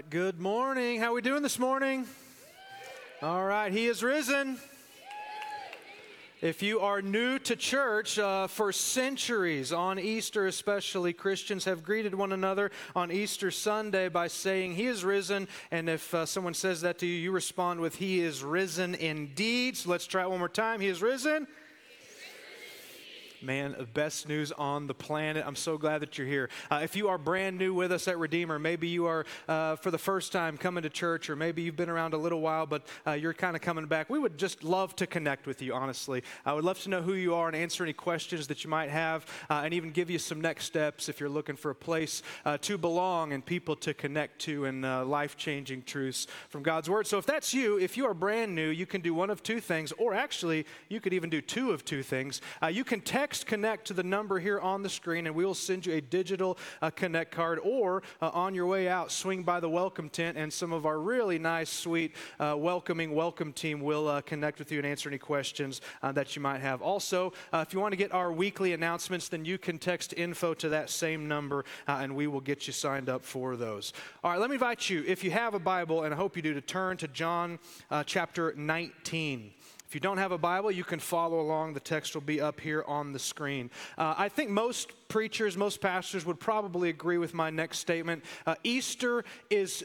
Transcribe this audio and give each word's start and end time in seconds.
right, 0.00 0.08
good 0.08 0.40
morning. 0.40 0.98
How 0.98 1.10
are 1.10 1.14
we 1.14 1.20
doing 1.20 1.42
this 1.42 1.58
morning? 1.58 2.06
All 3.20 3.44
right, 3.44 3.70
he 3.70 3.84
is 3.84 4.02
risen. 4.02 4.58
If 6.40 6.62
you 6.62 6.80
are 6.80 7.02
new 7.02 7.38
to 7.40 7.54
church, 7.54 8.18
uh, 8.18 8.46
for 8.46 8.72
centuries, 8.72 9.74
on 9.74 9.98
Easter 9.98 10.46
especially, 10.46 11.12
Christians 11.12 11.66
have 11.66 11.84
greeted 11.84 12.14
one 12.14 12.32
another 12.32 12.70
on 12.96 13.12
Easter 13.12 13.50
Sunday 13.50 14.08
by 14.08 14.28
saying, 14.28 14.74
He 14.74 14.86
is 14.86 15.04
risen. 15.04 15.46
And 15.70 15.90
if 15.90 16.14
uh, 16.14 16.24
someone 16.24 16.54
says 16.54 16.80
that 16.80 16.98
to 17.00 17.06
you, 17.06 17.12
you 17.12 17.30
respond 17.30 17.80
with, 17.80 17.96
He 17.96 18.20
is 18.20 18.42
risen 18.42 18.94
indeed. 18.94 19.76
So 19.76 19.90
let's 19.90 20.06
try 20.06 20.22
it 20.22 20.30
one 20.30 20.38
more 20.38 20.48
time. 20.48 20.80
He 20.80 20.88
is 20.88 21.02
risen. 21.02 21.46
Man, 23.42 23.74
the 23.78 23.84
best 23.84 24.28
news 24.28 24.52
on 24.52 24.86
the 24.86 24.92
planet. 24.92 25.44
I'm 25.46 25.56
so 25.56 25.78
glad 25.78 26.02
that 26.02 26.18
you're 26.18 26.26
here. 26.26 26.50
Uh, 26.70 26.80
if 26.82 26.94
you 26.94 27.08
are 27.08 27.16
brand 27.16 27.56
new 27.56 27.72
with 27.72 27.90
us 27.90 28.06
at 28.06 28.18
Redeemer, 28.18 28.58
maybe 28.58 28.86
you 28.86 29.06
are 29.06 29.24
uh, 29.48 29.76
for 29.76 29.90
the 29.90 29.96
first 29.96 30.30
time 30.30 30.58
coming 30.58 30.82
to 30.82 30.90
church, 30.90 31.30
or 31.30 31.36
maybe 31.36 31.62
you've 31.62 31.76
been 31.76 31.88
around 31.88 32.12
a 32.12 32.18
little 32.18 32.42
while, 32.42 32.66
but 32.66 32.86
uh, 33.06 33.12
you're 33.12 33.32
kind 33.32 33.56
of 33.56 33.62
coming 33.62 33.86
back, 33.86 34.10
we 34.10 34.18
would 34.18 34.36
just 34.36 34.62
love 34.62 34.94
to 34.96 35.06
connect 35.06 35.46
with 35.46 35.62
you, 35.62 35.72
honestly. 35.72 36.22
I 36.44 36.52
would 36.52 36.64
love 36.64 36.80
to 36.80 36.90
know 36.90 37.00
who 37.00 37.14
you 37.14 37.34
are 37.34 37.46
and 37.46 37.56
answer 37.56 37.82
any 37.82 37.94
questions 37.94 38.46
that 38.48 38.62
you 38.62 38.68
might 38.68 38.90
have, 38.90 39.24
uh, 39.48 39.62
and 39.64 39.72
even 39.72 39.90
give 39.90 40.10
you 40.10 40.18
some 40.18 40.42
next 40.42 40.66
steps 40.66 41.08
if 41.08 41.18
you're 41.18 41.30
looking 41.30 41.56
for 41.56 41.70
a 41.70 41.74
place 41.74 42.22
uh, 42.44 42.58
to 42.58 42.76
belong 42.76 43.32
and 43.32 43.44
people 43.44 43.74
to 43.76 43.94
connect 43.94 44.38
to 44.40 44.66
and 44.66 44.84
uh, 44.84 45.02
life 45.06 45.38
changing 45.38 45.82
truths 45.84 46.26
from 46.50 46.62
God's 46.62 46.90
Word. 46.90 47.06
So 47.06 47.16
if 47.16 47.24
that's 47.24 47.54
you, 47.54 47.78
if 47.78 47.96
you 47.96 48.04
are 48.04 48.12
brand 48.12 48.54
new, 48.54 48.68
you 48.68 48.84
can 48.84 49.00
do 49.00 49.14
one 49.14 49.30
of 49.30 49.42
two 49.42 49.60
things, 49.60 49.92
or 49.92 50.12
actually, 50.12 50.66
you 50.90 51.00
could 51.00 51.14
even 51.14 51.30
do 51.30 51.40
two 51.40 51.70
of 51.70 51.86
two 51.86 52.02
things. 52.02 52.42
you 52.70 52.84
can 52.84 53.00
text 53.00 53.29
text 53.30 53.46
connect 53.46 53.86
to 53.86 53.94
the 53.94 54.02
number 54.02 54.40
here 54.40 54.58
on 54.58 54.82
the 54.82 54.88
screen, 54.88 55.24
and 55.28 55.36
we 55.36 55.44
will 55.44 55.54
send 55.54 55.86
you 55.86 55.92
a 55.92 56.00
digital 56.00 56.58
uh, 56.82 56.90
connect 56.90 57.30
card. 57.30 57.60
Or 57.62 58.02
uh, 58.20 58.30
on 58.30 58.56
your 58.56 58.66
way 58.66 58.88
out, 58.88 59.12
swing 59.12 59.44
by 59.44 59.60
the 59.60 59.68
welcome 59.68 60.08
tent, 60.08 60.36
and 60.36 60.52
some 60.52 60.72
of 60.72 60.84
our 60.84 60.98
really 60.98 61.38
nice, 61.38 61.70
sweet, 61.70 62.16
uh, 62.40 62.56
welcoming 62.58 63.14
welcome 63.14 63.52
team 63.52 63.82
will 63.82 64.08
uh, 64.08 64.20
connect 64.22 64.58
with 64.58 64.72
you 64.72 64.78
and 64.78 64.86
answer 64.86 65.08
any 65.08 65.18
questions 65.18 65.80
uh, 66.02 66.10
that 66.10 66.34
you 66.34 66.42
might 66.42 66.60
have. 66.60 66.82
Also, 66.82 67.32
uh, 67.52 67.64
if 67.64 67.72
you 67.72 67.78
want 67.78 67.92
to 67.92 67.96
get 67.96 68.12
our 68.12 68.32
weekly 68.32 68.72
announcements, 68.72 69.28
then 69.28 69.44
you 69.44 69.58
can 69.58 69.78
text 69.78 70.12
info 70.16 70.52
to 70.52 70.68
that 70.68 70.90
same 70.90 71.28
number, 71.28 71.64
and 71.86 72.16
we 72.16 72.26
will 72.26 72.40
get 72.40 72.66
you 72.66 72.72
signed 72.72 73.08
up 73.08 73.24
for 73.24 73.54
those. 73.54 73.92
All 74.24 74.32
right, 74.32 74.40
let 74.40 74.50
me 74.50 74.56
invite 74.56 74.90
you, 74.90 75.04
if 75.06 75.22
you 75.22 75.30
have 75.30 75.54
a 75.54 75.60
Bible, 75.60 76.02
and 76.02 76.12
I 76.12 76.16
hope 76.16 76.34
you 76.34 76.42
do, 76.42 76.52
to 76.54 76.60
turn 76.60 76.96
to 76.96 77.06
John 77.06 77.60
chapter 78.06 78.54
19. 78.56 79.52
If 79.90 79.94
you 79.96 80.00
don't 80.00 80.18
have 80.18 80.30
a 80.30 80.38
Bible, 80.38 80.70
you 80.70 80.84
can 80.84 81.00
follow 81.00 81.40
along. 81.40 81.74
The 81.74 81.80
text 81.80 82.14
will 82.14 82.20
be 82.20 82.40
up 82.40 82.60
here 82.60 82.84
on 82.86 83.12
the 83.12 83.18
screen. 83.18 83.72
Uh, 83.98 84.14
I 84.16 84.28
think 84.28 84.48
most 84.48 84.92
preachers, 85.08 85.56
most 85.56 85.80
pastors 85.80 86.24
would 86.24 86.38
probably 86.38 86.90
agree 86.90 87.18
with 87.18 87.34
my 87.34 87.50
next 87.50 87.78
statement. 87.78 88.22
Uh, 88.46 88.54
Easter 88.62 89.24
is 89.50 89.84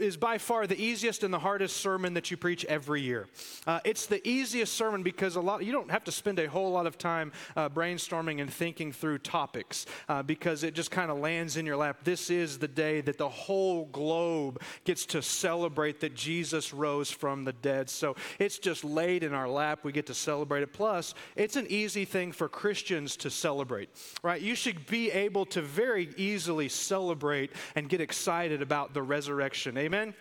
is 0.00 0.16
by 0.16 0.38
far 0.38 0.66
the 0.66 0.80
easiest 0.80 1.22
and 1.22 1.32
the 1.32 1.38
hardest 1.38 1.76
sermon 1.76 2.14
that 2.14 2.30
you 2.30 2.36
preach 2.36 2.64
every 2.66 3.02
year. 3.02 3.26
Uh, 3.66 3.80
it's 3.84 4.06
the 4.06 4.26
easiest 4.26 4.74
sermon 4.74 5.02
because 5.02 5.36
a 5.36 5.40
lot 5.40 5.64
you 5.64 5.72
don't 5.72 5.90
have 5.90 6.04
to 6.04 6.12
spend 6.12 6.38
a 6.38 6.48
whole 6.48 6.70
lot 6.70 6.86
of 6.86 6.98
time 6.98 7.32
uh, 7.56 7.68
brainstorming 7.68 8.40
and 8.40 8.52
thinking 8.52 8.92
through 8.92 9.18
topics 9.18 9.86
uh, 10.08 10.22
because 10.22 10.62
it 10.62 10.74
just 10.74 10.90
kind 10.90 11.10
of 11.10 11.18
lands 11.18 11.56
in 11.56 11.66
your 11.66 11.76
lap. 11.76 11.98
This 12.04 12.30
is 12.30 12.58
the 12.58 12.68
day 12.68 13.00
that 13.02 13.18
the 13.18 13.28
whole 13.28 13.86
globe 13.86 14.60
gets 14.84 15.04
to 15.06 15.22
celebrate 15.22 16.00
that 16.00 16.14
Jesus 16.14 16.72
rose 16.72 17.10
from 17.10 17.44
the 17.44 17.52
dead. 17.52 17.90
So 17.90 18.16
it's 18.38 18.58
just 18.58 18.84
laid 18.84 19.22
in 19.22 19.34
our 19.34 19.48
lap. 19.48 19.80
We 19.82 19.92
get 19.92 20.06
to 20.06 20.14
celebrate 20.14 20.62
it. 20.62 20.72
Plus, 20.72 21.14
it's 21.36 21.56
an 21.56 21.66
easy 21.68 22.04
thing 22.04 22.32
for 22.32 22.48
Christians 22.48 23.16
to 23.18 23.30
celebrate, 23.30 23.90
right? 24.22 24.40
You 24.40 24.54
should 24.54 24.86
be 24.86 25.10
able 25.10 25.46
to 25.46 25.62
very 25.62 26.10
easily 26.16 26.68
celebrate 26.68 27.52
and 27.74 27.88
get 27.88 28.00
excited 28.00 28.62
about 28.62 28.94
the 28.94 29.02
resurrection. 29.02 29.76
Amen. 29.76 29.87
Amen? 29.88 30.12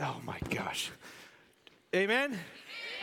Oh 0.00 0.16
my 0.24 0.38
gosh. 0.48 0.90
Amen? 1.94 2.38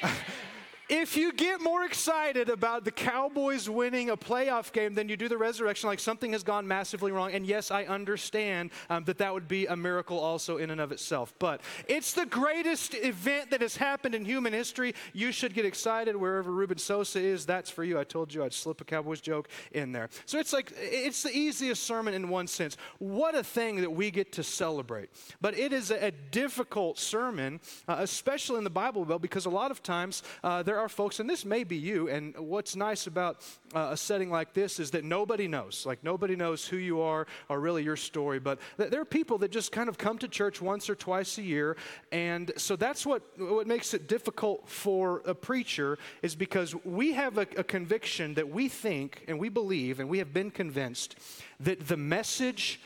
if 0.90 1.16
you 1.16 1.32
get 1.32 1.62
more 1.62 1.86
excited 1.86 2.50
about 2.50 2.84
the 2.84 2.92
Cowboys 2.92 3.70
winning 3.70 4.10
a 4.10 4.18
playoff 4.18 4.72
game 4.72 4.96
than 4.96 5.08
you 5.08 5.16
do 5.16 5.30
the 5.30 5.38
resurrection, 5.38 5.88
like 5.88 6.00
something 6.00 6.32
has 6.32 6.44
gone 6.44 6.68
massively 6.68 7.12
wrong, 7.12 7.32
and 7.32 7.46
yes, 7.46 7.70
I 7.72 7.84
understand 7.84 8.72
um, 8.90 9.04
that 9.04 9.20
that 9.20 9.34
would 9.34 9.48
be 9.48 9.68
a 9.68 9.76
miracle 9.76 10.20
also 10.20 10.58
in 10.58 10.72
and 10.72 10.82
of 10.82 10.92
itself, 10.92 11.34
but 11.40 11.62
it's 11.88 12.14
the 12.14 12.26
greatest 12.26 12.96
event 12.96 13.52
that 13.52 13.62
has 13.62 13.76
happened 13.76 14.16
in 14.16 14.26
human 14.26 14.54
history. 14.54 14.96
You 15.14 15.32
should 15.32 15.54
get 15.54 15.66
excited 15.66 16.16
wherever 16.16 16.52
Ruben 16.52 16.78
Sosa 16.78 17.20
is. 17.20 17.46
That's 17.46 17.70
for 17.70 17.84
you. 17.84 18.00
I 18.00 18.04
told 18.04 18.34
you 18.34 18.44
I'd 18.44 18.54
slip 18.54 18.82
a 18.82 18.86
Cowboys 18.86 19.22
joke 19.22 19.50
in 19.72 19.92
there. 19.92 20.10
So 20.26 20.40
it's 20.40 20.54
like, 20.54 20.74
it's 20.78 21.24
the 21.24 21.36
easiest 21.36 21.84
sermon 21.84 22.14
in 22.14 22.30
one 22.30 22.48
sense. 22.48 22.78
What 22.98 23.36
a 23.36 23.44
thing 23.44 23.82
that 23.82 23.92
we 23.92 24.10
get 24.12 24.32
to 24.34 24.44
celebrate. 24.44 25.10
But 25.42 25.58
it 25.58 25.74
is 25.74 25.92
a, 25.92 26.12
difficult 26.32 26.98
sermon, 26.98 27.60
uh, 27.88 27.98
especially 28.00 28.58
in 28.58 28.64
the 28.64 28.70
Bible 28.70 29.06
Belt, 29.06 29.22
because 29.22 29.46
a 29.46 29.50
lot 29.50 29.72
of 29.72 29.82
times 29.82 30.24
uh, 30.44 30.64
there 30.64 30.79
are 30.80 30.90
folks, 30.90 31.20
and 31.20 31.30
this 31.30 31.46
may 31.46 31.64
be 31.64 31.76
you, 31.76 32.10
and 32.10 32.36
what's 32.38 32.76
nice 32.76 33.06
about 33.06 33.46
uh, 33.76 33.90
a 33.92 33.98
setting 33.98 34.32
like 34.32 34.54
this 34.54 34.80
is 34.80 34.92
that 34.92 35.04
nobody 35.04 35.48
knows. 35.48 35.86
Like, 35.86 36.04
nobody 36.04 36.36
knows 36.36 36.66
who 36.66 36.78
you 36.78 37.02
are 37.02 37.28
or 37.50 37.60
really 37.60 37.84
your 37.84 37.96
story, 37.96 38.40
but 38.40 38.60
th- 38.78 38.90
there 38.90 39.02
are 39.02 39.06
people 39.06 39.38
that 39.40 39.52
just 39.52 39.72
kind 39.72 39.90
of 39.90 39.98
come 39.98 40.18
to 40.20 40.28
church 40.28 40.62
once 40.62 40.90
or 40.90 40.96
twice 40.96 41.38
a 41.38 41.42
year, 41.42 41.78
and 42.12 42.52
so 42.58 42.76
that's 42.76 43.06
what, 43.06 43.22
what 43.38 43.68
makes 43.68 43.94
it 43.94 44.08
difficult 44.08 44.68
for 44.68 45.22
a 45.26 45.36
preacher 45.36 46.00
is 46.22 46.36
because 46.36 46.74
we 46.86 47.14
have 47.14 47.38
a, 47.38 47.48
a 47.58 47.64
conviction 47.64 48.34
that 48.36 48.50
we 48.50 48.70
think 48.70 49.26
and 49.28 49.38
we 49.38 49.50
believe 49.50 50.00
and 50.00 50.10
we 50.10 50.18
have 50.18 50.34
been 50.34 50.50
convinced 50.50 51.16
that 51.60 51.88
the 51.88 51.98
message 51.98 52.80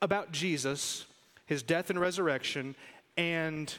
about 0.00 0.32
Jesus, 0.32 1.06
his 1.46 1.62
death 1.62 1.88
and 1.88 2.00
resurrection, 2.00 2.74
and 3.16 3.72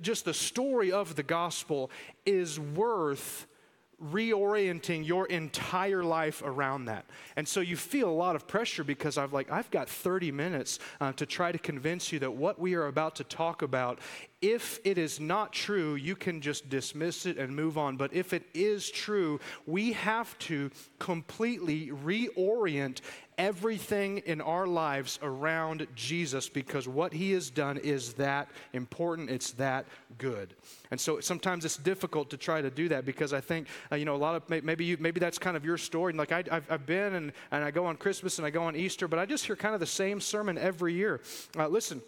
just 0.00 0.24
the 0.24 0.34
story 0.34 0.92
of 0.92 1.16
the 1.16 1.22
gospel 1.22 1.90
is 2.24 2.58
worth 2.60 3.46
reorienting 4.02 5.06
your 5.06 5.26
entire 5.26 6.04
life 6.04 6.42
around 6.44 6.84
that. 6.84 7.06
And 7.36 7.48
so 7.48 7.60
you 7.60 7.76
feel 7.76 8.10
a 8.10 8.12
lot 8.12 8.36
of 8.36 8.46
pressure 8.46 8.84
because 8.84 9.16
I've 9.16 9.32
like 9.32 9.50
I've 9.50 9.70
got 9.70 9.88
30 9.88 10.32
minutes 10.32 10.78
uh, 11.00 11.12
to 11.12 11.24
try 11.24 11.50
to 11.50 11.58
convince 11.58 12.12
you 12.12 12.18
that 12.18 12.30
what 12.30 12.58
we 12.58 12.74
are 12.74 12.86
about 12.86 13.16
to 13.16 13.24
talk 13.24 13.62
about 13.62 14.00
if 14.42 14.78
it 14.84 14.98
is 14.98 15.18
not 15.18 15.52
true, 15.52 15.94
you 15.94 16.14
can 16.14 16.42
just 16.42 16.68
dismiss 16.68 17.24
it 17.24 17.38
and 17.38 17.56
move 17.56 17.78
on. 17.78 17.96
But 17.96 18.12
if 18.12 18.34
it 18.34 18.44
is 18.52 18.90
true, 18.90 19.40
we 19.66 19.92
have 19.94 20.38
to 20.40 20.70
completely 20.98 21.88
reorient 21.88 23.00
everything 23.38 24.18
in 24.18 24.40
our 24.40 24.66
lives 24.66 25.18
around 25.22 25.86
Jesus 25.94 26.48
because 26.48 26.88
what 26.88 27.12
he 27.12 27.32
has 27.32 27.50
done 27.50 27.76
is 27.78 28.14
that 28.14 28.48
important, 28.72 29.30
it's 29.30 29.52
that 29.52 29.84
good. 30.18 30.54
And 30.90 31.00
so 31.00 31.20
sometimes 31.20 31.64
it's 31.64 31.76
difficult 31.76 32.30
to 32.30 32.36
try 32.36 32.62
to 32.62 32.70
do 32.70 32.88
that 32.88 33.04
because 33.04 33.32
I 33.32 33.40
think, 33.40 33.68
uh, 33.92 33.96
you 33.96 34.04
know, 34.04 34.14
a 34.14 34.16
lot 34.16 34.34
of 34.36 34.64
maybe 34.64 34.84
you, 34.84 34.96
maybe 34.98 35.20
that's 35.20 35.38
kind 35.38 35.56
of 35.56 35.64
your 35.64 35.76
story. 35.76 36.12
Like 36.12 36.32
I, 36.32 36.44
have 36.50 36.64
I've 36.70 36.86
been 36.86 37.14
and, 37.14 37.32
and 37.50 37.64
I 37.64 37.70
go 37.70 37.84
on 37.86 37.96
Christmas 37.96 38.38
and 38.38 38.46
I 38.46 38.50
go 38.50 38.62
on 38.62 38.74
Easter, 38.74 39.06
but 39.08 39.18
I 39.18 39.26
just 39.26 39.44
hear 39.44 39.56
kind 39.56 39.74
of 39.74 39.80
the 39.80 39.86
same 39.86 40.20
sermon 40.20 40.56
every 40.56 40.94
year. 40.94 41.20
Uh, 41.58 41.68
listen, 41.68 42.00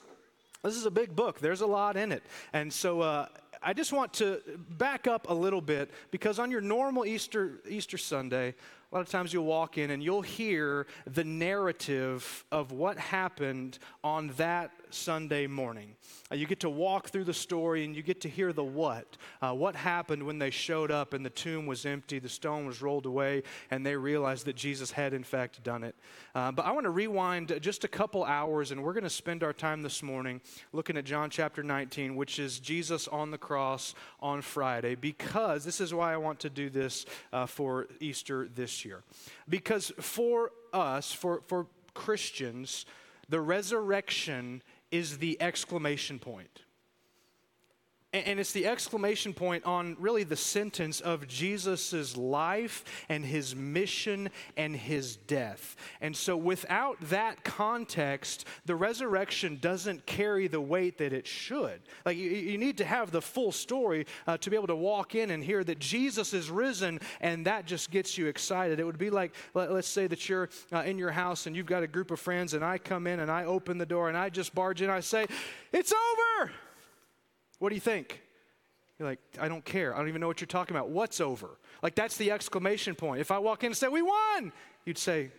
this 0.62 0.76
is 0.76 0.86
a 0.86 0.90
big 0.90 1.14
book, 1.14 1.40
there's 1.40 1.60
a 1.60 1.66
lot 1.66 1.96
in 1.96 2.10
it. 2.12 2.22
And 2.52 2.72
so, 2.72 3.00
uh, 3.00 3.26
I 3.60 3.72
just 3.72 3.92
want 3.92 4.12
to 4.14 4.40
back 4.78 5.08
up 5.08 5.28
a 5.28 5.34
little 5.34 5.60
bit 5.60 5.90
because 6.12 6.38
on 6.38 6.50
your 6.50 6.60
normal 6.60 7.04
Easter, 7.04 7.60
Easter 7.68 7.98
Sunday, 7.98 8.54
a 8.90 8.94
lot 8.94 9.00
of 9.02 9.10
times 9.10 9.32
you'll 9.34 9.44
walk 9.44 9.76
in 9.76 9.90
and 9.90 10.02
you'll 10.02 10.22
hear 10.22 10.86
the 11.06 11.24
narrative 11.24 12.44
of 12.50 12.72
what 12.72 12.96
happened 12.98 13.78
on 14.02 14.28
that 14.38 14.70
Sunday 14.94 15.46
morning. 15.46 15.94
Uh, 16.30 16.34
you 16.34 16.46
get 16.46 16.60
to 16.60 16.70
walk 16.70 17.08
through 17.08 17.24
the 17.24 17.34
story 17.34 17.84
and 17.84 17.96
you 17.96 18.02
get 18.02 18.20
to 18.22 18.28
hear 18.28 18.52
the 18.52 18.64
what. 18.64 19.16
Uh, 19.40 19.52
what 19.52 19.74
happened 19.74 20.22
when 20.22 20.38
they 20.38 20.50
showed 20.50 20.90
up 20.90 21.14
and 21.14 21.24
the 21.24 21.30
tomb 21.30 21.66
was 21.66 21.86
empty, 21.86 22.18
the 22.18 22.28
stone 22.28 22.66
was 22.66 22.82
rolled 22.82 23.06
away, 23.06 23.42
and 23.70 23.84
they 23.84 23.96
realized 23.96 24.44
that 24.46 24.56
Jesus 24.56 24.90
had, 24.90 25.12
in 25.12 25.24
fact, 25.24 25.62
done 25.62 25.84
it. 25.84 25.94
Uh, 26.34 26.52
but 26.52 26.66
I 26.66 26.72
want 26.72 26.84
to 26.84 26.90
rewind 26.90 27.58
just 27.60 27.84
a 27.84 27.88
couple 27.88 28.24
hours 28.24 28.70
and 28.70 28.82
we're 28.82 28.92
going 28.92 29.04
to 29.04 29.10
spend 29.10 29.42
our 29.42 29.52
time 29.52 29.82
this 29.82 30.02
morning 30.02 30.40
looking 30.72 30.96
at 30.96 31.04
John 31.04 31.30
chapter 31.30 31.62
19, 31.62 32.16
which 32.16 32.38
is 32.38 32.58
Jesus 32.58 33.08
on 33.08 33.30
the 33.30 33.38
cross 33.38 33.94
on 34.20 34.42
Friday, 34.42 34.94
because 34.94 35.64
this 35.64 35.80
is 35.80 35.94
why 35.94 36.12
I 36.12 36.16
want 36.16 36.40
to 36.40 36.50
do 36.50 36.70
this 36.70 37.06
uh, 37.32 37.46
for 37.46 37.88
Easter 38.00 38.48
this 38.54 38.84
year. 38.84 39.02
Because 39.48 39.92
for 39.98 40.52
us, 40.72 41.12
for, 41.12 41.42
for 41.46 41.66
Christians, 41.94 42.86
the 43.28 43.40
resurrection 43.40 44.62
is 44.90 45.18
the 45.18 45.40
exclamation 45.40 46.18
point. 46.18 46.62
And 48.14 48.40
it's 48.40 48.52
the 48.52 48.66
exclamation 48.66 49.34
point 49.34 49.66
on 49.66 49.94
really 50.00 50.24
the 50.24 50.34
sentence 50.34 51.02
of 51.02 51.28
Jesus' 51.28 52.16
life 52.16 52.82
and 53.10 53.22
his 53.22 53.54
mission 53.54 54.30
and 54.56 54.74
his 54.74 55.16
death. 55.16 55.76
And 56.00 56.16
so, 56.16 56.34
without 56.34 56.96
that 57.10 57.44
context, 57.44 58.46
the 58.64 58.76
resurrection 58.76 59.58
doesn't 59.60 60.06
carry 60.06 60.48
the 60.48 60.60
weight 60.60 60.96
that 60.98 61.12
it 61.12 61.26
should. 61.26 61.82
Like, 62.06 62.16
you, 62.16 62.30
you 62.30 62.56
need 62.56 62.78
to 62.78 62.84
have 62.86 63.10
the 63.10 63.20
full 63.20 63.52
story 63.52 64.06
uh, 64.26 64.38
to 64.38 64.48
be 64.48 64.56
able 64.56 64.68
to 64.68 64.76
walk 64.76 65.14
in 65.14 65.30
and 65.30 65.44
hear 65.44 65.62
that 65.64 65.78
Jesus 65.78 66.32
is 66.32 66.50
risen, 66.50 67.00
and 67.20 67.44
that 67.44 67.66
just 67.66 67.90
gets 67.90 68.16
you 68.16 68.26
excited. 68.28 68.80
It 68.80 68.84
would 68.84 68.96
be 68.96 69.10
like, 69.10 69.34
let, 69.52 69.70
us 69.70 69.86
say 69.86 70.06
that 70.06 70.26
you're 70.30 70.48
uh, 70.72 70.78
in 70.78 70.96
your 70.96 71.10
house 71.10 71.46
and 71.46 71.54
you've 71.54 71.66
got 71.66 71.82
a 71.82 71.86
group 71.86 72.10
of 72.10 72.18
friends, 72.18 72.54
and 72.54 72.64
I 72.64 72.78
come 72.78 73.06
in 73.06 73.20
and 73.20 73.30
I 73.30 73.44
open 73.44 73.76
the 73.76 73.84
door 73.84 74.08
and 74.08 74.16
I 74.16 74.30
just 74.30 74.54
barge 74.54 74.80
in, 74.80 74.88
I 74.88 75.00
say, 75.00 75.26
It's 75.72 75.92
over! 75.92 76.52
What 77.58 77.70
do 77.70 77.74
you 77.74 77.80
think? 77.80 78.22
You're 78.98 79.08
like, 79.08 79.20
I 79.40 79.48
don't 79.48 79.64
care. 79.64 79.94
I 79.94 79.98
don't 79.98 80.08
even 80.08 80.20
know 80.20 80.26
what 80.26 80.40
you're 80.40 80.46
talking 80.46 80.76
about. 80.76 80.90
What's 80.90 81.20
over? 81.20 81.58
Like, 81.82 81.94
that's 81.94 82.16
the 82.16 82.32
exclamation 82.32 82.94
point. 82.94 83.20
If 83.20 83.30
I 83.30 83.38
walk 83.38 83.62
in 83.62 83.68
and 83.68 83.76
say, 83.76 83.88
We 83.88 84.02
won, 84.02 84.52
you'd 84.84 84.98
say, 84.98 85.30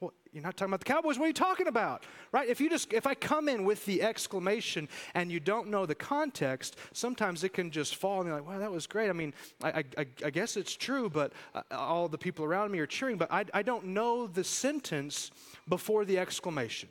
well, 0.00 0.14
You're 0.32 0.42
not 0.42 0.56
talking 0.56 0.70
about 0.70 0.80
the 0.80 0.86
Cowboys. 0.86 1.18
What 1.18 1.26
are 1.26 1.28
you 1.28 1.34
talking 1.34 1.66
about? 1.66 2.04
Right? 2.32 2.48
If 2.48 2.58
you 2.58 2.70
just, 2.70 2.90
if 2.94 3.06
I 3.06 3.14
come 3.14 3.50
in 3.50 3.64
with 3.64 3.84
the 3.84 4.02
exclamation 4.02 4.88
and 5.14 5.30
you 5.30 5.40
don't 5.40 5.68
know 5.68 5.84
the 5.84 5.94
context, 5.94 6.76
sometimes 6.94 7.44
it 7.44 7.52
can 7.52 7.70
just 7.70 7.96
fall 7.96 8.20
and 8.20 8.28
you're 8.28 8.36
like, 8.36 8.48
Wow, 8.48 8.58
that 8.58 8.72
was 8.72 8.86
great. 8.86 9.10
I 9.10 9.12
mean, 9.12 9.34
I, 9.62 9.84
I, 9.98 10.06
I 10.24 10.30
guess 10.30 10.56
it's 10.56 10.74
true, 10.74 11.10
but 11.10 11.34
uh, 11.54 11.62
all 11.70 12.08
the 12.08 12.18
people 12.18 12.46
around 12.46 12.70
me 12.70 12.78
are 12.78 12.86
cheering, 12.86 13.18
but 13.18 13.30
I, 13.30 13.44
I 13.52 13.62
don't 13.62 13.88
know 13.88 14.26
the 14.26 14.44
sentence 14.44 15.30
before 15.68 16.06
the 16.06 16.18
exclamation. 16.18 16.88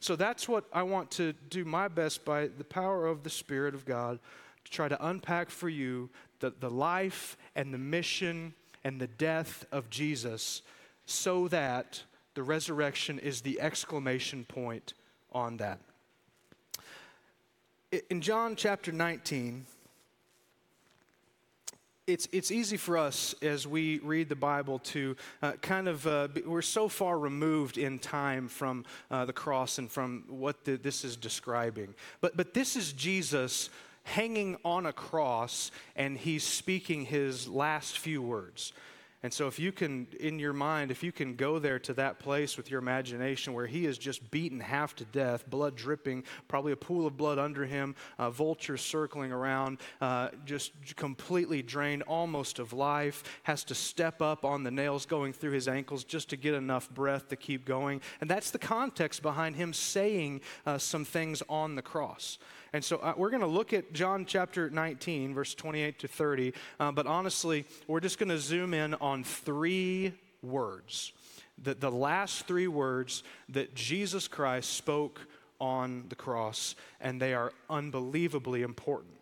So 0.00 0.16
that's 0.16 0.48
what 0.48 0.64
I 0.72 0.82
want 0.82 1.10
to 1.12 1.34
do 1.50 1.64
my 1.64 1.86
best 1.88 2.24
by 2.24 2.48
the 2.48 2.64
power 2.64 3.06
of 3.06 3.22
the 3.22 3.30
Spirit 3.30 3.74
of 3.74 3.84
God 3.84 4.18
to 4.64 4.70
try 4.70 4.88
to 4.88 5.06
unpack 5.06 5.50
for 5.50 5.68
you 5.68 6.08
the, 6.40 6.52
the 6.58 6.70
life 6.70 7.36
and 7.54 7.72
the 7.72 7.78
mission 7.78 8.54
and 8.82 8.98
the 8.98 9.06
death 9.06 9.66
of 9.70 9.90
Jesus 9.90 10.62
so 11.04 11.48
that 11.48 12.02
the 12.34 12.42
resurrection 12.42 13.18
is 13.18 13.42
the 13.42 13.60
exclamation 13.60 14.44
point 14.44 14.94
on 15.32 15.58
that. 15.58 15.78
In 18.08 18.20
John 18.20 18.56
chapter 18.56 18.92
19, 18.92 19.66
it's, 22.12 22.28
it's 22.32 22.50
easy 22.50 22.76
for 22.76 22.98
us 22.98 23.34
as 23.40 23.66
we 23.66 23.98
read 24.00 24.28
the 24.28 24.36
Bible 24.36 24.80
to 24.80 25.16
uh, 25.42 25.52
kind 25.62 25.88
of, 25.88 26.06
uh, 26.06 26.28
we're 26.44 26.62
so 26.62 26.88
far 26.88 27.18
removed 27.18 27.78
in 27.78 27.98
time 27.98 28.48
from 28.48 28.84
uh, 29.10 29.24
the 29.24 29.32
cross 29.32 29.78
and 29.78 29.90
from 29.90 30.24
what 30.28 30.64
the, 30.64 30.76
this 30.76 31.04
is 31.04 31.16
describing. 31.16 31.94
But, 32.20 32.36
but 32.36 32.52
this 32.52 32.74
is 32.76 32.92
Jesus 32.92 33.70
hanging 34.02 34.56
on 34.64 34.86
a 34.86 34.92
cross 34.92 35.70
and 35.94 36.16
he's 36.16 36.42
speaking 36.42 37.04
his 37.04 37.46
last 37.46 37.98
few 37.98 38.20
words. 38.20 38.72
And 39.22 39.30
so, 39.32 39.46
if 39.46 39.58
you 39.58 39.70
can, 39.70 40.06
in 40.18 40.38
your 40.38 40.54
mind, 40.54 40.90
if 40.90 41.02
you 41.02 41.12
can 41.12 41.36
go 41.36 41.58
there 41.58 41.78
to 41.80 41.92
that 41.94 42.18
place 42.18 42.56
with 42.56 42.70
your 42.70 42.78
imagination 42.78 43.52
where 43.52 43.66
he 43.66 43.84
is 43.84 43.98
just 43.98 44.30
beaten 44.30 44.60
half 44.60 44.96
to 44.96 45.04
death, 45.04 45.48
blood 45.50 45.76
dripping, 45.76 46.24
probably 46.48 46.72
a 46.72 46.76
pool 46.76 47.06
of 47.06 47.18
blood 47.18 47.38
under 47.38 47.66
him, 47.66 47.94
uh, 48.18 48.30
vultures 48.30 48.80
circling 48.80 49.30
around, 49.30 49.78
uh, 50.00 50.30
just 50.46 50.72
completely 50.96 51.60
drained 51.60 52.02
almost 52.04 52.58
of 52.58 52.72
life, 52.72 53.22
has 53.42 53.62
to 53.64 53.74
step 53.74 54.22
up 54.22 54.46
on 54.46 54.62
the 54.62 54.70
nails 54.70 55.04
going 55.04 55.34
through 55.34 55.52
his 55.52 55.68
ankles 55.68 56.02
just 56.02 56.30
to 56.30 56.36
get 56.38 56.54
enough 56.54 56.88
breath 56.88 57.28
to 57.28 57.36
keep 57.36 57.66
going. 57.66 58.00
And 58.22 58.30
that's 58.30 58.50
the 58.50 58.58
context 58.58 59.20
behind 59.20 59.54
him 59.56 59.74
saying 59.74 60.40
uh, 60.64 60.78
some 60.78 61.04
things 61.04 61.42
on 61.46 61.74
the 61.74 61.82
cross. 61.82 62.38
And 62.72 62.84
so 62.84 62.98
uh, 62.98 63.14
we're 63.16 63.30
going 63.30 63.40
to 63.40 63.48
look 63.48 63.72
at 63.72 63.92
John 63.92 64.24
chapter 64.24 64.70
19, 64.70 65.34
verse 65.34 65.54
28 65.54 65.98
to 66.00 66.08
30. 66.08 66.52
Uh, 66.78 66.92
but 66.92 67.06
honestly, 67.06 67.64
we're 67.86 68.00
just 68.00 68.18
going 68.18 68.28
to 68.28 68.38
zoom 68.38 68.74
in 68.74 68.94
on 68.94 69.24
three 69.24 70.12
words. 70.42 71.12
The, 71.62 71.74
the 71.74 71.90
last 71.90 72.46
three 72.46 72.68
words 72.68 73.22
that 73.48 73.74
Jesus 73.74 74.28
Christ 74.28 74.74
spoke 74.74 75.20
on 75.60 76.04
the 76.08 76.14
cross, 76.14 76.74
and 77.00 77.20
they 77.20 77.34
are 77.34 77.52
unbelievably 77.68 78.62
important. 78.62 79.19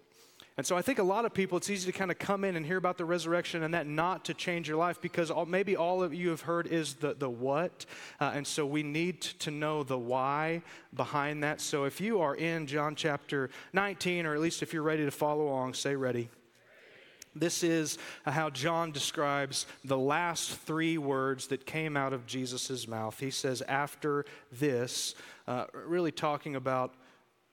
And 0.59 0.67
so 0.67 0.77
I 0.77 0.83
think 0.83 0.99
a 0.99 1.05
lot 1.05 1.25
of 1.25 1.33
people, 1.33 1.57
it's 1.57 1.71
easy 1.71 1.91
to 1.91 1.97
kind 1.97 2.11
of 2.11 2.19
come 2.19 2.43
in 2.43 2.57
and 2.57 2.67
hear 2.67 2.79
about 2.79 2.99
the 2.99 3.05
resurrection 3.05 3.63
and 3.63 3.75
that 3.75 3.87
not 3.87 4.25
to 4.25 4.35
change 4.35 4.67
your 4.67 4.77
life 4.77 5.01
because 5.01 5.31
all, 5.31 5.47
maybe 5.47 5.77
all 5.77 6.03
of 6.03 6.13
you 6.13 6.31
have 6.31 6.41
heard 6.41 6.67
is 6.67 6.95
the, 6.95 7.15
the 7.15 7.31
what. 7.31 7.87
Uh, 8.21 8.33
and 8.35 8.45
so 8.45 8.67
we 8.67 8.83
need 8.83 9.21
to 9.21 9.53
know 9.53 9.85
the 9.85 9.97
why 9.97 10.63
behind 10.97 11.45
that. 11.45 11.61
So 11.61 11.85
if 11.85 12.01
you 12.01 12.21
are 12.21 12.35
in 12.35 12.67
John 12.67 12.97
chapter 12.97 13.51
19, 13.73 14.27
or 14.27 14.35
at 14.35 14.41
least 14.41 14.65
if 14.65 14.73
you're 14.73 14.83
ready 14.83 15.05
to 15.05 15.13
follow 15.13 15.47
along, 15.47 15.75
say 15.75 15.95
ready. 15.95 16.29
This 17.37 17.63
is 17.63 17.97
how 18.25 18.51
John 18.51 18.91
describes 18.91 19.65
the 19.85 19.99
last 19.99 20.51
three 20.51 20.99
words 20.99 21.47
that 21.49 21.67
came 21.67 21.97
out 21.97 22.13
of 22.13 22.27
Jesus' 22.27 22.89
mouth. 22.89 23.21
He 23.21 23.31
says, 23.31 23.63
after 23.63 24.25
this, 24.51 25.15
uh, 25.47 25.67
really 25.73 26.11
talking 26.11 26.57
about 26.57 26.95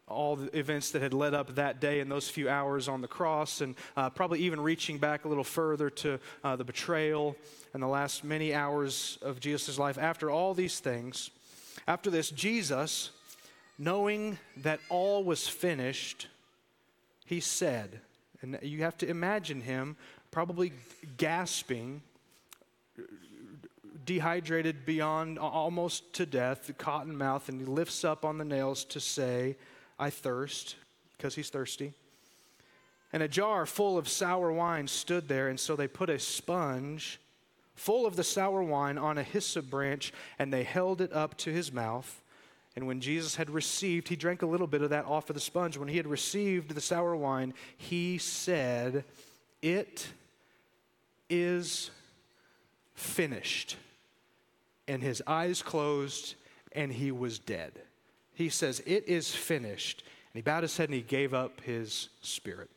all 0.08 0.36
the 0.36 0.58
events 0.58 0.92
that 0.92 1.02
had 1.02 1.14
led 1.14 1.34
up 1.34 1.56
that 1.56 1.82
day 1.82 2.00
and 2.00 2.12
those 2.12 2.30
few 2.30 2.48
hours 2.48 2.88
on 2.88 3.02
the 3.02 3.08
cross, 3.08 3.62
and 3.62 3.76
uh, 3.98 4.10
probably 4.10 4.40
even 4.40 4.60
reaching 4.60 4.98
back 4.98 5.26
a 5.26 5.28
little 5.28 5.44
further 5.44 5.90
to 5.90 6.20
uh, 6.44 6.56
the 6.56 6.64
betrayal 6.64 7.36
and 7.74 7.82
the 7.82 7.88
last 7.88 8.24
many 8.24 8.54
hours 8.54 9.18
of 9.22 9.40
Jesus' 9.40 9.80
life. 9.80 9.98
After 9.98 10.30
all 10.30 10.54
these 10.54 10.80
things, 10.80 11.32
after 11.88 12.10
this, 12.10 12.30
Jesus, 12.30 13.12
knowing 13.80 14.38
that 14.58 14.80
all 14.90 15.24
was 15.24 15.48
finished, 15.48 16.28
he 17.26 17.40
said, 17.40 18.00
and 18.42 18.60
you 18.62 18.84
have 18.84 18.98
to 19.00 19.10
imagine 19.10 19.62
him 19.62 19.98
probably 20.30 20.72
gasping, 21.18 22.02
dehydrated 24.06 24.86
beyond 24.86 25.40
almost 25.40 26.14
to 26.14 26.26
death, 26.28 26.72
cotton 26.78 27.18
mouth, 27.18 27.50
and 27.50 27.60
he 27.60 27.66
lifts 27.66 28.04
up 28.04 28.24
on 28.24 28.38
the 28.38 28.46
nails 28.46 28.84
to 28.86 29.00
say, 29.00 29.56
I 29.98 30.10
thirst, 30.10 30.76
because 31.18 31.36
he's 31.36 31.50
thirsty. 31.50 31.94
And 33.14 33.24
a 33.24 33.28
jar 33.28 33.66
full 33.66 33.98
of 33.98 34.10
sour 34.10 34.52
wine 34.52 34.88
stood 34.88 35.28
there, 35.28 35.48
and 35.48 35.60
so 35.60 35.76
they 35.76 35.88
put 35.88 36.10
a 36.10 36.20
sponge 36.20 37.20
full 37.76 38.06
of 38.06 38.16
the 38.16 38.24
sour 38.24 38.64
wine 38.64 38.98
on 38.98 39.18
a 39.18 39.24
hyssop 39.24 39.70
branch, 39.70 40.12
and 40.40 40.52
they 40.52 40.64
held 40.64 41.02
it 41.02 41.14
up 41.14 41.38
to 41.38 41.52
his 41.52 41.72
mouth. 41.72 42.22
And 42.76 42.88
when 42.88 43.00
Jesus 43.00 43.36
had 43.36 43.50
received, 43.50 44.10
he 44.10 44.18
drank 44.18 44.42
a 44.42 44.46
little 44.46 44.68
bit 44.68 44.82
of 44.82 44.90
that 44.90 45.06
off 45.06 45.30
of 45.30 45.34
the 45.34 45.40
sponge. 45.40 45.78
When 45.78 45.88
he 45.88 45.98
had 45.98 46.08
received 46.08 46.76
the 46.76 46.82
sour 46.82 47.16
wine, 47.16 47.54
he 47.78 48.18
said, 48.18 49.06
It 49.62 50.08
is 51.30 51.90
finished. 52.96 53.78
And 54.90 55.02
his 55.02 55.24
eyes 55.26 55.62
closed, 55.62 56.36
and 56.74 56.92
he 56.92 57.12
was 57.12 57.40
dead 57.40 57.72
he 58.36 58.50
says, 58.50 58.84
It 58.86 59.08
is 59.08 59.34
finished. 59.34 60.04
And 60.34 60.40
he 60.40 60.42
bowed 60.42 60.64
his 60.64 60.78
head 60.78 60.90
and 60.90 60.96
he 60.96 61.02
gave 61.02 61.34
up 61.34 61.62
his 61.62 62.10
spirit. 62.22 62.70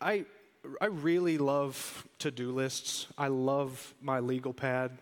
I, 0.00 0.24
I 0.80 0.86
really 0.86 1.36
love 1.36 2.06
to 2.20 2.30
do 2.30 2.52
lists. 2.52 3.08
I 3.18 3.26
love 3.26 3.94
my 4.00 4.20
legal 4.20 4.52
pad. 4.52 4.92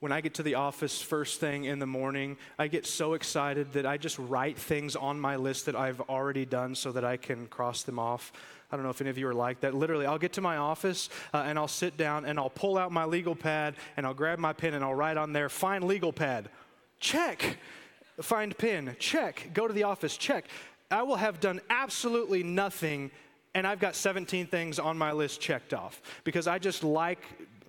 When 0.00 0.12
I 0.12 0.20
get 0.20 0.34
to 0.34 0.42
the 0.42 0.54
office 0.54 1.02
first 1.02 1.40
thing 1.40 1.64
in 1.64 1.80
the 1.80 1.86
morning, 1.86 2.36
I 2.58 2.68
get 2.68 2.86
so 2.86 3.14
excited 3.14 3.72
that 3.72 3.84
I 3.84 3.98
just 3.98 4.18
write 4.18 4.56
things 4.56 4.96
on 4.96 5.18
my 5.18 5.36
list 5.36 5.66
that 5.66 5.74
I've 5.74 6.00
already 6.02 6.44
done 6.44 6.74
so 6.74 6.92
that 6.92 7.04
I 7.04 7.16
can 7.16 7.48
cross 7.48 7.82
them 7.82 7.98
off. 7.98 8.32
I 8.70 8.76
don't 8.76 8.84
know 8.84 8.90
if 8.90 9.00
any 9.00 9.10
of 9.10 9.18
you 9.18 9.26
are 9.28 9.34
like 9.34 9.60
that. 9.60 9.74
Literally, 9.74 10.06
I'll 10.06 10.18
get 10.18 10.34
to 10.34 10.40
my 10.40 10.56
office 10.56 11.10
uh, 11.34 11.38
and 11.38 11.58
I'll 11.58 11.68
sit 11.68 11.96
down 11.96 12.24
and 12.24 12.38
I'll 12.38 12.48
pull 12.48 12.78
out 12.78 12.92
my 12.92 13.04
legal 13.06 13.34
pad 13.34 13.74
and 13.96 14.06
I'll 14.06 14.14
grab 14.14 14.38
my 14.38 14.52
pen 14.52 14.74
and 14.74 14.84
I'll 14.84 14.94
write 14.94 15.16
on 15.16 15.32
there, 15.32 15.48
fine 15.48 15.82
legal 15.86 16.12
pad. 16.12 16.48
Check. 17.00 17.58
Find 18.20 18.56
pin. 18.56 18.96
Check. 18.98 19.50
Go 19.54 19.68
to 19.68 19.74
the 19.74 19.84
office. 19.84 20.16
Check. 20.16 20.46
I 20.90 21.02
will 21.02 21.16
have 21.16 21.40
done 21.40 21.60
absolutely 21.70 22.42
nothing 22.42 23.10
and 23.54 23.66
I've 23.66 23.80
got 23.80 23.94
17 23.94 24.46
things 24.46 24.78
on 24.78 24.96
my 24.96 25.12
list 25.12 25.40
checked 25.40 25.74
off 25.74 26.00
because 26.24 26.46
I 26.46 26.58
just 26.58 26.84
like 26.84 27.18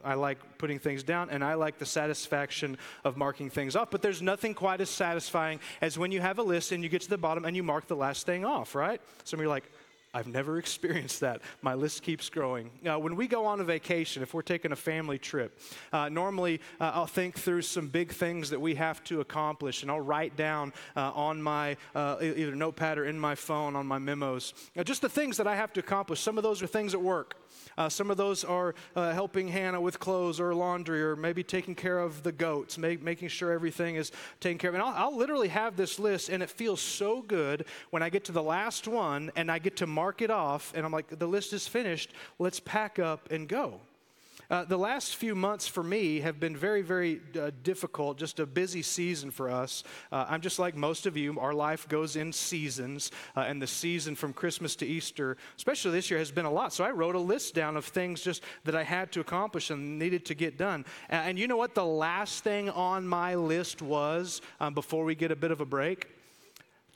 I 0.03 0.13
like 0.13 0.37
putting 0.57 0.79
things 0.79 1.03
down 1.03 1.29
and 1.29 1.43
I 1.43 1.55
like 1.55 1.77
the 1.77 1.85
satisfaction 1.85 2.77
of 3.03 3.17
marking 3.17 3.49
things 3.49 3.75
off. 3.75 3.91
But 3.91 4.01
there's 4.01 4.21
nothing 4.21 4.53
quite 4.53 4.79
as 4.79 4.89
satisfying 4.89 5.59
as 5.81 5.97
when 5.97 6.11
you 6.11 6.21
have 6.21 6.39
a 6.39 6.43
list 6.43 6.71
and 6.71 6.83
you 6.83 6.89
get 6.89 7.01
to 7.01 7.09
the 7.09 7.17
bottom 7.17 7.43
and 7.43 7.55
you 7.55 7.63
mark 7.63 7.87
the 7.87 7.95
last 7.95 8.25
thing 8.25 8.45
off, 8.45 8.75
right? 8.75 9.01
Some 9.25 9.39
of 9.39 9.43
you 9.43 9.49
are 9.49 9.53
like, 9.53 9.69
I've 10.13 10.27
never 10.27 10.57
experienced 10.57 11.19
that. 11.19 11.41
My 11.61 11.73
list 11.73 12.03
keeps 12.03 12.29
growing. 12.29 12.71
Uh, 12.85 12.97
when 12.97 13.15
we 13.15 13.27
go 13.27 13.45
on 13.45 13.59
a 13.59 13.63
vacation, 13.63 14.23
if 14.23 14.33
we're 14.33 14.41
taking 14.41 14.71
a 14.71 14.75
family 14.75 15.17
trip, 15.17 15.59
uh, 15.93 16.09
normally 16.09 16.61
uh, 16.79 16.91
I'll 16.95 17.05
think 17.05 17.37
through 17.37 17.61
some 17.61 17.87
big 17.87 18.11
things 18.11 18.49
that 18.49 18.59
we 18.59 18.75
have 18.75 19.03
to 19.05 19.21
accomplish, 19.21 19.83
and 19.83 19.91
I'll 19.91 20.01
write 20.01 20.35
down 20.35 20.73
uh, 20.95 21.11
on 21.13 21.41
my 21.41 21.77
uh, 21.93 22.17
either 22.21 22.55
notepad 22.55 22.97
or 22.97 23.05
in 23.05 23.19
my 23.19 23.35
phone 23.35 23.75
on 23.75 23.85
my 23.85 23.99
memos 23.99 24.53
uh, 24.77 24.83
just 24.83 25.01
the 25.01 25.09
things 25.09 25.37
that 25.37 25.47
I 25.47 25.55
have 25.55 25.73
to 25.73 25.79
accomplish. 25.79 26.19
Some 26.19 26.37
of 26.37 26.43
those 26.43 26.61
are 26.61 26.67
things 26.67 26.93
at 26.93 27.01
work. 27.01 27.35
Uh, 27.77 27.89
some 27.89 28.11
of 28.11 28.17
those 28.17 28.43
are 28.43 28.75
uh, 28.95 29.11
helping 29.13 29.47
Hannah 29.47 29.81
with 29.81 29.99
clothes 29.99 30.39
or 30.39 30.53
laundry 30.53 31.01
or 31.01 31.15
maybe 31.15 31.43
taking 31.43 31.75
care 31.75 31.99
of 31.99 32.23
the 32.23 32.31
goats, 32.31 32.77
make, 32.77 33.01
making 33.01 33.29
sure 33.29 33.51
everything 33.51 33.95
is 33.95 34.11
taken 34.39 34.57
care 34.57 34.69
of. 34.69 34.75
And 34.75 34.83
I'll, 34.83 34.93
I'll 34.95 35.17
literally 35.17 35.47
have 35.49 35.75
this 35.75 35.99
list, 35.99 36.29
and 36.29 36.43
it 36.43 36.49
feels 36.49 36.81
so 36.81 37.21
good 37.21 37.65
when 37.89 38.03
I 38.03 38.09
get 38.09 38.25
to 38.25 38.31
the 38.31 38.43
last 38.43 38.87
one 38.87 39.31
and 39.35 39.51
I 39.51 39.59
get 39.59 39.77
to 39.77 39.87
mark 39.87 40.21
it 40.21 40.31
off, 40.31 40.73
and 40.75 40.85
I'm 40.85 40.91
like, 40.91 41.19
the 41.19 41.27
list 41.27 41.53
is 41.53 41.67
finished. 41.67 42.11
Let's 42.37 42.59
pack 42.59 42.99
up 42.99 43.31
and 43.31 43.47
go. 43.47 43.79
Uh, 44.49 44.65
the 44.65 44.77
last 44.77 45.15
few 45.15 45.35
months 45.35 45.67
for 45.67 45.83
me 45.83 46.21
have 46.21 46.39
been 46.39 46.57
very, 46.57 46.81
very 46.81 47.21
uh, 47.39 47.51
difficult, 47.61 48.17
just 48.17 48.39
a 48.39 48.47
busy 48.47 48.81
season 48.81 49.29
for 49.29 49.47
us. 49.49 49.83
Uh, 50.11 50.25
I'm 50.27 50.41
just 50.41 50.57
like 50.57 50.75
most 50.75 51.05
of 51.05 51.15
you, 51.15 51.39
our 51.39 51.53
life 51.53 51.87
goes 51.87 52.15
in 52.15 52.33
seasons, 52.33 53.11
uh, 53.37 53.41
and 53.41 53.61
the 53.61 53.67
season 53.67 54.15
from 54.15 54.33
Christmas 54.33 54.75
to 54.77 54.87
Easter, 54.87 55.37
especially 55.55 55.91
this 55.91 56.09
year, 56.09 56.17
has 56.17 56.31
been 56.31 56.45
a 56.45 56.51
lot. 56.51 56.73
So 56.73 56.83
I 56.83 56.89
wrote 56.89 57.13
a 57.13 57.19
list 57.19 57.53
down 57.53 57.77
of 57.77 57.85
things 57.85 58.21
just 58.21 58.43
that 58.63 58.75
I 58.75 58.83
had 58.83 59.11
to 59.11 59.19
accomplish 59.19 59.69
and 59.69 59.99
needed 59.99 60.25
to 60.25 60.33
get 60.33 60.57
done. 60.57 60.83
and 61.09 61.37
you 61.37 61.47
know 61.47 61.57
what 61.57 61.75
the 61.75 61.85
last 61.85 62.43
thing 62.43 62.69
on 62.71 63.07
my 63.07 63.35
list 63.35 63.83
was 63.83 64.41
um, 64.59 64.73
before 64.73 65.05
we 65.05 65.13
get 65.13 65.31
a 65.31 65.35
bit 65.35 65.51
of 65.51 65.61
a 65.61 65.65
break? 65.65 66.07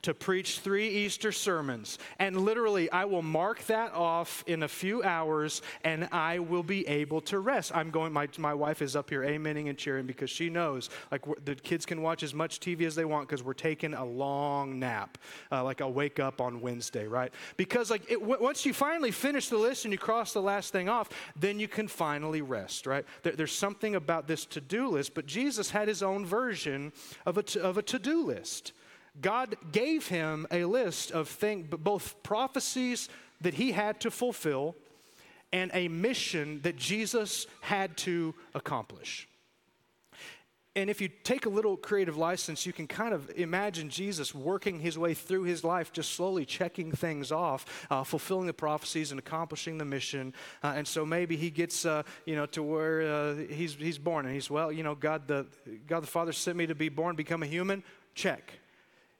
To 0.04 0.14
preach 0.14 0.60
three 0.60 0.88
Easter 0.88 1.32
sermons. 1.32 1.98
And 2.18 2.36
literally, 2.36 2.90
I 2.90 3.04
will 3.04 3.22
mark 3.22 3.64
that 3.66 3.92
off 3.92 4.44
in 4.46 4.62
a 4.62 4.68
few 4.68 5.02
hours 5.02 5.62
and 5.82 6.08
I 6.12 6.38
will 6.38 6.62
be 6.62 6.86
able 6.86 7.20
to 7.22 7.38
rest. 7.38 7.72
I'm 7.74 7.90
going, 7.90 8.12
my, 8.12 8.28
my 8.38 8.54
wife 8.54 8.82
is 8.82 8.96
up 8.96 9.10
here 9.10 9.22
amening 9.22 9.68
and 9.68 9.78
cheering 9.78 10.06
because 10.06 10.30
she 10.30 10.50
knows, 10.50 10.90
like, 11.10 11.22
the 11.44 11.54
kids 11.54 11.86
can 11.86 12.02
watch 12.02 12.22
as 12.22 12.34
much 12.34 12.60
TV 12.60 12.82
as 12.82 12.94
they 12.94 13.04
want 13.04 13.28
because 13.28 13.42
we're 13.42 13.54
taking 13.54 13.94
a 13.94 14.04
long 14.04 14.78
nap. 14.78 15.18
Uh, 15.50 15.64
like, 15.64 15.80
I'll 15.80 15.92
wake 15.92 16.20
up 16.20 16.40
on 16.40 16.60
Wednesday, 16.60 17.06
right? 17.06 17.32
Because, 17.56 17.90
like, 17.90 18.10
it, 18.10 18.20
w- 18.20 18.42
once 18.42 18.66
you 18.66 18.74
finally 18.74 19.10
finish 19.10 19.48
the 19.48 19.58
list 19.58 19.84
and 19.84 19.92
you 19.92 19.98
cross 19.98 20.32
the 20.32 20.42
last 20.42 20.72
thing 20.72 20.88
off, 20.88 21.08
then 21.34 21.58
you 21.58 21.68
can 21.68 21.88
finally 21.88 22.42
rest, 22.42 22.86
right? 22.86 23.04
There, 23.22 23.32
there's 23.32 23.52
something 23.52 23.94
about 23.94 24.26
this 24.26 24.44
to 24.46 24.60
do 24.60 24.88
list, 24.88 25.14
but 25.14 25.26
Jesus 25.26 25.70
had 25.70 25.88
his 25.88 26.02
own 26.02 26.24
version 26.26 26.92
of 27.26 27.38
of 27.56 27.78
a 27.78 27.82
to 27.82 27.98
do 27.98 28.22
list. 28.22 28.72
God 29.20 29.56
gave 29.70 30.08
him 30.08 30.46
a 30.50 30.64
list 30.64 31.12
of 31.12 31.28
things, 31.28 31.66
both 31.70 32.22
prophecies 32.22 33.08
that 33.40 33.54
he 33.54 33.72
had 33.72 34.00
to 34.00 34.10
fulfill 34.10 34.74
and 35.52 35.70
a 35.72 35.88
mission 35.88 36.60
that 36.62 36.76
Jesus 36.76 37.46
had 37.60 37.96
to 37.98 38.34
accomplish. 38.54 39.28
And 40.76 40.90
if 40.90 41.00
you 41.00 41.08
take 41.08 41.46
a 41.46 41.48
little 41.48 41.76
creative 41.76 42.16
license, 42.16 42.66
you 42.66 42.72
can 42.72 42.88
kind 42.88 43.14
of 43.14 43.30
imagine 43.36 43.88
Jesus 43.88 44.34
working 44.34 44.80
his 44.80 44.98
way 44.98 45.14
through 45.14 45.44
his 45.44 45.62
life, 45.62 45.92
just 45.92 46.14
slowly 46.14 46.44
checking 46.44 46.90
things 46.90 47.30
off, 47.30 47.86
uh, 47.90 48.02
fulfilling 48.02 48.48
the 48.48 48.52
prophecies 48.52 49.12
and 49.12 49.20
accomplishing 49.20 49.78
the 49.78 49.84
mission. 49.84 50.34
Uh, 50.64 50.72
and 50.74 50.88
so 50.88 51.06
maybe 51.06 51.36
he 51.36 51.50
gets, 51.50 51.86
uh, 51.86 52.02
you 52.26 52.34
know, 52.34 52.46
to 52.46 52.60
where 52.60 53.02
uh, 53.02 53.34
he's, 53.48 53.74
he's 53.74 53.98
born, 53.98 54.26
and 54.26 54.34
he's, 54.34 54.50
well, 54.50 54.72
you 54.72 54.82
know, 54.82 54.96
God 54.96 55.28
the, 55.28 55.46
God 55.86 56.00
the 56.00 56.08
Father 56.08 56.32
sent 56.32 56.56
me 56.56 56.66
to 56.66 56.74
be 56.74 56.88
born, 56.88 57.14
become 57.14 57.44
a 57.44 57.46
human. 57.46 57.84
Check. 58.16 58.58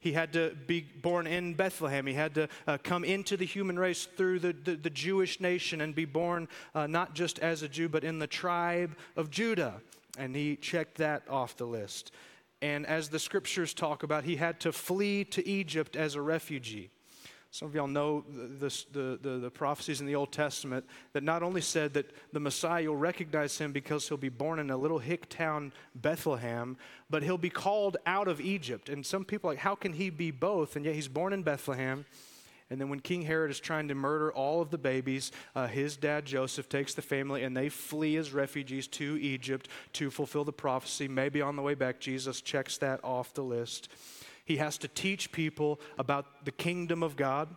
He 0.04 0.12
had 0.12 0.34
to 0.34 0.54
be 0.66 0.82
born 0.82 1.26
in 1.26 1.54
Bethlehem. 1.54 2.06
He 2.06 2.12
had 2.12 2.34
to 2.34 2.49
uh, 2.66 2.76
come 2.82 3.04
into 3.04 3.38
the 3.38 3.46
human 3.46 3.78
race 3.78 4.04
through 4.04 4.40
the, 4.40 4.52
the, 4.52 4.76
the 4.76 4.90
Jewish 4.90 5.40
nation 5.40 5.80
and 5.80 5.94
be 5.94 6.04
born 6.04 6.46
uh, 6.75 6.87
not 6.87 7.14
just 7.14 7.38
as 7.38 7.62
a 7.62 7.68
Jew, 7.68 7.88
but 7.88 8.04
in 8.04 8.18
the 8.18 8.26
tribe 8.26 8.99
of 9.16 9.30
Judah. 9.30 9.80
And 10.18 10.37
he 10.37 10.56
checked 10.56 10.99
that 10.99 11.23
off 11.30 11.56
the 11.56 11.64
list. 11.64 12.12
And 12.61 12.87
as 12.87 13.08
the 13.08 13.18
scriptures 13.18 13.73
talk 13.73 14.02
about, 14.02 14.25
he 14.25 14.37
had 14.37 14.61
to 14.61 14.73
flee 14.73 15.25
to 15.25 15.49
Egypt 15.49 15.96
as 15.96 16.16
a 16.16 16.20
refugee. 16.20 16.90
Some 17.54 17.68
of 17.68 17.75
y'all 17.76 17.87
know 17.87 18.25
the, 18.28 18.84
the, 18.90 19.18
the, 19.23 19.38
the, 19.38 19.50
prophecies 19.50 20.00
in 20.00 20.08
the 20.08 20.16
Old 20.16 20.32
Testament 20.32 20.84
that 21.12 21.23
not 21.23 21.44
only 21.44 21.61
said 21.61 21.94
that 21.94 22.11
the 22.32 22.40
Messiah, 22.40 22.82
you'll 22.82 22.96
recognize 22.96 23.56
him 23.56 23.70
because 23.70 24.08
he'll 24.08 24.16
be 24.16 24.28
born 24.28 24.58
in 24.58 24.70
a 24.70 24.76
little 24.76 24.99
hick 24.99 25.28
town, 25.28 25.73
Bethlehem, 25.94 26.76
but 27.08 27.23
he'll 27.23 27.38
be 27.38 27.50
called 27.50 27.96
out 28.06 28.26
of 28.26 28.40
Egypt. 28.40 28.88
And 28.88 29.06
some 29.06 29.25
people 29.25 29.50
like, 29.50 29.61
how 29.61 29.76
can 29.76 29.92
he 29.92 30.11
be 30.11 30.32
both? 30.32 30.75
And 30.75 30.84
yet 30.84 30.96
he's 30.96 31.06
born 31.06 31.32
in 31.32 31.44
Bethlehem. 31.44 32.06
And 32.70 32.80
then 32.80 32.88
when 32.88 32.99
King 32.99 33.23
Herod 33.23 33.52
is 33.52 33.61
trying 33.61 33.87
to 33.87 33.94
murder 33.94 34.32
all 34.32 34.61
of 34.61 34.70
the 34.70 34.78
babies, 34.78 35.30
uh, 35.54 35.68
his 35.68 35.96
dad 35.96 36.25
Joseph 36.25 36.68
takes 36.68 36.94
the 36.94 37.02
family 37.02 37.44
and 37.44 37.56
they 37.56 37.68
flee 37.68 38.16
as 38.16 38.32
refugees 38.32 38.88
to 38.88 39.16
Egypt 39.20 39.68
to 39.92 40.11
fulfill 40.11 40.42
the 40.42 40.52
prophecy. 40.52 41.06
Maybe 41.06 41.40
on 41.40 41.54
the 41.54 41.62
way 41.62 41.75
back, 41.75 42.00
Jesus 42.00 42.40
checks 42.40 42.78
that 42.78 42.99
off 43.04 43.32
the 43.32 43.44
list. 43.44 43.90
He 44.44 44.56
has 44.58 44.78
to 44.78 44.88
teach 44.88 45.32
people 45.32 45.80
about 45.98 46.44
the 46.44 46.52
kingdom 46.52 47.02
of 47.02 47.16
God. 47.16 47.48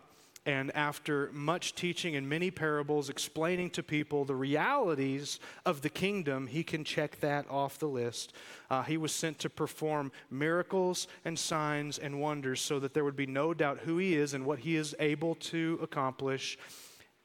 And 0.46 0.74
after 0.74 1.28
much 1.34 1.74
teaching 1.74 2.16
and 2.16 2.26
many 2.26 2.50
parables 2.50 3.10
explaining 3.10 3.68
to 3.70 3.82
people 3.82 4.24
the 4.24 4.34
realities 4.34 5.40
of 5.66 5.82
the 5.82 5.90
kingdom, 5.90 6.46
he 6.46 6.62
can 6.62 6.84
check 6.84 7.20
that 7.20 7.44
off 7.50 7.78
the 7.78 7.88
list. 7.88 8.32
Uh, 8.70 8.82
he 8.82 8.96
was 8.96 9.12
sent 9.12 9.38
to 9.40 9.50
perform 9.50 10.10
miracles 10.30 11.06
and 11.26 11.38
signs 11.38 11.98
and 11.98 12.18
wonders 12.18 12.62
so 12.62 12.78
that 12.78 12.94
there 12.94 13.04
would 13.04 13.16
be 13.16 13.26
no 13.26 13.52
doubt 13.52 13.80
who 13.80 13.98
he 13.98 14.14
is 14.14 14.32
and 14.32 14.46
what 14.46 14.60
he 14.60 14.76
is 14.76 14.96
able 15.00 15.34
to 15.34 15.78
accomplish. 15.82 16.56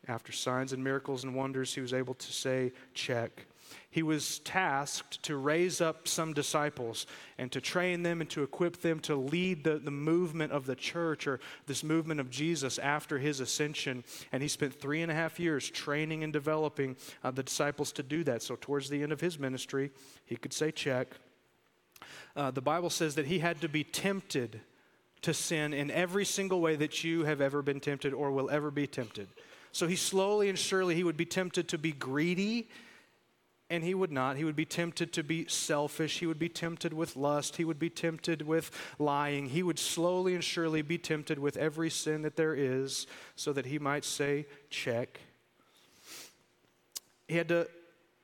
After 0.10 0.34
signs 0.34 0.74
and 0.74 0.84
miracles 0.84 1.24
and 1.24 1.34
wonders, 1.34 1.74
he 1.74 1.80
was 1.80 1.94
able 1.94 2.16
to 2.16 2.34
say, 2.34 2.74
check 2.94 3.46
he 3.90 4.04
was 4.04 4.40
tasked 4.40 5.22
to 5.24 5.38
raise 5.38 5.82
up 5.82 6.08
some 6.08 6.34
disciples 6.34 7.06
and 7.38 7.52
to 7.52 7.62
train 7.62 8.04
them 8.04 8.22
and 8.22 8.30
to 8.32 8.44
equip 8.44 8.82
them 8.82 9.00
to 9.02 9.16
lead 9.16 9.64
the, 9.64 9.78
the 9.78 9.92
movement 9.92 10.52
of 10.52 10.66
the 10.66 10.76
church 10.76 11.28
or 11.28 11.40
this 11.68 11.84
movement 11.84 12.20
of 12.20 12.30
Jesus 12.30 12.80
after 12.80 13.20
his 13.20 13.40
ascension. 13.40 14.04
And 14.32 14.42
he 14.42 14.48
spent 14.48 14.74
three 14.74 15.02
and 15.02 15.12
a 15.12 15.16
half 15.16 15.40
years 15.40 15.70
training 15.70 16.24
and 16.24 16.34
developing 16.34 16.96
uh, 17.24 17.32
the 17.32 17.44
disciples 17.44 17.92
to 17.94 18.04
do 18.04 18.24
that. 18.24 18.42
So, 18.42 18.56
towards 18.60 18.90
the 18.90 19.04
end 19.04 19.12
of 19.12 19.22
his 19.22 19.38
ministry, 19.38 19.92
he 20.26 20.36
could 20.36 20.54
say, 20.54 20.72
check. 20.72 21.08
Uh, 22.36 22.52
the 22.52 22.62
Bible 22.62 22.90
says 22.90 23.16
that 23.16 23.28
he 23.28 23.40
had 23.40 23.62
to 23.62 23.70
be 23.70 23.84
tempted 23.84 24.60
to 25.22 25.34
sin 25.34 25.74
in 25.74 25.90
every 25.90 26.26
single 26.26 26.62
way 26.62 26.76
that 26.76 27.04
you 27.04 27.24
have 27.24 27.42
ever 27.42 27.62
been 27.62 27.80
tempted 27.80 28.14
or 28.14 28.32
will 28.32 28.50
ever 28.50 28.72
be 28.72 28.88
tempted. 28.88 29.28
So 29.72 29.88
he 29.88 29.96
slowly 29.96 30.50
and 30.50 30.60
surely 30.60 30.96
he 30.96 31.04
would 31.04 31.18
be 31.18 31.26
tempted 31.26 31.68
to 31.70 31.78
be 31.78 31.92
greedy 31.92 32.70
and 33.74 33.84
he 33.84 33.96
would 33.96 34.12
not. 34.12 34.38
He 34.38 34.44
would 34.44 34.56
be 34.56 34.66
tempted 34.66 35.12
to 35.14 35.24
be 35.24 35.48
selfish. 35.48 36.20
He 36.20 36.28
would 36.28 36.38
be 36.38 36.48
tempted 36.48 36.94
with 36.94 37.16
lust. 37.16 37.56
He 37.56 37.66
would 37.66 37.80
be 37.80 37.90
tempted 37.90 38.44
with 38.44 38.70
lying. 39.00 39.48
He 39.48 39.64
would 39.64 39.80
slowly 39.80 40.36
and 40.36 40.44
surely 40.44 40.84
be 40.84 41.00
tempted 41.00 41.40
with 41.40 41.58
every 41.58 41.90
sin 41.90 42.22
that 42.22 42.36
there 42.36 42.54
is 42.54 43.08
so 43.36 43.52
that 43.52 43.66
he 43.66 43.80
might 43.80 44.06
say, 44.06 44.46
check. 44.70 45.22
He 47.28 47.36
had 47.36 47.48
to 47.48 47.68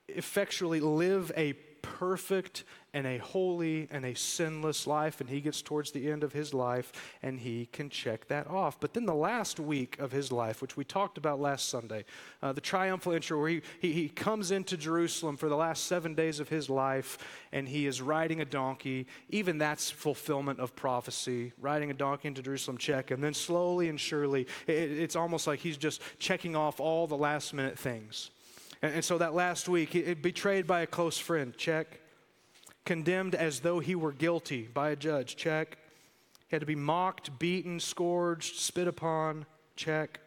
effectually 0.08 0.82
live 0.82 1.32
a 1.36 1.54
perfect 1.82 2.64
and 2.94 3.06
a 3.06 3.18
holy 3.18 3.88
and 3.92 4.06
a 4.06 4.16
sinless 4.16 4.88
life, 4.88 5.22
and 5.22 5.30
he 5.30 5.42
gets 5.42 5.62
towards 5.62 5.92
the 5.92 6.10
end 6.10 6.24
of 6.24 6.34
his 6.34 6.54
life 6.54 6.92
and 7.22 7.40
he 7.40 7.68
can 7.68 7.90
check 7.90 8.28
that 8.28 8.48
off. 8.48 8.80
But 8.80 8.94
then 8.94 9.06
the 9.06 9.14
last 9.14 9.60
week 9.60 10.00
of 10.00 10.12
his 10.12 10.32
life, 10.32 10.62
which 10.62 10.76
we 10.76 10.84
talked 10.84 11.18
about 11.18 11.40
last 11.40 11.70
Sunday, 11.70 12.06
uh, 12.42 12.54
the 12.54 12.62
triumphal 12.62 13.14
entry, 13.14 13.38
where 13.38 13.50
he, 13.50 13.62
he, 13.80 13.94
he 13.94 14.10
comes 14.10 14.52
into 14.52 14.76
Jerusalem 14.76 15.38
for 15.38 15.50
the 15.50 15.56
last 15.56 15.86
seven 15.86 16.16
days 16.16 16.40
of 16.40 16.50
his 16.50 16.70
life 16.70 17.18
and 17.52 17.68
he 17.68 17.86
is 17.86 18.02
riding 18.02 18.42
a 18.42 18.46
donkey, 18.46 19.08
even 19.30 19.58
that's 19.58 19.92
fulfillment 19.92 20.60
of 20.60 20.76
prophecy. 20.76 21.54
Riding 21.60 21.92
a 21.92 21.94
donkey 21.94 22.28
into 22.28 22.42
Jerusalem, 22.42 22.78
check. 22.78 23.12
And 23.12 23.24
then 23.24 23.34
slowly 23.34 23.90
and 23.90 24.00
surely, 24.00 24.48
it, 24.66 24.74
it's 24.74 25.16
almost 25.16 25.46
like 25.46 25.60
he's 25.60 25.78
just 25.78 26.02
checking 26.18 26.56
off 26.56 26.80
all 26.80 27.08
the 27.08 27.18
last 27.18 27.54
minute 27.54 27.78
things. 27.78 28.32
And, 28.82 29.04
so 29.04 29.18
that 29.18 29.34
last 29.34 29.68
week, 29.68 30.22
betrayed 30.22 30.66
by 30.66 30.82
a 30.82 30.88
close 30.88 31.18
friend, 31.18 31.56
check 31.58 32.00
condemned 32.90 33.36
as 33.36 33.60
though 33.60 33.80
he 33.80 33.94
were 33.94 34.12
guilty 34.12 34.64
by 34.64 34.90
a 34.90 34.96
judge. 34.96 35.36
Check. 35.36 35.78
He 36.48 36.56
had 36.56 36.62
to 36.62 36.66
be 36.66 36.74
mocked, 36.74 37.38
beaten, 37.38 37.80
scourged, 37.80 38.56
spit 38.56 38.88
upon. 38.88 39.46
Check. 39.76 40.20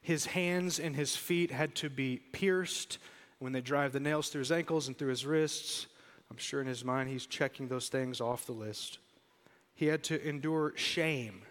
His 0.00 0.26
hands 0.26 0.78
and 0.78 0.94
his 0.94 1.16
feet 1.16 1.50
had 1.50 1.74
to 1.74 1.90
be 1.90 2.18
pierced 2.30 2.98
when 3.40 3.52
they 3.52 3.60
drive 3.60 3.90
the 3.90 3.98
nails 3.98 4.28
through 4.28 4.42
his 4.42 4.52
ankles 4.52 4.86
and 4.86 4.96
through 4.96 5.08
his 5.08 5.26
wrists. 5.26 5.88
I'm 6.30 6.36
sure 6.36 6.60
in 6.60 6.68
his 6.68 6.84
mind 6.84 7.10
he's 7.10 7.26
checking 7.26 7.66
those 7.66 7.88
things 7.88 8.20
off 8.20 8.46
the 8.46 8.52
list. 8.52 8.98
He 9.74 9.86
had 9.86 10.04
to 10.04 10.24
endure 10.24 10.72
shame. 10.76 11.42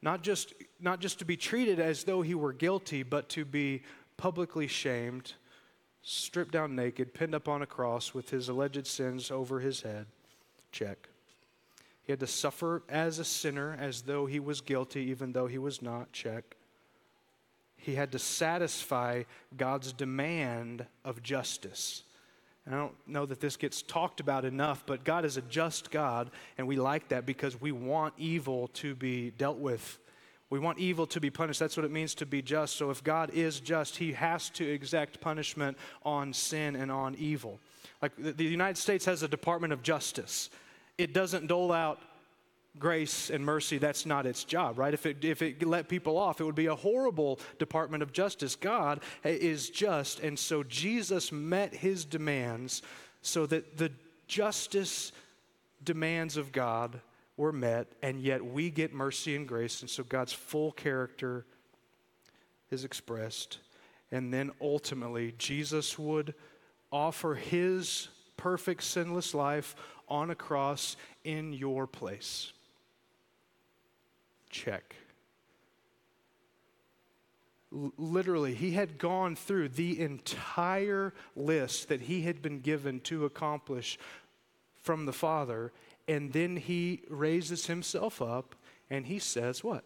Not 0.00 0.22
just, 0.22 0.54
not 0.80 0.98
just 0.98 1.18
to 1.18 1.26
be 1.26 1.36
treated 1.36 1.78
as 1.78 2.04
though 2.04 2.22
he 2.22 2.34
were 2.34 2.54
guilty, 2.54 3.02
but 3.02 3.28
to 3.28 3.44
be 3.44 3.82
publicly 4.16 4.66
shamed 4.66 5.34
stripped 6.02 6.52
down 6.52 6.74
naked, 6.74 7.14
pinned 7.14 7.34
up 7.34 7.48
on 7.48 7.62
a 7.62 7.66
cross 7.66 8.12
with 8.12 8.30
his 8.30 8.48
alleged 8.48 8.86
sins 8.86 9.30
over 9.30 9.60
his 9.60 9.82
head. 9.82 10.06
Check. 10.72 11.08
He 12.02 12.12
had 12.12 12.20
to 12.20 12.26
suffer 12.26 12.82
as 12.88 13.18
a 13.18 13.24
sinner 13.24 13.76
as 13.78 14.02
though 14.02 14.26
he 14.26 14.40
was 14.40 14.60
guilty, 14.60 15.02
even 15.02 15.32
though 15.32 15.46
he 15.46 15.58
was 15.58 15.80
not. 15.80 16.12
Check. 16.12 16.56
He 17.76 17.94
had 17.94 18.12
to 18.12 18.18
satisfy 18.18 19.24
God's 19.56 19.92
demand 19.92 20.86
of 21.04 21.22
justice. 21.22 22.02
And 22.64 22.74
I 22.74 22.78
don't 22.78 22.94
know 23.06 23.26
that 23.26 23.40
this 23.40 23.56
gets 23.56 23.82
talked 23.82 24.20
about 24.20 24.44
enough, 24.44 24.84
but 24.86 25.04
God 25.04 25.24
is 25.24 25.36
a 25.36 25.42
just 25.42 25.90
God, 25.90 26.30
and 26.58 26.66
we 26.66 26.76
like 26.76 27.08
that 27.08 27.26
because 27.26 27.60
we 27.60 27.72
want 27.72 28.14
evil 28.16 28.68
to 28.74 28.94
be 28.94 29.30
dealt 29.30 29.58
with 29.58 29.98
We 30.52 30.58
want 30.58 30.78
evil 30.78 31.06
to 31.06 31.18
be 31.18 31.30
punished. 31.30 31.58
That's 31.60 31.78
what 31.78 31.86
it 31.86 31.90
means 31.90 32.14
to 32.16 32.26
be 32.26 32.42
just. 32.42 32.76
So 32.76 32.90
if 32.90 33.02
God 33.02 33.30
is 33.30 33.58
just, 33.58 33.96
he 33.96 34.12
has 34.12 34.50
to 34.50 34.68
exact 34.68 35.18
punishment 35.18 35.78
on 36.04 36.34
sin 36.34 36.76
and 36.76 36.92
on 36.92 37.14
evil. 37.14 37.58
Like 38.02 38.12
the 38.18 38.44
United 38.44 38.76
States 38.76 39.06
has 39.06 39.22
a 39.22 39.28
Department 39.28 39.72
of 39.72 39.82
Justice. 39.82 40.50
It 40.98 41.14
doesn't 41.14 41.46
dole 41.46 41.72
out 41.72 42.02
grace 42.78 43.30
and 43.30 43.42
mercy, 43.42 43.78
that's 43.78 44.04
not 44.04 44.26
its 44.26 44.44
job, 44.44 44.78
right? 44.78 44.92
If 44.92 45.06
it, 45.06 45.24
if 45.24 45.40
it 45.40 45.66
let 45.66 45.88
people 45.88 46.18
off, 46.18 46.38
it 46.38 46.44
would 46.44 46.54
be 46.54 46.66
a 46.66 46.74
horrible 46.74 47.40
Department 47.58 48.02
of 48.02 48.12
Justice. 48.12 48.54
God 48.54 49.00
is 49.24 49.70
just, 49.70 50.20
and 50.20 50.38
so 50.38 50.62
Jesus 50.64 51.32
met 51.32 51.72
his 51.72 52.04
demands 52.04 52.82
so 53.22 53.46
that 53.46 53.78
the 53.78 53.90
justice 54.26 55.12
demands 55.82 56.36
of 56.36 56.52
God 56.52 57.00
were 57.36 57.52
met, 57.52 57.88
and 58.02 58.20
yet 58.20 58.44
we 58.44 58.70
get 58.70 58.92
mercy 58.92 59.34
and 59.36 59.48
grace, 59.48 59.80
and 59.80 59.90
so 59.90 60.02
God's 60.04 60.32
full 60.32 60.72
character 60.72 61.46
is 62.70 62.84
expressed. 62.84 63.58
And 64.10 64.32
then 64.32 64.50
ultimately, 64.60 65.34
Jesus 65.38 65.98
would 65.98 66.34
offer 66.90 67.34
his 67.34 68.08
perfect 68.36 68.82
sinless 68.82 69.34
life 69.34 69.74
on 70.08 70.30
a 70.30 70.34
cross 70.34 70.96
in 71.24 71.52
your 71.52 71.86
place. 71.86 72.52
Check. 74.50 74.96
Literally, 77.70 78.54
he 78.54 78.72
had 78.72 78.98
gone 78.98 79.34
through 79.34 79.70
the 79.70 79.98
entire 79.98 81.14
list 81.34 81.88
that 81.88 82.02
he 82.02 82.22
had 82.22 82.42
been 82.42 82.60
given 82.60 83.00
to 83.00 83.24
accomplish 83.24 83.98
from 84.74 85.06
the 85.06 85.12
Father, 85.12 85.72
and 86.12 86.30
then 86.30 86.58
he 86.58 87.00
raises 87.08 87.66
himself 87.66 88.20
up 88.20 88.54
and 88.90 89.06
he 89.06 89.18
says, 89.18 89.64
What? 89.64 89.82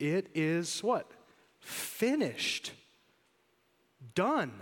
It 0.00 0.28
is 0.34 0.82
what? 0.82 1.10
Finished. 1.60 2.72
Done. 4.14 4.52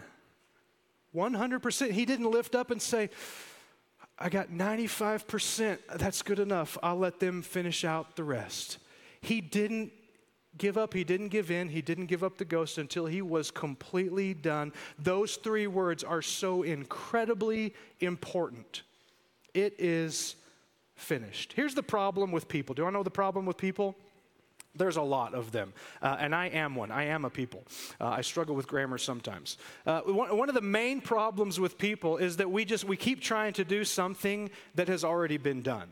100%. 1.15 1.91
He 1.93 2.05
didn't 2.05 2.31
lift 2.31 2.57
up 2.57 2.71
and 2.73 2.83
say, 2.83 3.11
I 4.19 4.29
got 4.29 4.51
95%. 4.51 5.79
That's 5.97 6.23
good 6.23 6.39
enough. 6.41 6.77
I'll 6.83 6.99
let 6.99 7.21
them 7.21 7.43
finish 7.43 7.85
out 7.85 8.17
the 8.17 8.25
rest. 8.25 8.79
He 9.21 9.41
didn't 9.41 9.93
give 10.59 10.77
up, 10.77 10.95
he 10.95 11.05
didn't 11.05 11.29
give 11.29 11.51
in, 11.51 11.69
he 11.69 11.81
didn't 11.81 12.07
give 12.07 12.25
up 12.25 12.39
the 12.39 12.45
ghost 12.45 12.77
until 12.77 13.07
he 13.07 13.23
was 13.23 13.51
completely 13.51 14.35
done. 14.35 14.73
Those 14.99 15.37
three 15.37 15.67
words 15.67 16.03
are 16.03 16.23
so 16.23 16.63
incredibly 16.63 17.73
important. 18.01 18.83
It 19.55 19.77
is 19.79 20.37
finished. 21.03 21.53
Here's 21.55 21.75
the 21.75 21.83
problem 21.83 22.33
with 22.33 22.49
people. 22.49 22.75
Do 22.75 22.87
I 22.87 22.91
know 22.91 23.03
the 23.03 23.11
problem 23.11 23.47
with 23.47 23.57
people? 23.57 23.97
There's 24.75 24.97
a 24.97 25.03
lot 25.03 25.35
of 25.35 25.53
them, 25.53 25.75
uh, 26.01 26.17
and 26.19 26.35
I 26.35 26.47
am 26.47 26.75
one. 26.75 26.91
I 26.91 27.05
am 27.05 27.27
a 27.27 27.31
people. 27.31 27.63
Uh, 28.01 28.09
I 28.09 28.23
struggle 28.23 28.57
with 28.57 28.67
grammar 28.67 28.97
sometimes. 28.97 29.59
Uh, 29.85 30.01
one, 30.01 30.35
one, 30.35 30.49
of 30.49 30.55
the 30.55 30.63
main 30.63 31.03
problems 31.03 31.61
with 31.61 31.77
people 31.77 32.17
is 32.17 32.39
that 32.39 32.51
we 32.51 32.65
just 32.65 32.85
we 32.85 32.97
keep 32.97 33.21
trying 33.21 33.53
to 33.55 33.65
do 33.65 33.85
something 33.85 34.49
that 34.75 34.89
has 34.89 35.05
already 35.05 35.37
been 35.37 35.61
done. 35.61 35.91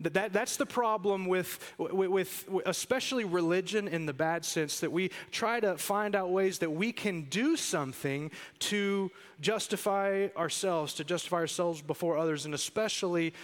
That, 0.00 0.14
that, 0.14 0.32
that's 0.32 0.56
the 0.56 0.64
problem 0.64 1.26
with, 1.26 1.74
with, 1.76 2.08
with 2.10 2.48
especially 2.64 3.24
religion 3.24 3.86
in 3.86 4.06
the 4.06 4.14
bad 4.14 4.46
sense 4.46 4.80
that 4.80 4.90
we 4.90 5.10
try 5.30 5.60
to 5.60 5.76
find 5.76 6.16
out 6.16 6.30
ways 6.30 6.58
that 6.60 6.70
we 6.70 6.90
can 6.90 7.24
do 7.24 7.54
something 7.54 8.30
to 8.60 9.10
justify 9.42 10.28
ourselves, 10.38 10.94
to 10.94 11.04
justify 11.04 11.36
ourselves 11.36 11.82
before 11.82 12.16
others, 12.16 12.46
and 12.46 12.54
especially 12.54 13.34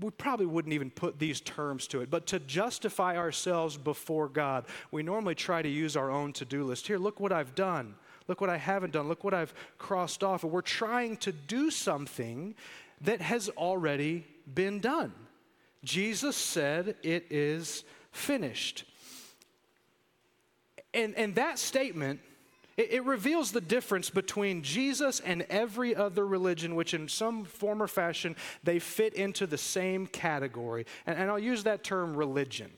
we 0.00 0.10
probably 0.10 0.46
wouldn't 0.46 0.74
even 0.74 0.90
put 0.90 1.18
these 1.18 1.40
terms 1.40 1.86
to 1.88 2.00
it, 2.00 2.10
but 2.10 2.26
to 2.28 2.38
justify 2.40 3.16
ourselves 3.16 3.76
before 3.76 4.28
God, 4.28 4.66
we 4.90 5.02
normally 5.02 5.34
try 5.34 5.62
to 5.62 5.68
use 5.68 5.96
our 5.96 6.10
own 6.10 6.32
to 6.34 6.44
do 6.44 6.64
list. 6.64 6.86
Here, 6.86 6.98
look 6.98 7.20
what 7.20 7.32
I've 7.32 7.54
done. 7.54 7.94
Look 8.28 8.40
what 8.40 8.50
I 8.50 8.58
haven't 8.58 8.92
done. 8.92 9.08
Look 9.08 9.24
what 9.24 9.34
I've 9.34 9.54
crossed 9.78 10.22
off. 10.22 10.44
And 10.44 10.52
we're 10.52 10.60
trying 10.60 11.16
to 11.18 11.32
do 11.32 11.70
something 11.70 12.54
that 13.00 13.20
has 13.20 13.48
already 13.50 14.26
been 14.54 14.78
done. 14.78 15.12
Jesus 15.82 16.36
said, 16.36 16.96
It 17.02 17.26
is 17.30 17.84
finished. 18.12 18.84
And, 20.92 21.14
and 21.16 21.34
that 21.36 21.58
statement 21.58 22.20
it, 22.80 22.92
it 22.92 23.04
reveals 23.04 23.52
the 23.52 23.60
difference 23.60 24.08
between 24.08 24.62
Jesus 24.62 25.20
and 25.20 25.42
every 25.50 25.94
other 25.94 26.26
religion, 26.26 26.74
which 26.74 26.94
in 26.94 27.08
some 27.08 27.44
form 27.44 27.82
or 27.82 27.86
fashion 27.86 28.34
they 28.64 28.78
fit 28.78 29.14
into 29.14 29.46
the 29.46 29.58
same 29.58 30.06
category. 30.06 30.86
And, 31.06 31.18
and 31.18 31.30
I'll 31.30 31.38
use 31.38 31.64
that 31.64 31.84
term 31.84 32.16
religion. 32.16 32.70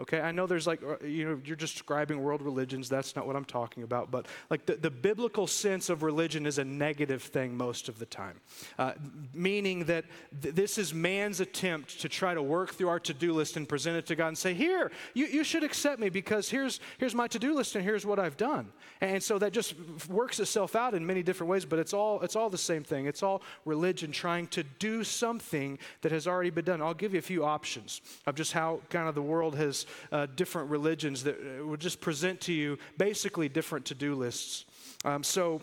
Okay, 0.00 0.20
I 0.20 0.30
know 0.30 0.46
there's 0.46 0.66
like, 0.68 0.80
uh, 0.84 1.04
you 1.04 1.24
know, 1.24 1.40
you're 1.44 1.56
describing 1.56 2.22
world 2.22 2.40
religions. 2.40 2.88
That's 2.88 3.16
not 3.16 3.26
what 3.26 3.34
I'm 3.34 3.44
talking 3.44 3.82
about. 3.82 4.12
But 4.12 4.26
like 4.48 4.64
the, 4.64 4.76
the 4.76 4.92
biblical 4.92 5.48
sense 5.48 5.90
of 5.90 6.04
religion 6.04 6.46
is 6.46 6.58
a 6.58 6.64
negative 6.64 7.20
thing 7.20 7.56
most 7.56 7.88
of 7.88 7.98
the 7.98 8.06
time, 8.06 8.40
uh, 8.78 8.92
meaning 9.34 9.86
that 9.86 10.04
th- 10.40 10.54
this 10.54 10.78
is 10.78 10.94
man's 10.94 11.40
attempt 11.40 12.00
to 12.00 12.08
try 12.08 12.32
to 12.32 12.40
work 12.40 12.74
through 12.74 12.88
our 12.88 13.00
to 13.00 13.12
do 13.12 13.32
list 13.32 13.56
and 13.56 13.68
present 13.68 13.96
it 13.96 14.06
to 14.06 14.14
God 14.14 14.28
and 14.28 14.38
say, 14.38 14.54
here, 14.54 14.92
you, 15.14 15.26
you 15.26 15.42
should 15.42 15.64
accept 15.64 16.00
me 16.00 16.10
because 16.10 16.48
here's, 16.48 16.78
here's 16.98 17.14
my 17.14 17.26
to 17.26 17.40
do 17.40 17.56
list 17.56 17.74
and 17.74 17.84
here's 17.84 18.06
what 18.06 18.20
I've 18.20 18.36
done. 18.36 18.70
And 19.00 19.20
so 19.20 19.36
that 19.40 19.52
just 19.52 19.74
works 20.08 20.38
itself 20.38 20.76
out 20.76 20.94
in 20.94 21.04
many 21.04 21.24
different 21.24 21.50
ways, 21.50 21.64
but 21.64 21.80
it's 21.80 21.92
all, 21.92 22.20
it's 22.20 22.36
all 22.36 22.50
the 22.50 22.56
same 22.56 22.84
thing. 22.84 23.06
It's 23.06 23.24
all 23.24 23.42
religion 23.64 24.12
trying 24.12 24.46
to 24.48 24.62
do 24.62 25.02
something 25.02 25.76
that 26.02 26.12
has 26.12 26.28
already 26.28 26.50
been 26.50 26.64
done. 26.64 26.82
I'll 26.82 26.94
give 26.94 27.14
you 27.14 27.18
a 27.18 27.22
few 27.22 27.44
options 27.44 28.00
of 28.26 28.36
just 28.36 28.52
how 28.52 28.78
kind 28.90 29.08
of 29.08 29.16
the 29.16 29.22
world 29.22 29.56
has 29.56 29.86
uh, 30.12 30.26
different 30.36 30.70
religions 30.70 31.24
that 31.24 31.36
uh, 31.36 31.66
would 31.66 31.80
just 31.80 32.00
present 32.00 32.40
to 32.42 32.52
you 32.52 32.78
basically 32.96 33.48
different 33.48 33.86
to 33.86 33.94
do 33.94 34.14
lists. 34.14 34.64
Um, 35.04 35.22
so, 35.22 35.62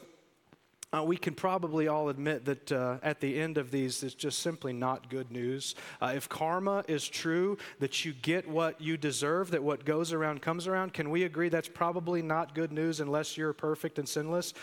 uh, 0.95 1.03
we 1.03 1.17
can 1.17 1.33
probably 1.33 1.87
all 1.87 2.09
admit 2.09 2.45
that 2.45 2.71
uh, 2.71 2.97
at 3.03 3.19
the 3.19 3.39
end 3.39 3.57
of 3.57 3.71
these, 3.71 4.01
it's 4.03 4.13
just 4.13 4.39
simply 4.39 4.71
not 4.71 5.09
good 5.09 5.31
news. 5.31 5.75
Uh, 6.01 6.13
if 6.15 6.29
karma 6.29 6.85
is 6.87 7.07
true, 7.07 7.57
that 7.79 8.05
you 8.05 8.13
get 8.13 8.47
what 8.47 8.79
you 8.79 8.95
deserve, 8.95 9.51
that 9.51 9.63
what 9.63 9.83
goes 9.83 10.13
around 10.13 10.41
comes 10.41 10.67
around, 10.67 10.93
can 10.93 11.09
we 11.09 11.23
agree 11.23 11.49
that's 11.49 11.67
probably 11.67 12.21
not 12.21 12.55
good 12.55 12.71
news 12.71 12.99
unless 12.99 13.35
you're 13.35 13.53
perfect 13.53 13.99
and 13.99 14.07
sinless? 14.07 14.53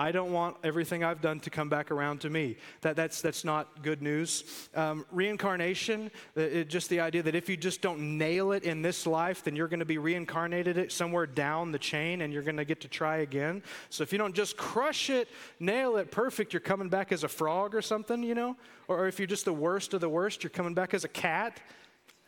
I 0.00 0.12
don't 0.12 0.32
want 0.32 0.56
everything 0.64 1.04
I've 1.04 1.20
done 1.20 1.40
to 1.40 1.50
come 1.50 1.68
back 1.68 1.90
around 1.90 2.22
to 2.22 2.30
me. 2.30 2.56
That, 2.80 2.96
that's, 2.96 3.20
that's 3.20 3.44
not 3.44 3.82
good 3.82 4.00
news. 4.00 4.44
Um, 4.74 5.04
reincarnation, 5.12 6.10
it, 6.34 6.70
just 6.70 6.88
the 6.88 7.00
idea 7.00 7.22
that 7.22 7.34
if 7.34 7.50
you 7.50 7.56
just 7.58 7.82
don't 7.82 8.16
nail 8.16 8.52
it 8.52 8.64
in 8.64 8.80
this 8.80 9.06
life, 9.06 9.44
then 9.44 9.54
you're 9.54 9.68
going 9.68 9.80
to 9.80 9.84
be 9.84 9.98
reincarnated 9.98 10.90
somewhere 10.90 11.26
down 11.26 11.70
the 11.70 11.78
chain 11.78 12.22
and 12.22 12.32
you're 12.32 12.42
going 12.42 12.56
to 12.56 12.64
get 12.64 12.80
to 12.80 12.88
try 12.88 13.18
again. 13.18 13.62
So 13.90 14.02
if 14.02 14.10
you 14.10 14.16
don't 14.16 14.34
just 14.34 14.56
crush 14.56 15.10
it, 15.10 15.28
nail 15.58 15.98
it 15.98 16.10
perfect, 16.10 16.54
you're 16.54 16.60
coming 16.60 16.88
back 16.88 17.12
as 17.12 17.22
a 17.22 17.28
frog 17.28 17.74
or 17.74 17.82
something, 17.82 18.22
you 18.22 18.34
know? 18.34 18.56
Or, 18.88 19.00
or 19.00 19.06
if 19.06 19.18
you're 19.18 19.26
just 19.26 19.44
the 19.44 19.52
worst 19.52 19.92
of 19.92 20.00
the 20.00 20.08
worst, 20.08 20.42
you're 20.42 20.48
coming 20.48 20.72
back 20.72 20.94
as 20.94 21.04
a 21.04 21.08
cat. 21.08 21.60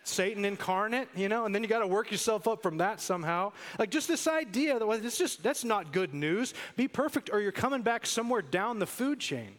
Satan 0.04 0.44
incarnate, 0.44 1.08
you 1.14 1.28
know, 1.28 1.44
and 1.44 1.54
then 1.54 1.62
you 1.62 1.68
got 1.68 1.80
to 1.80 1.86
work 1.86 2.10
yourself 2.10 2.48
up 2.48 2.62
from 2.62 2.78
that 2.78 3.00
somehow. 3.00 3.52
Like 3.78 3.90
just 3.90 4.08
this 4.08 4.26
idea 4.26 4.78
that 4.78 4.86
well, 4.86 5.04
it's 5.04 5.18
just 5.18 5.42
that's 5.42 5.64
not 5.64 5.92
good 5.92 6.12
news. 6.12 6.54
Be 6.76 6.88
perfect, 6.88 7.30
or 7.32 7.40
you're 7.40 7.52
coming 7.52 7.82
back 7.82 8.06
somewhere 8.06 8.42
down 8.42 8.78
the 8.78 8.86
food 8.86 9.20
chain. 9.20 9.54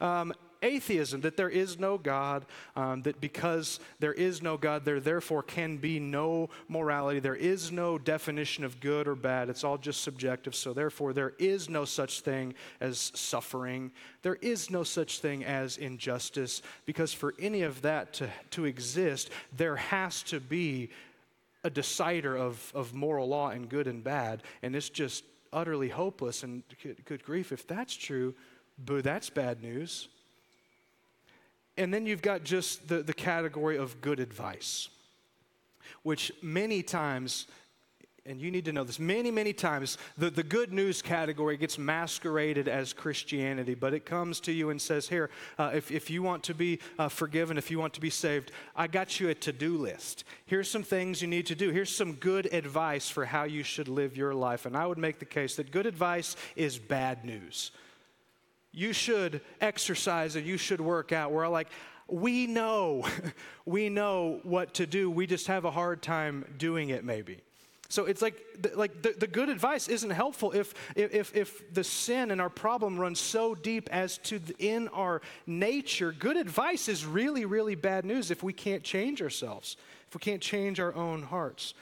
Um, 0.00 0.34
atheism, 0.62 1.20
that 1.22 1.36
there 1.36 1.48
is 1.48 1.78
no 1.78 1.98
God, 1.98 2.46
um, 2.76 3.02
that 3.02 3.20
because 3.20 3.80
there 4.00 4.12
is 4.12 4.42
no 4.42 4.56
God, 4.56 4.84
there 4.84 5.00
therefore 5.00 5.42
can 5.42 5.76
be 5.76 6.00
no 6.00 6.50
morality. 6.68 7.20
There 7.20 7.34
is 7.34 7.70
no 7.72 7.98
definition 7.98 8.64
of 8.64 8.80
good 8.80 9.08
or 9.08 9.14
bad. 9.14 9.48
It's 9.48 9.64
all 9.64 9.78
just 9.78 10.02
subjective. 10.02 10.54
So 10.54 10.72
therefore, 10.72 11.12
there 11.12 11.34
is 11.38 11.68
no 11.68 11.84
such 11.84 12.20
thing 12.20 12.54
as 12.80 13.12
suffering. 13.14 13.92
There 14.22 14.38
is 14.42 14.70
no 14.70 14.82
such 14.82 15.20
thing 15.20 15.44
as 15.44 15.76
injustice, 15.76 16.62
because 16.86 17.12
for 17.12 17.34
any 17.38 17.62
of 17.62 17.82
that 17.82 18.12
to, 18.14 18.28
to 18.50 18.64
exist, 18.64 19.30
there 19.56 19.76
has 19.76 20.22
to 20.24 20.40
be 20.40 20.90
a 21.64 21.70
decider 21.70 22.36
of, 22.36 22.72
of 22.74 22.94
moral 22.94 23.28
law 23.28 23.50
and 23.50 23.68
good 23.68 23.86
and 23.86 24.04
bad. 24.04 24.42
And 24.62 24.76
it's 24.76 24.88
just 24.88 25.24
utterly 25.52 25.88
hopeless. 25.88 26.42
And 26.42 26.62
good, 26.82 27.04
good 27.04 27.24
grief, 27.24 27.52
if 27.52 27.66
that's 27.66 27.94
true, 27.94 28.34
boo, 28.78 29.02
that's 29.02 29.30
bad 29.30 29.62
news. 29.62 30.08
And 31.78 31.94
then 31.94 32.06
you've 32.06 32.22
got 32.22 32.42
just 32.42 32.88
the, 32.88 33.02
the 33.04 33.14
category 33.14 33.78
of 33.78 34.00
good 34.00 34.18
advice, 34.18 34.88
which 36.02 36.32
many 36.42 36.82
times, 36.82 37.46
and 38.26 38.40
you 38.40 38.50
need 38.50 38.64
to 38.64 38.72
know 38.72 38.82
this, 38.82 38.98
many, 38.98 39.30
many 39.30 39.52
times, 39.52 39.96
the, 40.18 40.28
the 40.28 40.42
good 40.42 40.72
news 40.72 41.00
category 41.00 41.56
gets 41.56 41.78
masqueraded 41.78 42.66
as 42.66 42.92
Christianity, 42.92 43.74
but 43.74 43.94
it 43.94 44.04
comes 44.04 44.40
to 44.40 44.52
you 44.52 44.70
and 44.70 44.82
says, 44.82 45.08
Here, 45.08 45.30
uh, 45.56 45.70
if, 45.72 45.92
if 45.92 46.10
you 46.10 46.20
want 46.20 46.42
to 46.44 46.54
be 46.54 46.80
uh, 46.98 47.08
forgiven, 47.08 47.56
if 47.56 47.70
you 47.70 47.78
want 47.78 47.94
to 47.94 48.00
be 48.00 48.10
saved, 48.10 48.50
I 48.74 48.88
got 48.88 49.20
you 49.20 49.28
a 49.28 49.34
to 49.36 49.52
do 49.52 49.78
list. 49.78 50.24
Here's 50.46 50.68
some 50.68 50.82
things 50.82 51.22
you 51.22 51.28
need 51.28 51.46
to 51.46 51.54
do. 51.54 51.70
Here's 51.70 51.94
some 51.94 52.14
good 52.14 52.52
advice 52.52 53.08
for 53.08 53.24
how 53.24 53.44
you 53.44 53.62
should 53.62 53.86
live 53.86 54.16
your 54.16 54.34
life. 54.34 54.66
And 54.66 54.76
I 54.76 54.84
would 54.84 54.98
make 54.98 55.20
the 55.20 55.24
case 55.24 55.54
that 55.56 55.70
good 55.70 55.86
advice 55.86 56.34
is 56.56 56.76
bad 56.76 57.24
news 57.24 57.70
you 58.78 58.92
should 58.92 59.40
exercise 59.60 60.36
and 60.36 60.46
you 60.46 60.56
should 60.56 60.80
work 60.80 61.10
out. 61.10 61.32
We're 61.32 61.48
like, 61.48 61.68
we 62.06 62.46
know, 62.46 63.04
we 63.66 63.88
know 63.88 64.38
what 64.44 64.74
to 64.74 64.86
do. 64.86 65.10
We 65.10 65.26
just 65.26 65.48
have 65.48 65.64
a 65.64 65.70
hard 65.70 66.00
time 66.00 66.44
doing 66.58 66.90
it, 66.90 67.04
maybe. 67.04 67.40
So 67.90 68.04
it's 68.04 68.22
like, 68.22 68.40
like 68.74 69.02
the, 69.02 69.14
the 69.18 69.26
good 69.26 69.48
advice 69.48 69.88
isn't 69.88 70.10
helpful 70.10 70.52
if, 70.52 70.74
if, 70.94 71.34
if 71.34 71.74
the 71.74 71.82
sin 71.82 72.30
and 72.30 72.40
our 72.40 72.50
problem 72.50 72.98
runs 72.98 73.18
so 73.18 73.54
deep 73.54 73.88
as 73.90 74.18
to 74.18 74.40
in 74.58 74.88
our 74.88 75.22
nature. 75.46 76.12
Good 76.12 76.36
advice 76.36 76.88
is 76.88 77.04
really, 77.04 77.46
really 77.46 77.74
bad 77.74 78.04
news 78.04 78.30
if 78.30 78.42
we 78.42 78.52
can't 78.52 78.84
change 78.84 79.20
ourselves, 79.22 79.76
if 80.06 80.14
we 80.14 80.20
can't 80.20 80.42
change 80.42 80.78
our 80.78 80.94
own 80.94 81.22
hearts. 81.22 81.74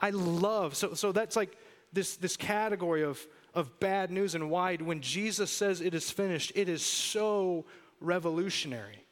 I 0.00 0.10
love, 0.10 0.74
so, 0.74 0.94
so 0.94 1.12
that's 1.12 1.36
like 1.36 1.58
this, 1.92 2.16
this 2.16 2.36
category 2.36 3.02
of, 3.02 3.20
of 3.54 3.80
bad 3.80 4.10
news 4.10 4.34
and 4.34 4.50
wide, 4.50 4.82
when 4.82 5.00
Jesus 5.00 5.50
says 5.50 5.80
it 5.80 5.94
is 5.94 6.10
finished, 6.10 6.52
it 6.54 6.68
is 6.68 6.82
so 6.82 7.64
revolutionary 8.00 9.04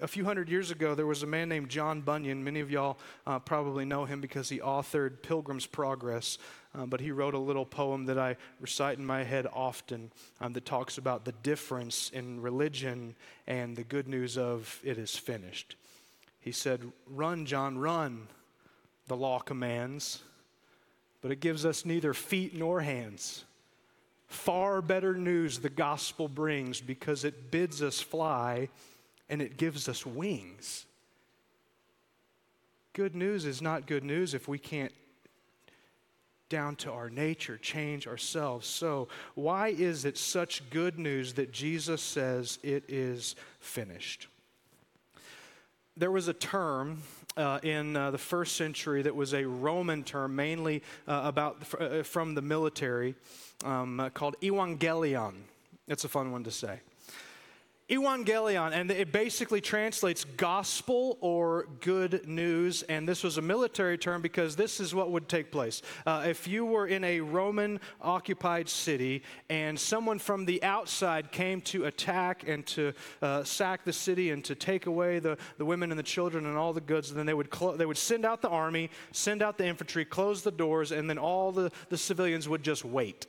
a 0.00 0.08
few 0.08 0.24
hundred 0.24 0.48
years 0.48 0.70
ago, 0.70 0.94
there 0.94 1.06
was 1.06 1.22
a 1.22 1.26
man 1.26 1.48
named 1.48 1.68
John 1.68 2.00
Bunyan. 2.00 2.42
Many 2.42 2.60
of 2.60 2.70
y'all 2.70 2.98
uh, 3.26 3.38
probably 3.38 3.84
know 3.84 4.04
him 4.04 4.20
because 4.20 4.48
he 4.48 4.58
authored 4.58 5.22
Pilgrim's 5.22 5.66
Progress. 5.66 6.38
Uh, 6.74 6.86
but 6.86 7.00
he 7.00 7.12
wrote 7.12 7.34
a 7.34 7.38
little 7.38 7.64
poem 7.64 8.06
that 8.06 8.18
I 8.18 8.36
recite 8.60 8.98
in 8.98 9.06
my 9.06 9.22
head 9.22 9.46
often 9.52 10.10
um, 10.40 10.52
that 10.54 10.64
talks 10.64 10.98
about 10.98 11.24
the 11.24 11.32
difference 11.32 12.10
in 12.10 12.40
religion 12.40 13.14
and 13.46 13.76
the 13.76 13.84
good 13.84 14.08
news 14.08 14.36
of 14.36 14.80
it 14.82 14.98
is 14.98 15.16
finished. 15.16 15.76
He 16.40 16.52
said, 16.52 16.92
Run, 17.06 17.46
John, 17.46 17.78
run, 17.78 18.26
the 19.06 19.16
law 19.16 19.38
commands, 19.38 20.22
but 21.24 21.32
it 21.32 21.40
gives 21.40 21.64
us 21.64 21.86
neither 21.86 22.12
feet 22.12 22.54
nor 22.54 22.82
hands. 22.82 23.46
Far 24.26 24.82
better 24.82 25.14
news 25.14 25.58
the 25.58 25.70
gospel 25.70 26.28
brings 26.28 26.82
because 26.82 27.24
it 27.24 27.50
bids 27.50 27.80
us 27.80 27.98
fly 27.98 28.68
and 29.30 29.40
it 29.40 29.56
gives 29.56 29.88
us 29.88 30.04
wings. 30.04 30.84
Good 32.92 33.14
news 33.14 33.46
is 33.46 33.62
not 33.62 33.86
good 33.86 34.04
news 34.04 34.34
if 34.34 34.48
we 34.48 34.58
can't 34.58 34.92
down 36.50 36.76
to 36.76 36.92
our 36.92 37.08
nature, 37.08 37.56
change 37.56 38.06
ourselves. 38.06 38.66
So, 38.66 39.08
why 39.34 39.68
is 39.68 40.04
it 40.04 40.18
such 40.18 40.68
good 40.68 40.98
news 40.98 41.32
that 41.32 41.52
Jesus 41.52 42.02
says 42.02 42.58
it 42.62 42.84
is 42.86 43.34
finished? 43.60 44.28
There 45.96 46.10
was 46.10 46.26
a 46.26 46.32
term 46.32 47.02
uh, 47.36 47.60
in 47.62 47.96
uh, 47.96 48.10
the 48.10 48.18
first 48.18 48.56
century 48.56 49.02
that 49.02 49.14
was 49.14 49.32
a 49.32 49.44
Roman 49.44 50.02
term, 50.02 50.34
mainly 50.34 50.82
uh, 51.06 51.22
about 51.24 51.62
uh, 51.80 52.02
from 52.02 52.34
the 52.34 52.42
military, 52.42 53.14
um, 53.64 54.00
uh, 54.00 54.10
called 54.10 54.34
evangelion. 54.42 55.34
It's 55.86 56.04
a 56.04 56.08
fun 56.08 56.32
one 56.32 56.42
to 56.44 56.50
say. 56.50 56.80
Evangelion, 57.90 58.72
and 58.72 58.90
it 58.90 59.12
basically 59.12 59.60
translates 59.60 60.24
gospel 60.24 61.18
or 61.20 61.68
good 61.80 62.26
news. 62.26 62.82
And 62.84 63.06
this 63.06 63.22
was 63.22 63.36
a 63.36 63.42
military 63.42 63.98
term 63.98 64.22
because 64.22 64.56
this 64.56 64.80
is 64.80 64.94
what 64.94 65.10
would 65.10 65.28
take 65.28 65.52
place. 65.52 65.82
Uh, 66.06 66.24
if 66.26 66.48
you 66.48 66.64
were 66.64 66.86
in 66.86 67.04
a 67.04 67.20
Roman 67.20 67.78
occupied 68.00 68.70
city 68.70 69.22
and 69.50 69.78
someone 69.78 70.18
from 70.18 70.46
the 70.46 70.62
outside 70.62 71.30
came 71.30 71.60
to 71.62 71.84
attack 71.84 72.48
and 72.48 72.66
to 72.68 72.94
uh, 73.20 73.44
sack 73.44 73.84
the 73.84 73.92
city 73.92 74.30
and 74.30 74.42
to 74.46 74.54
take 74.54 74.86
away 74.86 75.18
the, 75.18 75.36
the 75.58 75.64
women 75.66 75.90
and 75.92 75.98
the 75.98 76.02
children 76.02 76.46
and 76.46 76.56
all 76.56 76.72
the 76.72 76.80
goods, 76.80 77.12
then 77.12 77.26
they 77.26 77.34
would, 77.34 77.50
clo- 77.50 77.76
they 77.76 77.86
would 77.86 77.98
send 77.98 78.24
out 78.24 78.40
the 78.40 78.48
army, 78.48 78.88
send 79.12 79.42
out 79.42 79.58
the 79.58 79.66
infantry, 79.66 80.06
close 80.06 80.42
the 80.42 80.50
doors, 80.50 80.90
and 80.90 81.10
then 81.10 81.18
all 81.18 81.52
the, 81.52 81.70
the 81.90 81.98
civilians 81.98 82.48
would 82.48 82.62
just 82.62 82.82
wait. 82.82 83.26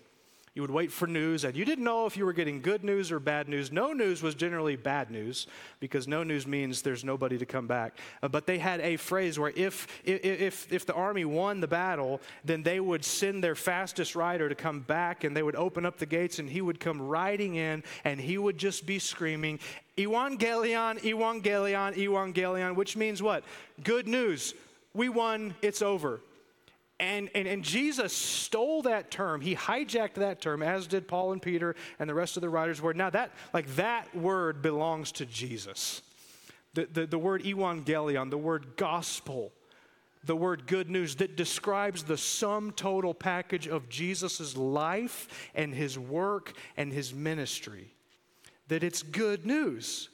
You 0.55 0.61
would 0.61 0.71
wait 0.71 0.89
for 0.89 1.05
news, 1.05 1.43
and 1.43 1.53
you 1.53 1.65
didn't 1.65 1.83
know 1.83 2.05
if 2.05 2.15
you 2.15 2.25
were 2.25 2.31
getting 2.31 2.61
good 2.61 2.81
news 2.81 3.11
or 3.11 3.19
bad 3.19 3.49
news. 3.49 3.73
No 3.73 3.91
news 3.91 4.23
was 4.23 4.35
generally 4.35 4.77
bad 4.77 5.11
news 5.11 5.47
because 5.81 6.07
no 6.07 6.23
news 6.23 6.47
means 6.47 6.81
there's 6.81 7.03
nobody 7.03 7.37
to 7.37 7.45
come 7.45 7.67
back. 7.67 7.97
Uh, 8.23 8.29
but 8.29 8.47
they 8.47 8.57
had 8.57 8.79
a 8.79 8.95
phrase 8.95 9.37
where 9.37 9.51
if, 9.57 9.85
if, 10.05 10.71
if 10.71 10.85
the 10.85 10.93
army 10.93 11.25
won 11.25 11.59
the 11.59 11.67
battle, 11.67 12.21
then 12.45 12.63
they 12.63 12.79
would 12.79 13.03
send 13.03 13.43
their 13.43 13.53
fastest 13.53 14.15
rider 14.15 14.47
to 14.47 14.55
come 14.55 14.79
back, 14.79 15.25
and 15.25 15.35
they 15.35 15.43
would 15.43 15.57
open 15.57 15.85
up 15.85 15.97
the 15.97 16.05
gates, 16.05 16.39
and 16.39 16.49
he 16.49 16.61
would 16.61 16.79
come 16.79 17.01
riding 17.01 17.55
in, 17.55 17.83
and 18.05 18.21
he 18.21 18.37
would 18.37 18.57
just 18.57 18.85
be 18.85 18.97
screaming, 18.97 19.59
Evangelion, 19.97 21.01
Evangelion, 21.01 21.95
Evangelion, 21.95 22.75
which 22.75 22.95
means 22.95 23.21
what? 23.21 23.43
Good 23.83 24.07
news. 24.07 24.53
We 24.93 25.09
won, 25.09 25.53
it's 25.61 25.81
over. 25.81 26.21
And, 26.99 27.29
and, 27.35 27.47
and 27.47 27.63
Jesus 27.63 28.15
stole 28.15 28.83
that 28.83 29.11
term. 29.11 29.41
He 29.41 29.55
hijacked 29.55 30.13
that 30.13 30.39
term, 30.39 30.63
as 30.63 30.87
did 30.87 31.07
Paul 31.07 31.33
and 31.33 31.41
Peter 31.41 31.75
and 31.99 32.09
the 32.09 32.13
rest 32.13 32.37
of 32.37 32.41
the 32.41 32.49
writers' 32.49 32.81
word. 32.81 32.95
Now, 32.95 33.09
that, 33.09 33.31
like, 33.53 33.67
that 33.75 34.15
word 34.15 34.61
belongs 34.61 35.11
to 35.13 35.25
Jesus. 35.25 36.01
The, 36.73 36.85
the, 36.85 37.05
the 37.05 37.19
word 37.19 37.43
evangelion, 37.43 38.29
the 38.29 38.37
word 38.37 38.77
gospel, 38.77 39.51
the 40.23 40.35
word 40.35 40.67
good 40.67 40.89
news 40.89 41.15
that 41.15 41.35
describes 41.35 42.03
the 42.03 42.17
sum 42.17 42.71
total 42.71 43.13
package 43.13 43.67
of 43.67 43.89
Jesus' 43.89 44.55
life 44.55 45.51
and 45.53 45.73
his 45.73 45.99
work 45.99 46.53
and 46.77 46.91
his 46.91 47.13
ministry. 47.13 47.91
That 48.69 48.83
it's 48.83 49.03
good 49.03 49.45
news. 49.45 50.09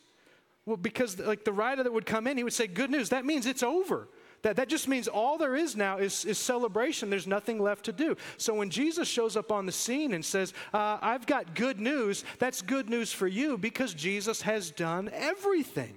Well, 0.65 0.77
because 0.77 1.19
like 1.19 1.45
the 1.45 1.53
writer 1.53 1.83
that 1.83 1.93
would 1.93 2.05
come 2.05 2.27
in, 2.27 2.37
he 2.37 2.43
would 2.43 2.53
say, 2.53 2.67
Good 2.67 2.89
news, 2.89 3.09
that 3.09 3.25
means 3.25 3.45
it's 3.45 3.63
over. 3.63 4.07
That, 4.43 4.55
that 4.55 4.69
just 4.69 4.87
means 4.87 5.07
all 5.07 5.37
there 5.37 5.55
is 5.55 5.75
now 5.75 5.97
is, 5.97 6.25
is 6.25 6.39
celebration. 6.39 7.09
There's 7.09 7.27
nothing 7.27 7.61
left 7.61 7.85
to 7.85 7.91
do. 7.91 8.17
So 8.37 8.53
when 8.55 8.69
Jesus 8.69 9.07
shows 9.07 9.37
up 9.37 9.51
on 9.51 9.65
the 9.65 9.71
scene 9.71 10.13
and 10.13 10.25
says, 10.25 10.53
uh, 10.73 10.97
I've 11.01 11.27
got 11.27 11.53
good 11.53 11.79
news, 11.79 12.23
that's 12.39 12.61
good 12.61 12.89
news 12.89 13.13
for 13.13 13.27
you 13.27 13.57
because 13.57 13.93
Jesus 13.93 14.41
has 14.41 14.71
done 14.71 15.09
everything. 15.13 15.95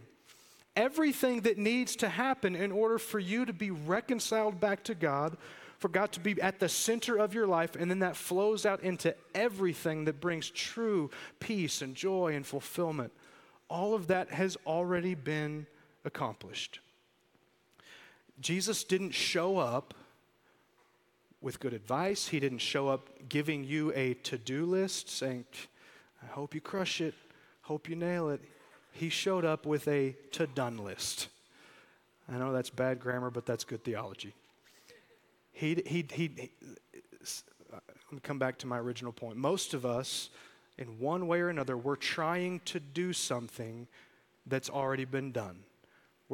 Everything 0.77 1.43
that 1.43 1.57
needs 1.57 1.97
to 1.97 2.09
happen 2.09 2.57
in 2.57 2.73
order 2.73 2.99
for 2.99 3.19
you 3.19 3.45
to 3.45 3.53
be 3.53 3.71
reconciled 3.71 4.61
back 4.61 4.83
to 4.85 4.95
God, 4.95 5.37
for 5.79 5.89
God 5.89 6.13
to 6.13 6.21
be 6.21 6.41
at 6.43 6.59
the 6.59 6.69
center 6.69 7.17
of 7.17 7.33
your 7.33 7.47
life, 7.47 7.77
and 7.77 7.91
then 7.91 8.01
that 8.01 8.17
flows 8.17 8.67
out 8.67 8.83
into 8.83 9.15
everything 9.35 10.05
that 10.07 10.21
brings 10.21 10.51
true 10.51 11.11
peace 11.39 11.81
and 11.81 11.95
joy 11.95 12.35
and 12.35 12.45
fulfillment. 12.45 13.13
All 13.71 13.95
of 13.95 14.09
that 14.09 14.31
has 14.31 14.57
already 14.67 15.15
been 15.15 15.67
accomplished. 16.05 16.81
Jesus 18.45 18.85
didn't 18.85 19.13
show 19.13 19.57
up 19.57 19.95
with 21.41 21.61
good 21.61 21.73
advice. 21.73 22.29
He 22.29 22.39
didn't 22.39 22.59
show 22.59 22.89
up 22.89 23.09
giving 23.27 23.65
you 23.65 23.91
a 23.95 24.13
to 24.25 24.37
do 24.37 24.67
list 24.67 25.09
saying, 25.09 25.47
I 26.23 26.27
hope 26.27 26.55
you 26.55 26.61
crush 26.61 27.01
it, 27.01 27.15
hope 27.63 27.89
you 27.89 27.97
nail 27.97 28.29
it. 28.29 28.43
He 28.93 29.09
showed 29.09 29.47
up 29.47 29.65
with 29.65 29.89
a 29.89 30.15
to 30.33 30.47
done 30.47 30.77
list. 30.77 31.29
I 32.29 32.37
know 32.37 32.53
that's 32.53 32.69
bad 32.69 33.01
grammar, 33.01 33.31
but 33.31 33.47
that's 33.47 33.65
good 33.65 33.83
theology. 33.83 34.35
He, 35.53 35.83
he, 35.87 36.05
he, 36.13 36.31
he 36.37 36.51
let 37.73 38.13
me 38.13 38.21
come 38.23 38.39
back 38.39 38.59
to 38.59 38.67
my 38.67 38.79
original 38.79 39.13
point. 39.13 39.39
Most 39.39 39.73
of 39.73 39.87
us, 39.87 40.29
in 40.77 40.99
one 40.99 41.29
way 41.29 41.41
or 41.41 41.49
another, 41.49 41.79
we're 41.79 41.97
trying 41.97 42.61
to 42.67 42.79
do 42.79 43.15
something 43.15 43.87
that's 44.47 44.69
already 44.69 45.07
been 45.07 45.33
done. 45.33 45.61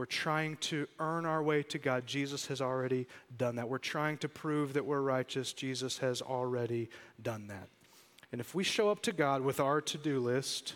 We're 0.01 0.07
trying 0.07 0.57
to 0.63 0.89
earn 0.99 1.27
our 1.27 1.43
way 1.43 1.63
to 1.65 1.77
God. 1.77 2.07
Jesus 2.07 2.47
has 2.47 2.63
already 2.63 3.07
done 3.37 3.57
that. 3.57 3.69
We're 3.69 3.77
trying 3.77 4.17
to 4.17 4.31
prove 4.31 4.73
that 4.73 4.87
we're 4.87 5.03
righteous. 5.03 5.53
Jesus 5.53 5.99
has 5.99 6.23
already 6.23 6.89
done 7.21 7.49
that. 7.49 7.69
And 8.33 8.41
if 8.41 8.55
we 8.55 8.65
show 8.65 8.91
up 8.91 9.03
to 9.03 9.13
God 9.13 9.43
with 9.43 9.61
our 9.61 9.83
to 9.83 9.99
do 9.99 10.19
list, 10.19 10.73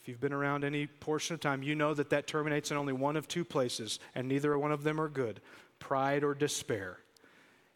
if 0.00 0.08
you've 0.08 0.22
been 0.22 0.32
around 0.32 0.64
any 0.64 0.86
portion 0.86 1.34
of 1.34 1.40
time, 1.40 1.62
you 1.62 1.74
know 1.74 1.92
that 1.92 2.08
that 2.08 2.26
terminates 2.26 2.70
in 2.70 2.78
only 2.78 2.94
one 2.94 3.14
of 3.14 3.28
two 3.28 3.44
places, 3.44 3.98
and 4.14 4.26
neither 4.26 4.58
one 4.58 4.72
of 4.72 4.82
them 4.82 4.98
are 4.98 5.10
good 5.10 5.42
pride 5.78 6.24
or 6.24 6.32
despair. 6.32 6.96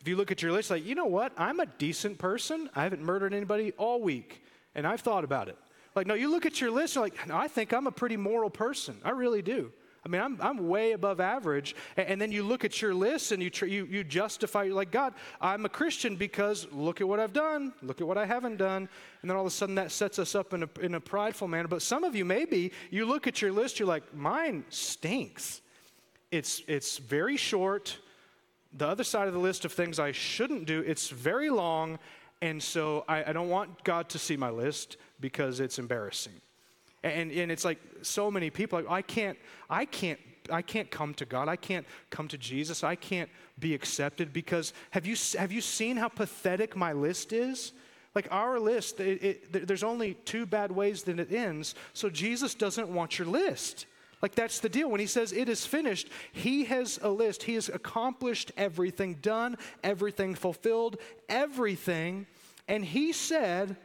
If 0.01 0.09
you 0.09 0.17
look 0.17 0.33
at 0.33 0.41
your 0.41 0.53
list, 0.53 0.71
like, 0.71 0.87
you 0.87 0.95
know 0.95 1.05
what? 1.05 1.35
I'm 1.37 1.61
a 1.61 1.67
decent 1.67 2.17
person. 2.17 2.71
I 2.75 2.85
haven't 2.85 3.03
murdered 3.03 3.35
anybody 3.35 3.73
all 3.73 4.01
week, 4.01 4.43
and 4.75 4.87
I've 4.87 5.03
thought 5.03 5.25
about 5.25 5.51
it. 5.51 5.59
Like, 5.95 6.07
no, 6.07 6.15
you 6.15 6.31
look 6.31 6.47
at 6.47 6.59
your 6.59 6.71
list, 6.71 6.95
you're 6.95 7.05
like, 7.05 7.29
no, 7.29 7.37
I 7.37 7.49
think 7.49 7.75
I'm 7.75 7.87
a 7.87 7.93
pretty 7.93 8.17
moral 8.17 8.49
person. 8.49 8.97
I 9.05 9.11
really 9.11 9.43
do. 9.43 9.73
I 10.05 10.09
mean, 10.09 10.21
I'm, 10.21 10.39
I'm 10.41 10.69
way 10.69 10.93
above 10.93 11.21
average. 11.21 11.75
And, 11.97 12.09
and 12.09 12.21
then 12.21 12.33
you 12.33 12.43
look 12.43 12.65
at 12.65 12.81
your 12.81 12.95
list 12.95 13.33
and 13.33 13.43
you, 13.43 13.51
tr- 13.51 13.67
you, 13.67 13.85
you 13.85 14.03
justify, 14.03 14.65
you're 14.65 14.75
like, 14.75 14.91
God, 14.91 15.15
I'm 15.41 15.65
a 15.67 15.69
Christian 15.69 16.17
because 16.17 16.67
look 16.73 17.01
at 17.01 17.09
what 17.09 17.21
I've 17.21 17.33
done, 17.33 17.73
look 17.83 18.01
at 18.01 18.07
what 18.07 18.17
I 18.17 18.25
haven't 18.25 18.57
done. 18.57 18.89
And 19.21 19.31
then 19.31 19.37
all 19.37 19.43
of 19.43 19.47
a 19.47 19.55
sudden 19.55 19.75
that 19.75 19.93
sets 19.93 20.19
us 20.19 20.35
up 20.35 20.55
in 20.55 20.63
a, 20.63 20.69
in 20.81 20.95
a 20.95 21.01
prideful 21.01 21.49
manner. 21.49 21.69
But 21.69 21.83
some 21.83 22.05
of 22.05 22.17
you, 22.17 22.25
maybe, 22.25 22.73
you 22.91 23.05
look 23.05 23.27
at 23.27 23.43
your 23.43 23.53
list, 23.53 23.79
you're 23.79 23.89
like, 23.89 24.15
mine 24.15 24.65
stinks. 24.71 25.61
It's, 26.31 26.63
it's 26.67 26.99
very 26.99 27.37
short. 27.37 27.99
The 28.73 28.87
other 28.87 29.05
side 29.05 29.29
of 29.29 29.35
the 29.35 29.41
list 29.41 29.65
of 29.65 29.73
things 29.73 29.99
I 29.99 30.13
shouldn't 30.13 30.65
do, 30.65 30.81
it's 30.81 31.11
very 31.11 31.51
long. 31.51 31.99
And 32.41 32.63
so 32.63 33.05
I, 33.07 33.25
I 33.25 33.33
don't 33.33 33.51
want 33.51 33.85
God 33.85 34.09
to 34.11 34.19
see 34.19 34.37
my 34.37 34.51
list 34.51 34.97
because 35.21 35.61
it's 35.61 35.79
embarrassing. 35.79 36.41
And, 37.03 37.31
and 37.33 37.51
it's 37.51 37.65
like 37.65 37.79
so 38.03 38.31
many 38.31 38.51
people, 38.51 38.79
like, 38.79 38.91
I 38.91 39.03
can't, 39.03 39.39
I 39.69 39.85
can't, 39.85 40.21
I 40.51 40.63
can't 40.63 40.91
come 40.91 41.15
to 41.15 41.25
God. 41.25 41.49
I 41.49 41.57
can't 41.57 41.87
come 42.11 42.29
to 42.29 42.39
Jesus. 42.39 42.83
I 42.85 42.95
can't 42.95 43.31
be 43.59 43.75
accepted 43.75 44.33
because 44.33 44.73
have 44.91 45.07
you, 45.07 45.17
have 45.39 45.53
you 45.53 45.61
seen 45.61 45.97
how 45.97 46.09
pathetic 46.09 46.77
my 46.77 46.93
list 46.93 47.33
is? 47.33 47.73
Like 48.15 48.27
our 48.31 48.59
list, 48.59 49.01
it, 49.01 49.23
it, 49.53 49.67
there's 49.67 49.85
only 49.85 50.15
two 50.25 50.45
bad 50.45 50.73
ways 50.73 51.05
that 51.05 51.21
it 51.21 51.33
ends. 51.33 51.75
So 51.93 52.11
Jesus 52.11 52.55
doesn't 52.55 52.89
want 52.89 53.19
your 53.19 53.29
list. 53.29 53.87
Like, 54.23 54.35
that's 54.35 54.61
the 54.61 54.69
deal. 54.69 54.91
When 54.91 55.01
he 55.01 55.07
says 55.07 55.33
it 55.33 55.49
is 55.49 55.65
finished, 55.65 56.09
he 56.33 56.65
has 56.65 56.99
a 57.03 57.09
list. 57.09 57.45
He 57.45 57.55
has 57.55 57.69
accomplished 57.71 58.53
everything, 58.57 59.15
done 59.23 59.57
everything, 59.83 60.35
fulfilled 60.35 60.99
everything. 61.29 62.27
And 62.69 62.85
he 62.85 63.13
said, 63.13 63.77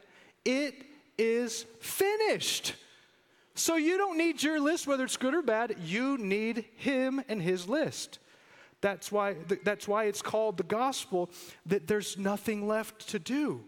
It 0.43 0.84
is 1.17 1.65
finished. 1.80 2.75
So 3.56 3.78
you 3.78 3.98
don't 3.98 4.18
need 4.18 4.44
your 4.44 4.60
list, 4.60 4.86
whether 4.86 5.06
it's 5.06 5.18
good 5.18 5.34
or 5.34 5.41
bad. 5.41 5.76
You 5.84 6.18
need 6.18 6.65
him 6.76 7.24
and 7.30 7.41
his 7.41 7.68
list. 7.68 8.20
That's 8.82 9.12
why, 9.12 9.38
that's 9.63 9.88
why 9.88 10.04
it's 10.04 10.22
called 10.22 10.58
the 10.58 10.63
gospel, 10.63 11.30
that 11.65 11.88
there's 11.88 12.18
nothing 12.18 12.68
left 12.68 13.10
to 13.10 13.20
do. 13.20 13.63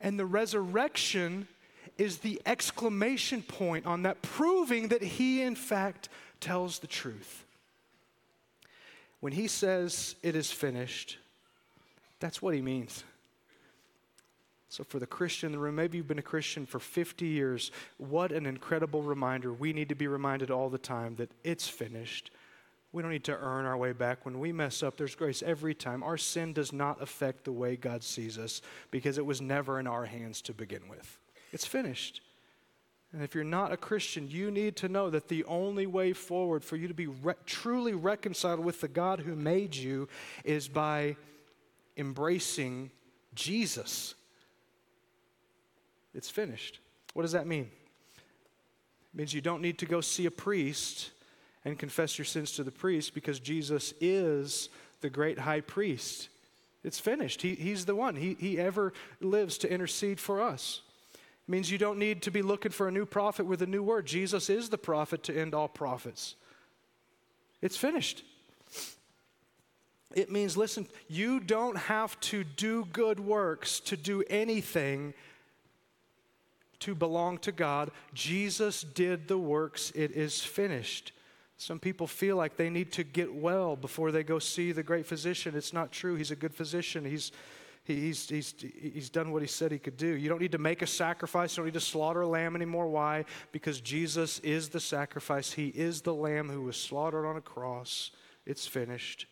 And 0.00 0.18
the 0.18 0.26
resurrection 0.26 1.46
is 1.96 2.18
the 2.18 2.42
exclamation 2.44 3.42
point 3.42 3.86
on 3.86 4.02
that, 4.02 4.20
proving 4.20 4.88
that 4.88 5.02
he, 5.02 5.40
in 5.40 5.54
fact, 5.54 6.08
tells 6.40 6.80
the 6.80 6.88
truth. 6.88 7.44
When 9.20 9.32
he 9.32 9.46
says 9.46 10.16
it 10.22 10.34
is 10.34 10.50
finished, 10.50 11.18
that's 12.18 12.42
what 12.42 12.54
he 12.54 12.60
means. 12.60 13.04
So, 14.72 14.84
for 14.84 14.98
the 14.98 15.06
Christian 15.06 15.48
in 15.48 15.52
the 15.52 15.58
room, 15.58 15.74
maybe 15.74 15.98
you've 15.98 16.08
been 16.08 16.18
a 16.18 16.22
Christian 16.22 16.64
for 16.64 16.78
50 16.78 17.26
years. 17.26 17.70
What 17.98 18.32
an 18.32 18.46
incredible 18.46 19.02
reminder. 19.02 19.52
We 19.52 19.74
need 19.74 19.90
to 19.90 19.94
be 19.94 20.06
reminded 20.06 20.50
all 20.50 20.70
the 20.70 20.78
time 20.78 21.14
that 21.16 21.30
it's 21.44 21.68
finished. 21.68 22.30
We 22.90 23.02
don't 23.02 23.12
need 23.12 23.24
to 23.24 23.36
earn 23.36 23.66
our 23.66 23.76
way 23.76 23.92
back. 23.92 24.24
When 24.24 24.40
we 24.40 24.50
mess 24.50 24.82
up, 24.82 24.96
there's 24.96 25.14
grace 25.14 25.42
every 25.42 25.74
time. 25.74 26.02
Our 26.02 26.16
sin 26.16 26.54
does 26.54 26.72
not 26.72 27.02
affect 27.02 27.44
the 27.44 27.52
way 27.52 27.76
God 27.76 28.02
sees 28.02 28.38
us 28.38 28.62
because 28.90 29.18
it 29.18 29.26
was 29.26 29.42
never 29.42 29.78
in 29.78 29.86
our 29.86 30.06
hands 30.06 30.40
to 30.40 30.54
begin 30.54 30.88
with. 30.88 31.18
It's 31.52 31.66
finished. 31.66 32.22
And 33.12 33.22
if 33.22 33.34
you're 33.34 33.44
not 33.44 33.72
a 33.72 33.76
Christian, 33.76 34.26
you 34.26 34.50
need 34.50 34.76
to 34.76 34.88
know 34.88 35.10
that 35.10 35.28
the 35.28 35.44
only 35.44 35.86
way 35.86 36.14
forward 36.14 36.64
for 36.64 36.76
you 36.76 36.88
to 36.88 36.94
be 36.94 37.08
re- 37.08 37.34
truly 37.44 37.92
reconciled 37.92 38.60
with 38.60 38.80
the 38.80 38.88
God 38.88 39.20
who 39.20 39.36
made 39.36 39.76
you 39.76 40.08
is 40.44 40.66
by 40.66 41.16
embracing 41.98 42.90
Jesus. 43.34 44.14
It's 46.14 46.30
finished. 46.30 46.80
What 47.14 47.22
does 47.22 47.32
that 47.32 47.46
mean? 47.46 47.70
It 48.14 49.16
means 49.16 49.34
you 49.34 49.40
don't 49.40 49.62
need 49.62 49.78
to 49.78 49.86
go 49.86 50.00
see 50.00 50.26
a 50.26 50.30
priest 50.30 51.10
and 51.64 51.78
confess 51.78 52.18
your 52.18 52.24
sins 52.24 52.52
to 52.52 52.64
the 52.64 52.70
priest 52.70 53.14
because 53.14 53.38
Jesus 53.38 53.94
is 54.00 54.68
the 55.00 55.10
great 55.10 55.38
high 55.38 55.60
priest. 55.60 56.28
It's 56.82 56.98
finished. 56.98 57.42
He, 57.42 57.54
he's 57.54 57.84
the 57.84 57.94
one. 57.94 58.16
He, 58.16 58.36
he 58.38 58.58
ever 58.58 58.92
lives 59.20 59.58
to 59.58 59.70
intercede 59.72 60.18
for 60.18 60.40
us. 60.40 60.82
It 61.14 61.50
means 61.50 61.70
you 61.70 61.78
don't 61.78 61.98
need 61.98 62.22
to 62.22 62.30
be 62.30 62.42
looking 62.42 62.72
for 62.72 62.88
a 62.88 62.92
new 62.92 63.06
prophet 63.06 63.46
with 63.46 63.62
a 63.62 63.66
new 63.66 63.82
word. 63.82 64.06
Jesus 64.06 64.50
is 64.50 64.68
the 64.68 64.78
prophet 64.78 65.22
to 65.24 65.38
end 65.38 65.54
all 65.54 65.68
prophets. 65.68 66.34
It's 67.60 67.76
finished. 67.76 68.24
It 70.14 70.30
means, 70.30 70.56
listen, 70.56 70.86
you 71.08 71.40
don't 71.40 71.76
have 71.76 72.18
to 72.20 72.44
do 72.44 72.86
good 72.92 73.20
works 73.20 73.80
to 73.80 73.96
do 73.96 74.24
anything 74.28 75.14
to 76.82 76.94
belong 76.94 77.38
to 77.38 77.52
God. 77.52 77.90
Jesus 78.14 78.82
did 78.82 79.28
the 79.28 79.38
works, 79.38 79.90
it 79.94 80.12
is 80.12 80.42
finished. 80.42 81.12
Some 81.56 81.78
people 81.78 82.06
feel 82.06 82.36
like 82.36 82.56
they 82.56 82.70
need 82.70 82.92
to 82.92 83.04
get 83.04 83.32
well 83.32 83.76
before 83.76 84.10
they 84.10 84.24
go 84.24 84.38
see 84.38 84.72
the 84.72 84.82
great 84.82 85.06
physician. 85.06 85.54
It's 85.54 85.72
not 85.72 85.92
true. 85.92 86.16
He's 86.16 86.32
a 86.32 86.36
good 86.36 86.54
physician. 86.54 87.04
He's 87.04 87.32
He's, 87.84 88.28
he's, 88.28 88.54
he's 88.80 89.10
done 89.10 89.32
what 89.32 89.42
he 89.42 89.48
said 89.48 89.72
he 89.72 89.78
could 89.78 89.96
do. 89.96 90.06
You 90.06 90.28
don't 90.28 90.40
need 90.40 90.52
to 90.52 90.58
make 90.58 90.82
a 90.82 90.86
sacrifice. 90.86 91.56
You 91.56 91.62
don't 91.62 91.66
need 91.66 91.74
to 91.74 91.80
slaughter 91.80 92.20
a 92.20 92.28
lamb 92.28 92.54
anymore. 92.54 92.86
Why? 92.86 93.24
Because 93.50 93.80
Jesus 93.80 94.38
is 94.40 94.68
the 94.68 94.78
sacrifice. 94.78 95.52
He 95.52 95.68
is 95.68 96.00
the 96.00 96.14
lamb 96.14 96.48
who 96.48 96.62
was 96.62 96.76
slaughtered 96.76 97.26
on 97.26 97.36
a 97.36 97.40
cross. 97.40 98.12
It's 98.46 98.68
finished. 98.68 99.26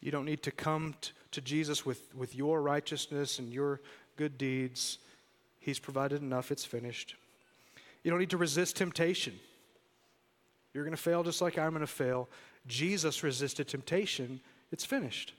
You 0.00 0.10
don't 0.10 0.24
need 0.24 0.42
to 0.42 0.50
come 0.50 0.96
t- 1.00 1.12
to 1.30 1.40
Jesus 1.40 1.86
with, 1.86 2.12
with 2.16 2.34
your 2.34 2.62
righteousness 2.62 3.38
and 3.38 3.52
your 3.52 3.80
good 4.16 4.36
deeds. 4.36 4.98
He's 5.60 5.78
provided 5.78 6.22
enough. 6.22 6.50
It's 6.50 6.64
finished. 6.64 7.14
You 8.02 8.10
don't 8.10 8.20
need 8.20 8.30
to 8.30 8.36
resist 8.36 8.76
temptation. 8.76 9.38
You're 10.72 10.84
going 10.84 10.96
to 10.96 11.02
fail 11.02 11.22
just 11.22 11.40
like 11.40 11.58
I'm 11.58 11.70
going 11.70 11.80
to 11.80 11.86
fail. 11.86 12.28
Jesus 12.66 13.22
resisted 13.22 13.68
temptation. 13.68 14.40
It's 14.72 14.84
finished. 14.84 15.34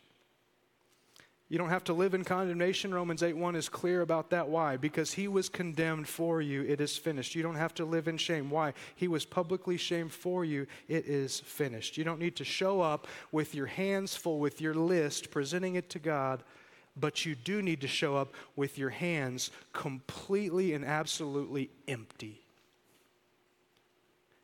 You 1.51 1.57
don't 1.57 1.69
have 1.69 1.83
to 1.85 1.93
live 1.93 2.13
in 2.13 2.23
condemnation. 2.23 2.93
Romans 2.93 3.21
8 3.21 3.35
1 3.35 3.57
is 3.57 3.67
clear 3.67 4.01
about 4.01 4.29
that. 4.29 4.47
Why? 4.47 4.77
Because 4.77 5.11
he 5.11 5.27
was 5.27 5.49
condemned 5.49 6.07
for 6.07 6.41
you. 6.41 6.63
It 6.63 6.79
is 6.79 6.97
finished. 6.97 7.35
You 7.35 7.43
don't 7.43 7.55
have 7.55 7.73
to 7.73 7.83
live 7.83 8.07
in 8.07 8.15
shame. 8.17 8.49
Why? 8.49 8.73
He 8.95 9.09
was 9.09 9.25
publicly 9.25 9.75
shamed 9.75 10.13
for 10.13 10.45
you. 10.45 10.65
It 10.87 11.07
is 11.07 11.41
finished. 11.41 11.97
You 11.97 12.05
don't 12.05 12.21
need 12.21 12.37
to 12.37 12.45
show 12.45 12.79
up 12.79 13.05
with 13.33 13.53
your 13.53 13.65
hands 13.65 14.15
full 14.15 14.39
with 14.39 14.61
your 14.61 14.73
list, 14.73 15.29
presenting 15.29 15.75
it 15.75 15.89
to 15.89 15.99
God, 15.99 16.41
but 16.95 17.25
you 17.25 17.35
do 17.35 17.61
need 17.61 17.81
to 17.81 17.87
show 17.87 18.15
up 18.15 18.33
with 18.55 18.77
your 18.77 18.89
hands 18.89 19.51
completely 19.73 20.73
and 20.73 20.83
absolutely 20.83 21.69
empty. 21.87 22.41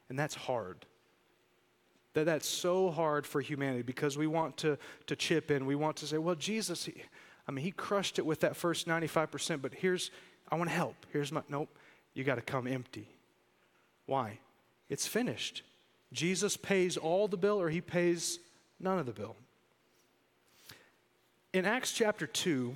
And 0.10 0.18
that's 0.18 0.36
hard 0.36 0.86
that 2.18 2.26
that's 2.26 2.48
so 2.48 2.90
hard 2.90 3.28
for 3.28 3.42
humanity 3.42 3.84
because 3.84 4.18
we 4.18 4.26
want 4.26 4.58
to, 4.58 4.76
to 5.06 5.16
chip 5.16 5.52
in. 5.52 5.68
We 5.68 5.76
want 5.76 5.98
to 5.98 6.08
say, 6.08 6.18
well, 6.18 6.34
Jesus, 6.34 6.86
he, 6.86 6.96
I 7.48 7.52
mean, 7.52 7.64
he 7.64 7.70
crushed 7.70 8.18
it 8.18 8.26
with 8.26 8.40
that 8.40 8.56
first 8.56 8.88
95%, 8.88 9.62
but 9.62 9.72
here's, 9.76 10.10
I 10.52 10.56
want 10.56 10.68
to 10.72 10.76
help. 10.76 10.96
Here's 11.14 11.32
my, 11.32 11.44
nope, 11.48 11.70
you 12.16 12.24
got 12.24 12.36
to 12.36 12.42
come 12.42 12.66
empty. 12.66 13.08
Why? 14.08 14.40
It's 14.90 15.06
finished. 15.06 15.62
Jesus 16.12 16.58
pays 16.58 16.98
all 16.98 17.28
the 17.28 17.38
bill 17.38 17.62
or 17.62 17.70
he 17.70 17.82
pays 17.82 18.40
none 18.80 18.98
of 18.98 19.06
the 19.06 19.14
bill. 19.14 19.36
In 21.54 21.66
Acts 21.66 21.92
chapter 21.92 22.28
2, 22.28 22.76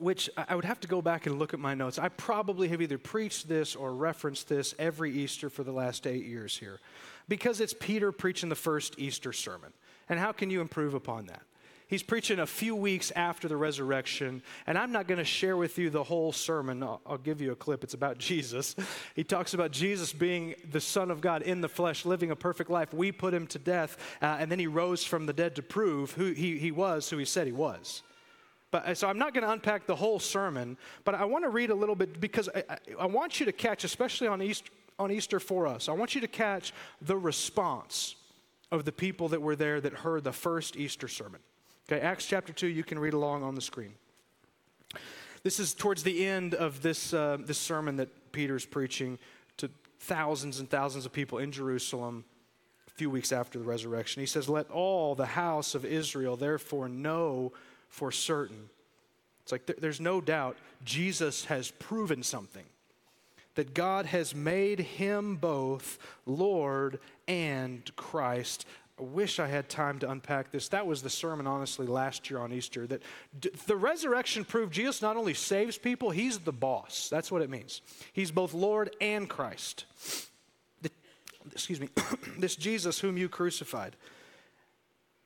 which 0.00 0.30
I 0.36 0.54
would 0.54 0.64
have 0.64 0.80
to 0.80 0.88
go 0.88 1.02
back 1.02 1.26
and 1.26 1.38
look 1.38 1.52
at 1.52 1.60
my 1.60 1.74
notes. 1.74 1.98
I 1.98 2.08
probably 2.08 2.68
have 2.68 2.80
either 2.80 2.96
preached 2.98 3.48
this 3.48 3.76
or 3.76 3.94
referenced 3.94 4.48
this 4.48 4.74
every 4.78 5.12
Easter 5.12 5.50
for 5.50 5.62
the 5.62 5.72
last 5.72 6.06
eight 6.06 6.24
years 6.24 6.56
here 6.56 6.80
because 7.28 7.60
it's 7.60 7.74
Peter 7.78 8.10
preaching 8.10 8.48
the 8.48 8.54
first 8.54 8.98
Easter 8.98 9.32
sermon. 9.32 9.72
And 10.08 10.18
how 10.18 10.32
can 10.32 10.48
you 10.50 10.62
improve 10.62 10.94
upon 10.94 11.26
that? 11.26 11.42
He's 11.90 12.04
preaching 12.04 12.38
a 12.38 12.46
few 12.46 12.76
weeks 12.76 13.10
after 13.16 13.48
the 13.48 13.56
resurrection, 13.56 14.44
and 14.68 14.78
I'm 14.78 14.92
not 14.92 15.08
going 15.08 15.18
to 15.18 15.24
share 15.24 15.56
with 15.56 15.76
you 15.76 15.90
the 15.90 16.04
whole 16.04 16.30
sermon. 16.30 16.84
I'll, 16.84 17.00
I'll, 17.04 17.18
give 17.18 17.40
you 17.40 17.50
a 17.50 17.56
clip. 17.56 17.82
It's 17.82 17.94
about 17.94 18.16
Jesus. 18.16 18.76
He 19.16 19.24
talks 19.24 19.54
about 19.54 19.72
Jesus 19.72 20.12
being 20.12 20.54
the 20.70 20.80
Son 20.80 21.10
of 21.10 21.20
God 21.20 21.42
in 21.42 21.60
the 21.60 21.68
flesh, 21.68 22.06
living 22.06 22.30
a 22.30 22.36
perfect 22.36 22.70
life. 22.70 22.94
We 22.94 23.10
put 23.10 23.34
him 23.34 23.46
to 23.48 23.58
death, 23.58 23.98
uh, 24.22 24.36
and 24.38 24.50
then 24.50 24.60
he 24.60 24.68
rose 24.68 25.04
from 25.04 25.26
the 25.26 25.32
dead 25.32 25.56
to 25.56 25.62
prove 25.62 26.12
who 26.12 26.32
he, 26.32 26.58
he 26.58 26.70
was, 26.70 27.10
who 27.10 27.18
he 27.18 27.24
said 27.24 27.46
he 27.46 27.52
was. 27.52 28.02
But, 28.70 28.86
uh, 28.86 28.94
so 28.94 29.08
I'm 29.08 29.18
not 29.18 29.34
going 29.34 29.44
to 29.44 29.50
unpack 29.50 29.86
the 29.86 29.96
whole 29.96 30.20
sermon, 30.20 30.78
but 31.04 31.16
I 31.16 31.24
want 31.24 31.44
to 31.44 31.50
read 31.50 31.70
a 31.70 31.74
little 31.74 31.96
bit 31.96 32.20
because 32.20 32.48
I, 32.54 32.62
I, 32.70 32.78
I 33.00 33.06
want 33.06 33.40
you 33.40 33.46
to 33.46 33.52
catch, 33.52 33.82
especially 33.82 34.28
on 34.28 34.40
Easter, 34.40 34.70
on 34.98 35.10
Easter 35.10 35.40
for 35.40 35.66
us. 35.66 35.88
I 35.88 35.92
want 35.92 36.14
you 36.14 36.20
to 36.20 36.28
catch 36.28 36.72
the 37.02 37.18
response 37.18 38.14
of 38.70 38.84
the 38.84 38.92
people 38.92 39.28
that 39.30 39.42
were 39.42 39.56
there 39.56 39.80
that 39.80 39.92
heard 39.92 40.22
the 40.22 40.32
first 40.32 40.76
Easter 40.76 41.08
sermon. 41.08 41.40
Okay, 41.92 42.00
Acts 42.02 42.24
chapter 42.24 42.52
2, 42.52 42.68
you 42.68 42.84
can 42.84 43.00
read 43.00 43.14
along 43.14 43.42
on 43.42 43.56
the 43.56 43.60
screen. 43.60 43.94
This 45.42 45.58
is 45.58 45.74
towards 45.74 46.04
the 46.04 46.24
end 46.24 46.54
of 46.54 46.82
this, 46.82 47.12
uh, 47.12 47.38
this 47.40 47.58
sermon 47.58 47.96
that 47.96 48.30
Peter's 48.30 48.64
preaching 48.64 49.18
to 49.56 49.68
thousands 49.98 50.60
and 50.60 50.70
thousands 50.70 51.04
of 51.04 51.12
people 51.12 51.38
in 51.38 51.50
Jerusalem 51.50 52.24
a 52.86 52.90
few 52.92 53.10
weeks 53.10 53.32
after 53.32 53.58
the 53.58 53.64
resurrection. 53.64 54.20
He 54.20 54.26
says, 54.26 54.48
Let 54.48 54.70
all 54.70 55.16
the 55.16 55.26
house 55.26 55.74
of 55.74 55.84
Israel 55.84 56.36
therefore 56.36 56.88
know 56.88 57.52
for 57.88 58.12
certain. 58.12 58.70
It's 59.42 59.50
like 59.50 59.66
there's 59.66 60.00
no 60.00 60.20
doubt 60.20 60.58
Jesus 60.84 61.46
has 61.46 61.72
proven 61.72 62.22
something 62.22 62.66
that 63.56 63.74
God 63.74 64.06
has 64.06 64.34
made 64.34 64.78
him 64.78 65.36
both 65.36 65.98
Lord 66.24 67.00
and 67.26 67.90
Christ. 67.96 68.64
I 69.00 69.02
wish 69.02 69.40
I 69.40 69.46
had 69.46 69.70
time 69.70 69.98
to 70.00 70.10
unpack 70.10 70.50
this. 70.50 70.68
That 70.68 70.86
was 70.86 71.00
the 71.00 71.08
sermon, 71.08 71.46
honestly, 71.46 71.86
last 71.86 72.28
year 72.28 72.38
on 72.38 72.52
Easter. 72.52 72.86
That 72.86 73.02
d- 73.38 73.50
the 73.66 73.76
resurrection 73.76 74.44
proved 74.44 74.74
Jesus 74.74 75.00
not 75.00 75.16
only 75.16 75.32
saves 75.32 75.78
people, 75.78 76.10
he's 76.10 76.38
the 76.40 76.52
boss. 76.52 77.08
That's 77.08 77.32
what 77.32 77.40
it 77.40 77.48
means. 77.48 77.80
He's 78.12 78.30
both 78.30 78.52
Lord 78.52 78.94
and 79.00 79.26
Christ. 79.26 79.86
The, 80.82 80.90
excuse 81.50 81.80
me, 81.80 81.88
this 82.38 82.56
Jesus 82.56 83.00
whom 83.00 83.16
you 83.16 83.30
crucified. 83.30 83.96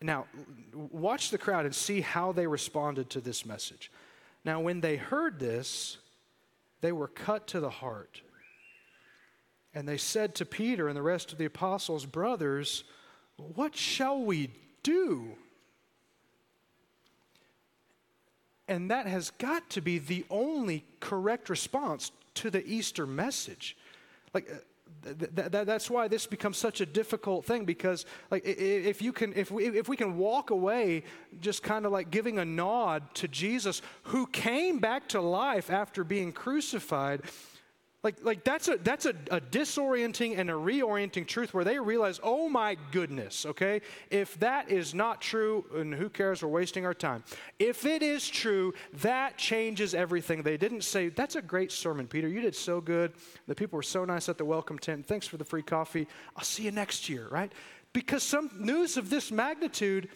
Now, 0.01 0.27
watch 0.73 1.31
the 1.31 1.39
crowd 1.39 1.65
and 1.65 1.75
see 1.75 2.01
how 2.01 2.31
they 2.31 2.47
responded 2.47 3.11
to 3.11 3.21
this 3.21 3.45
message. 3.45 3.91
Now, 4.45 4.61
when 4.61 4.83
they 4.83 4.97
heard 4.97 5.41
this, 5.41 5.99
they 6.81 6.93
were 6.93 7.09
cut 7.09 7.49
to 7.49 7.61
the 7.61 7.71
heart. 7.71 8.21
And 9.73 9.89
they 9.89 9.97
said 9.97 10.37
to 10.37 10.45
Peter 10.45 10.87
and 10.87 10.97
the 10.97 11.03
rest 11.03 11.33
of 11.33 11.39
the 11.39 11.47
apostles, 11.47 12.07
Brothers, 12.07 12.85
what 13.37 13.75
shall 13.77 14.21
we 14.21 14.51
do? 14.83 15.37
And 18.69 18.91
that 18.91 19.07
has 19.07 19.31
got 19.31 19.69
to 19.71 19.81
be 19.81 19.99
the 19.99 20.25
only 20.31 20.85
correct 21.01 21.51
response 21.51 22.13
to 22.35 22.51
the 22.51 22.67
Easter 22.67 23.07
message. 23.07 23.77
Like, 24.33 24.51
uh, 24.51 24.57
th- 25.19 25.35
th- 25.35 25.67
that's 25.67 25.91
why 25.91 26.09
this 26.09 26.27
becomes 26.27 26.57
such 26.57 26.81
a 26.81 26.87
difficult 26.87 27.45
thing 27.45 27.65
because 27.65 28.07
like 28.31 28.43
if 28.45 29.03
you 29.03 29.13
can 29.13 29.33
if 29.35 29.51
we 29.51 29.67
if 29.67 29.89
we 29.89 29.97
can 29.97 30.17
walk 30.17 30.51
away 30.51 31.05
just 31.41 31.63
kind 31.63 31.85
of 31.85 31.93
like 31.93 32.11
giving 32.11 32.39
a 32.39 32.45
nod 32.45 33.03
to 33.15 33.29
Jesus 33.29 33.83
who 34.05 34.27
came 34.27 34.79
back 34.79 35.09
to 35.11 35.21
life 35.21 35.71
after 35.71 36.05
being 36.05 36.33
crucified 36.33 37.23
like, 38.05 38.23
like 38.23 38.45
that's, 38.45 38.69
a, 38.69 38.77
that's 38.77 39.07
a, 39.07 39.15
a 39.31 39.41
disorienting 39.41 40.39
and 40.39 40.51
a 40.51 40.53
reorienting 40.53 41.27
truth 41.27 41.55
where 41.55 41.65
they 41.65 41.79
realize, 41.79 42.21
oh 42.23 42.51
my 42.51 42.77
goodness, 42.93 43.47
okay? 43.47 43.81
If 44.11 44.39
that 44.41 44.71
is 44.71 44.95
not 44.95 45.23
true, 45.23 45.65
and 45.75 45.95
who 45.95 46.11
cares, 46.11 46.43
we're 46.43 46.51
wasting 46.51 46.85
our 46.85 46.93
time. 46.93 47.25
If 47.59 47.87
it 47.87 48.03
is 48.03 48.29
true, 48.29 48.75
that 49.01 49.39
changes 49.39 49.95
everything. 49.95 50.43
They 50.43 50.59
didn't 50.59 50.85
say, 50.85 51.09
that's 51.09 51.35
a 51.35 51.43
great 51.43 51.73
sermon, 51.73 52.07
Peter. 52.07 52.29
You 52.29 52.43
did 52.43 52.55
so 52.55 52.81
good. 52.81 53.15
The 53.47 53.55
people 53.55 53.79
were 53.79 53.83
so 53.83 54.05
nice 54.05 54.29
at 54.29 54.37
the 54.37 54.45
welcome 54.45 54.79
tent. 54.79 55.07
Thanks 55.07 55.27
for 55.27 55.39
the 55.39 55.45
free 55.45 55.63
coffee. 55.63 56.07
I'll 56.37 56.45
see 56.45 56.65
you 56.65 56.73
next 56.73 57.09
year, 57.09 57.27
right? 57.31 57.51
Because 57.95 58.23
some 58.23 58.51
news 58.59 58.99
of 58.99 59.09
this 59.09 59.33
magnitude, 59.33 60.11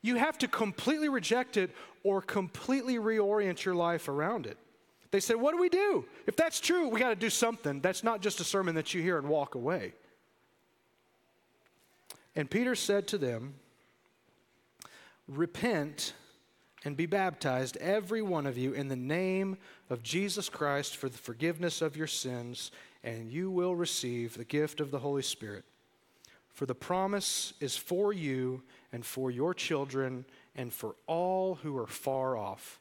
you 0.00 0.16
have 0.16 0.38
to 0.38 0.48
completely 0.48 1.10
reject 1.10 1.58
it 1.58 1.72
or 2.04 2.22
completely 2.22 2.96
reorient 2.96 3.64
your 3.66 3.74
life 3.74 4.08
around 4.08 4.46
it. 4.46 4.56
They 5.14 5.20
said, 5.20 5.36
What 5.36 5.52
do 5.52 5.60
we 5.60 5.68
do? 5.68 6.04
If 6.26 6.34
that's 6.34 6.58
true, 6.58 6.88
we 6.88 6.98
got 6.98 7.10
to 7.10 7.14
do 7.14 7.30
something. 7.30 7.80
That's 7.80 8.02
not 8.02 8.20
just 8.20 8.40
a 8.40 8.44
sermon 8.44 8.74
that 8.74 8.94
you 8.94 9.00
hear 9.00 9.16
and 9.16 9.28
walk 9.28 9.54
away. 9.54 9.92
And 12.34 12.50
Peter 12.50 12.74
said 12.74 13.06
to 13.06 13.18
them, 13.18 13.54
Repent 15.28 16.14
and 16.84 16.96
be 16.96 17.06
baptized, 17.06 17.76
every 17.76 18.22
one 18.22 18.44
of 18.44 18.58
you, 18.58 18.72
in 18.72 18.88
the 18.88 18.96
name 18.96 19.56
of 19.88 20.02
Jesus 20.02 20.48
Christ 20.48 20.96
for 20.96 21.08
the 21.08 21.16
forgiveness 21.16 21.80
of 21.80 21.96
your 21.96 22.08
sins, 22.08 22.72
and 23.04 23.30
you 23.30 23.52
will 23.52 23.76
receive 23.76 24.36
the 24.36 24.44
gift 24.44 24.80
of 24.80 24.90
the 24.90 24.98
Holy 24.98 25.22
Spirit. 25.22 25.64
For 26.48 26.66
the 26.66 26.74
promise 26.74 27.52
is 27.60 27.76
for 27.76 28.12
you 28.12 28.64
and 28.90 29.06
for 29.06 29.30
your 29.30 29.54
children 29.54 30.24
and 30.56 30.72
for 30.72 30.96
all 31.06 31.54
who 31.54 31.78
are 31.78 31.86
far 31.86 32.36
off 32.36 32.80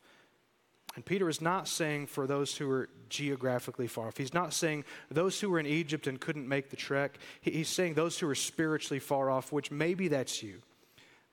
and 0.96 1.04
Peter 1.04 1.28
is 1.28 1.42
not 1.42 1.68
saying 1.68 2.08
for 2.08 2.28
those 2.28 2.56
who 2.56 2.70
are 2.70 2.90
geographically 3.10 3.88
far 3.88 4.08
off. 4.08 4.18
He's 4.18 4.34
not 4.34 4.54
saying 4.54 4.86
those 5.10 5.40
who 5.40 5.50
were 5.50 5.60
in 5.60 5.66
Egypt 5.66 6.06
and 6.06 6.20
couldn't 6.20 6.48
make 6.48 6.70
the 6.70 6.76
trek. 6.76 7.18
He's 7.42 7.70
saying 7.70 7.96
those 7.96 8.20
who 8.20 8.30
are 8.30 8.36
spiritually 8.36 9.00
far 9.00 9.30
off, 9.30 9.52
which 9.52 9.72
maybe 9.72 10.08
that's 10.08 10.44
you. 10.44 10.62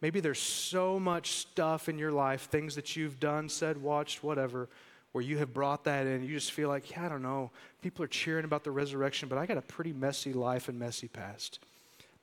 Maybe 0.00 0.20
there's 0.20 0.40
so 0.40 0.98
much 0.98 1.32
stuff 1.32 1.90
in 1.90 1.98
your 1.98 2.12
life, 2.12 2.48
things 2.48 2.74
that 2.76 2.96
you've 2.96 3.20
done, 3.20 3.50
said, 3.50 3.82
watched, 3.82 4.24
whatever, 4.24 4.70
where 5.12 5.22
you 5.22 5.36
have 5.38 5.52
brought 5.52 5.84
that 5.84 6.06
in. 6.06 6.24
You 6.24 6.34
just 6.34 6.52
feel 6.52 6.70
like, 6.70 6.90
yeah, 6.90 7.04
I 7.04 7.08
don't 7.10 7.22
know. 7.22 7.50
People 7.82 8.02
are 8.04 8.08
cheering 8.08 8.46
about 8.46 8.64
the 8.64 8.70
resurrection, 8.70 9.28
but 9.28 9.36
I 9.36 9.44
got 9.44 9.58
a 9.58 9.62
pretty 9.62 9.92
messy 9.92 10.32
life 10.32 10.70
and 10.70 10.78
messy 10.78 11.08
past. 11.08 11.58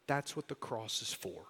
That's 0.08 0.36
what 0.36 0.48
the 0.48 0.56
cross 0.56 1.04
is 1.04 1.14
for. 1.14 1.44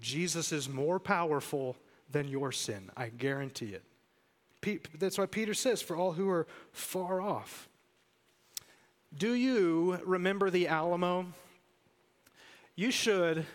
Jesus 0.00 0.50
is 0.50 0.68
more 0.68 0.98
powerful 0.98 1.76
than 2.10 2.28
your 2.28 2.52
sin. 2.52 2.90
I 2.96 3.08
guarantee 3.08 3.74
it. 3.74 3.84
That's 4.98 5.18
why 5.18 5.26
Peter 5.26 5.54
says, 5.54 5.80
for 5.80 5.96
all 5.96 6.12
who 6.12 6.28
are 6.28 6.46
far 6.72 7.20
off. 7.20 7.68
Do 9.16 9.34
you 9.34 9.98
remember 10.04 10.50
the 10.50 10.68
Alamo? 10.68 11.26
You 12.76 12.90
should, 12.90 13.46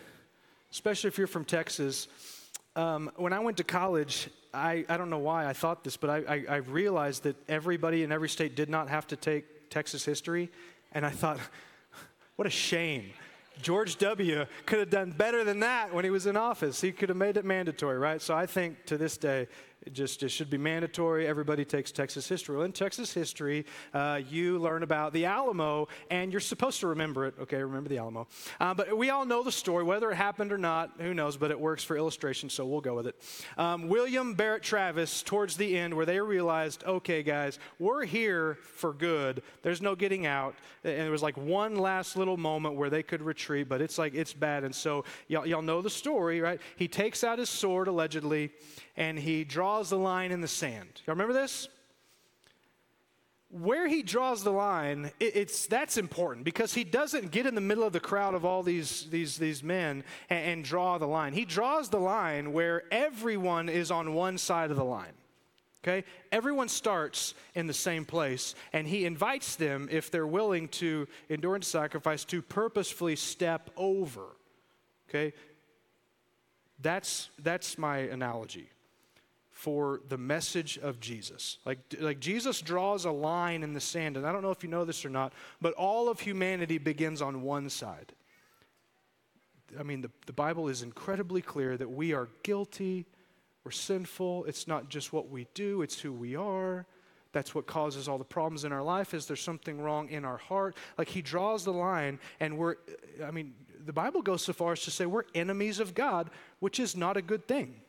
especially 0.70 1.08
if 1.08 1.18
you're 1.18 1.26
from 1.26 1.44
Texas. 1.44 2.08
Um, 2.74 3.10
when 3.16 3.32
I 3.32 3.38
went 3.38 3.56
to 3.58 3.64
college, 3.64 4.28
I, 4.52 4.84
I 4.88 4.96
don't 4.96 5.10
know 5.10 5.18
why 5.18 5.46
I 5.46 5.52
thought 5.52 5.84
this, 5.84 5.96
but 5.96 6.10
I, 6.10 6.16
I, 6.16 6.44
I 6.48 6.56
realized 6.56 7.22
that 7.22 7.36
everybody 7.48 8.02
in 8.02 8.12
every 8.12 8.28
state 8.28 8.56
did 8.56 8.68
not 8.68 8.88
have 8.88 9.06
to 9.08 9.16
take 9.16 9.70
Texas 9.70 10.04
history. 10.04 10.50
And 10.92 11.06
I 11.06 11.10
thought, 11.10 11.38
what 12.36 12.46
a 12.46 12.50
shame 12.50 13.12
George 13.62 13.96
W. 13.98 14.46
could 14.66 14.78
have 14.78 14.90
done 14.90 15.10
better 15.10 15.44
than 15.44 15.60
that 15.60 15.92
when 15.92 16.04
he 16.04 16.10
was 16.10 16.26
in 16.26 16.36
office. 16.36 16.80
He 16.80 16.92
could 16.92 17.08
have 17.08 17.18
made 17.18 17.36
it 17.36 17.44
mandatory, 17.44 17.98
right? 17.98 18.20
So 18.20 18.34
I 18.34 18.46
think 18.46 18.84
to 18.86 18.96
this 18.98 19.16
day, 19.16 19.48
it 19.82 19.92
just 19.92 20.22
it 20.22 20.30
should 20.30 20.50
be 20.50 20.58
mandatory. 20.58 21.26
Everybody 21.26 21.64
takes 21.64 21.92
Texas 21.92 22.28
history. 22.28 22.56
Well, 22.56 22.64
in 22.64 22.72
Texas 22.72 23.12
history, 23.12 23.66
uh, 23.94 24.20
you 24.28 24.58
learn 24.58 24.82
about 24.82 25.12
the 25.12 25.26
Alamo, 25.26 25.86
and 26.10 26.32
you're 26.32 26.40
supposed 26.40 26.80
to 26.80 26.88
remember 26.88 27.26
it. 27.26 27.34
Okay, 27.42 27.62
remember 27.62 27.88
the 27.88 27.98
Alamo. 27.98 28.26
Uh, 28.58 28.74
but 28.74 28.96
we 28.96 29.10
all 29.10 29.24
know 29.24 29.44
the 29.44 29.52
story, 29.52 29.84
whether 29.84 30.10
it 30.10 30.16
happened 30.16 30.52
or 30.52 30.58
not, 30.58 30.92
who 30.98 31.14
knows? 31.14 31.36
But 31.36 31.50
it 31.50 31.60
works 31.60 31.84
for 31.84 31.96
illustration, 31.96 32.50
so 32.50 32.66
we'll 32.66 32.80
go 32.80 32.94
with 32.94 33.06
it. 33.06 33.16
Um, 33.56 33.88
William 33.88 34.34
Barret 34.34 34.62
Travis, 34.62 35.22
towards 35.22 35.56
the 35.56 35.78
end, 35.78 35.94
where 35.94 36.06
they 36.06 36.20
realized, 36.20 36.82
okay, 36.84 37.22
guys, 37.22 37.58
we're 37.78 38.04
here 38.04 38.58
for 38.74 38.92
good. 38.92 39.42
There's 39.62 39.82
no 39.82 39.94
getting 39.94 40.26
out. 40.26 40.56
And 40.82 41.06
it 41.06 41.10
was 41.10 41.22
like 41.22 41.36
one 41.36 41.76
last 41.76 42.16
little 42.16 42.36
moment 42.36 42.74
where 42.76 42.90
they 42.90 43.02
could 43.02 43.22
retreat, 43.22 43.68
but 43.68 43.80
it's 43.80 43.98
like 43.98 44.14
it's 44.14 44.32
bad. 44.32 44.64
And 44.64 44.74
so 44.74 45.04
y'all, 45.28 45.46
y'all 45.46 45.62
know 45.62 45.82
the 45.82 45.90
story, 45.90 46.40
right? 46.40 46.60
He 46.76 46.88
takes 46.88 47.22
out 47.22 47.38
his 47.38 47.50
sword 47.50 47.88
allegedly 47.88 48.50
and 48.96 49.18
he 49.18 49.44
draws 49.44 49.90
the 49.90 49.98
line 49.98 50.32
in 50.32 50.40
the 50.40 50.48
sand. 50.48 51.02
Y'all 51.06 51.14
remember 51.14 51.34
this? 51.34 51.68
Where 53.50 53.86
he 53.86 54.02
draws 54.02 54.42
the 54.42 54.50
line, 54.50 55.12
it, 55.20 55.36
it's 55.36 55.66
that's 55.66 55.96
important 55.96 56.44
because 56.44 56.74
he 56.74 56.84
doesn't 56.84 57.30
get 57.30 57.46
in 57.46 57.54
the 57.54 57.60
middle 57.60 57.84
of 57.84 57.92
the 57.92 58.00
crowd 58.00 58.34
of 58.34 58.44
all 58.44 58.62
these 58.62 59.08
these 59.10 59.38
these 59.38 59.62
men 59.62 60.02
and, 60.28 60.44
and 60.44 60.64
draw 60.64 60.98
the 60.98 61.06
line. 61.06 61.32
He 61.32 61.44
draws 61.44 61.88
the 61.88 62.00
line 62.00 62.52
where 62.52 62.82
everyone 62.90 63.68
is 63.68 63.90
on 63.90 64.14
one 64.14 64.38
side 64.38 64.70
of 64.70 64.76
the 64.76 64.84
line. 64.84 65.12
Okay? 65.84 66.04
Everyone 66.32 66.68
starts 66.68 67.34
in 67.54 67.68
the 67.68 67.74
same 67.74 68.04
place, 68.04 68.56
and 68.72 68.88
he 68.88 69.04
invites 69.04 69.54
them, 69.54 69.88
if 69.92 70.10
they're 70.10 70.26
willing 70.26 70.66
to 70.68 71.06
endurance 71.30 71.68
sacrifice, 71.68 72.24
to 72.24 72.42
purposefully 72.42 73.14
step 73.14 73.70
over. 73.76 74.24
Okay? 75.08 75.32
That's, 76.80 77.30
that's 77.38 77.78
my 77.78 77.98
analogy 77.98 78.68
for 79.66 80.00
the 80.08 80.16
message 80.16 80.78
of 80.78 81.00
Jesus. 81.00 81.58
Like, 81.64 81.80
like 81.98 82.20
Jesus 82.20 82.60
draws 82.60 83.04
a 83.04 83.10
line 83.10 83.64
in 83.64 83.72
the 83.72 83.80
sand, 83.80 84.16
and 84.16 84.24
I 84.24 84.30
don't 84.30 84.42
know 84.42 84.52
if 84.52 84.62
you 84.62 84.68
know 84.68 84.84
this 84.84 85.04
or 85.04 85.08
not, 85.08 85.32
but 85.60 85.72
all 85.72 86.08
of 86.08 86.20
humanity 86.20 86.78
begins 86.78 87.20
on 87.20 87.42
one 87.42 87.68
side. 87.68 88.12
I 89.76 89.82
mean, 89.82 90.02
the, 90.02 90.10
the 90.26 90.32
Bible 90.32 90.68
is 90.68 90.82
incredibly 90.82 91.42
clear 91.42 91.76
that 91.78 91.90
we 91.90 92.12
are 92.12 92.28
guilty, 92.44 93.06
we're 93.64 93.72
sinful. 93.72 94.44
It's 94.44 94.68
not 94.68 94.88
just 94.88 95.12
what 95.12 95.30
we 95.30 95.48
do, 95.54 95.82
it's 95.82 95.98
who 95.98 96.12
we 96.12 96.36
are. 96.36 96.86
That's 97.32 97.52
what 97.52 97.66
causes 97.66 98.06
all 98.06 98.18
the 98.18 98.24
problems 98.24 98.64
in 98.64 98.70
our 98.70 98.84
life 98.84 99.14
is 99.14 99.26
there's 99.26 99.42
something 99.42 99.80
wrong 99.80 100.10
in 100.10 100.24
our 100.24 100.36
heart. 100.38 100.76
Like 100.96 101.08
he 101.08 101.22
draws 101.22 101.64
the 101.64 101.72
line 101.72 102.20
and 102.38 102.56
we're 102.56 102.76
I 103.26 103.32
mean, 103.32 103.54
the 103.84 103.92
Bible 103.92 104.22
goes 104.22 104.42
so 104.42 104.52
far 104.52 104.74
as 104.74 104.82
to 104.82 104.92
say 104.92 105.06
we're 105.06 105.24
enemies 105.34 105.80
of 105.80 105.92
God, 105.92 106.30
which 106.60 106.78
is 106.78 106.96
not 106.96 107.16
a 107.16 107.22
good 107.22 107.48
thing. 107.48 107.80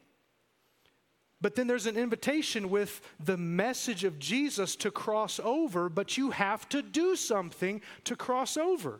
But 1.39 1.55
then 1.55 1.67
there's 1.67 1.85
an 1.85 1.97
invitation 1.97 2.69
with 2.69 3.01
the 3.19 3.37
message 3.37 4.03
of 4.03 4.17
Jesus 4.17 4.75
to 4.77 4.89
cross 4.89 5.39
over, 5.43 5.87
but 5.87 6.17
you 6.17 6.31
have 6.31 6.67
to 6.69 6.81
do 6.81 7.15
something 7.15 7.81
to 8.05 8.15
cross 8.15 8.57
over. 8.57 8.99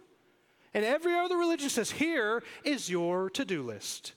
And 0.74 0.86
every 0.86 1.16
other 1.16 1.38
religion 1.38 1.70
says, 1.70 1.90
here 1.90 2.44
is 2.64 2.90
your 2.90 3.32
to 3.32 3.44
do 3.44 3.64
list. 3.64 4.14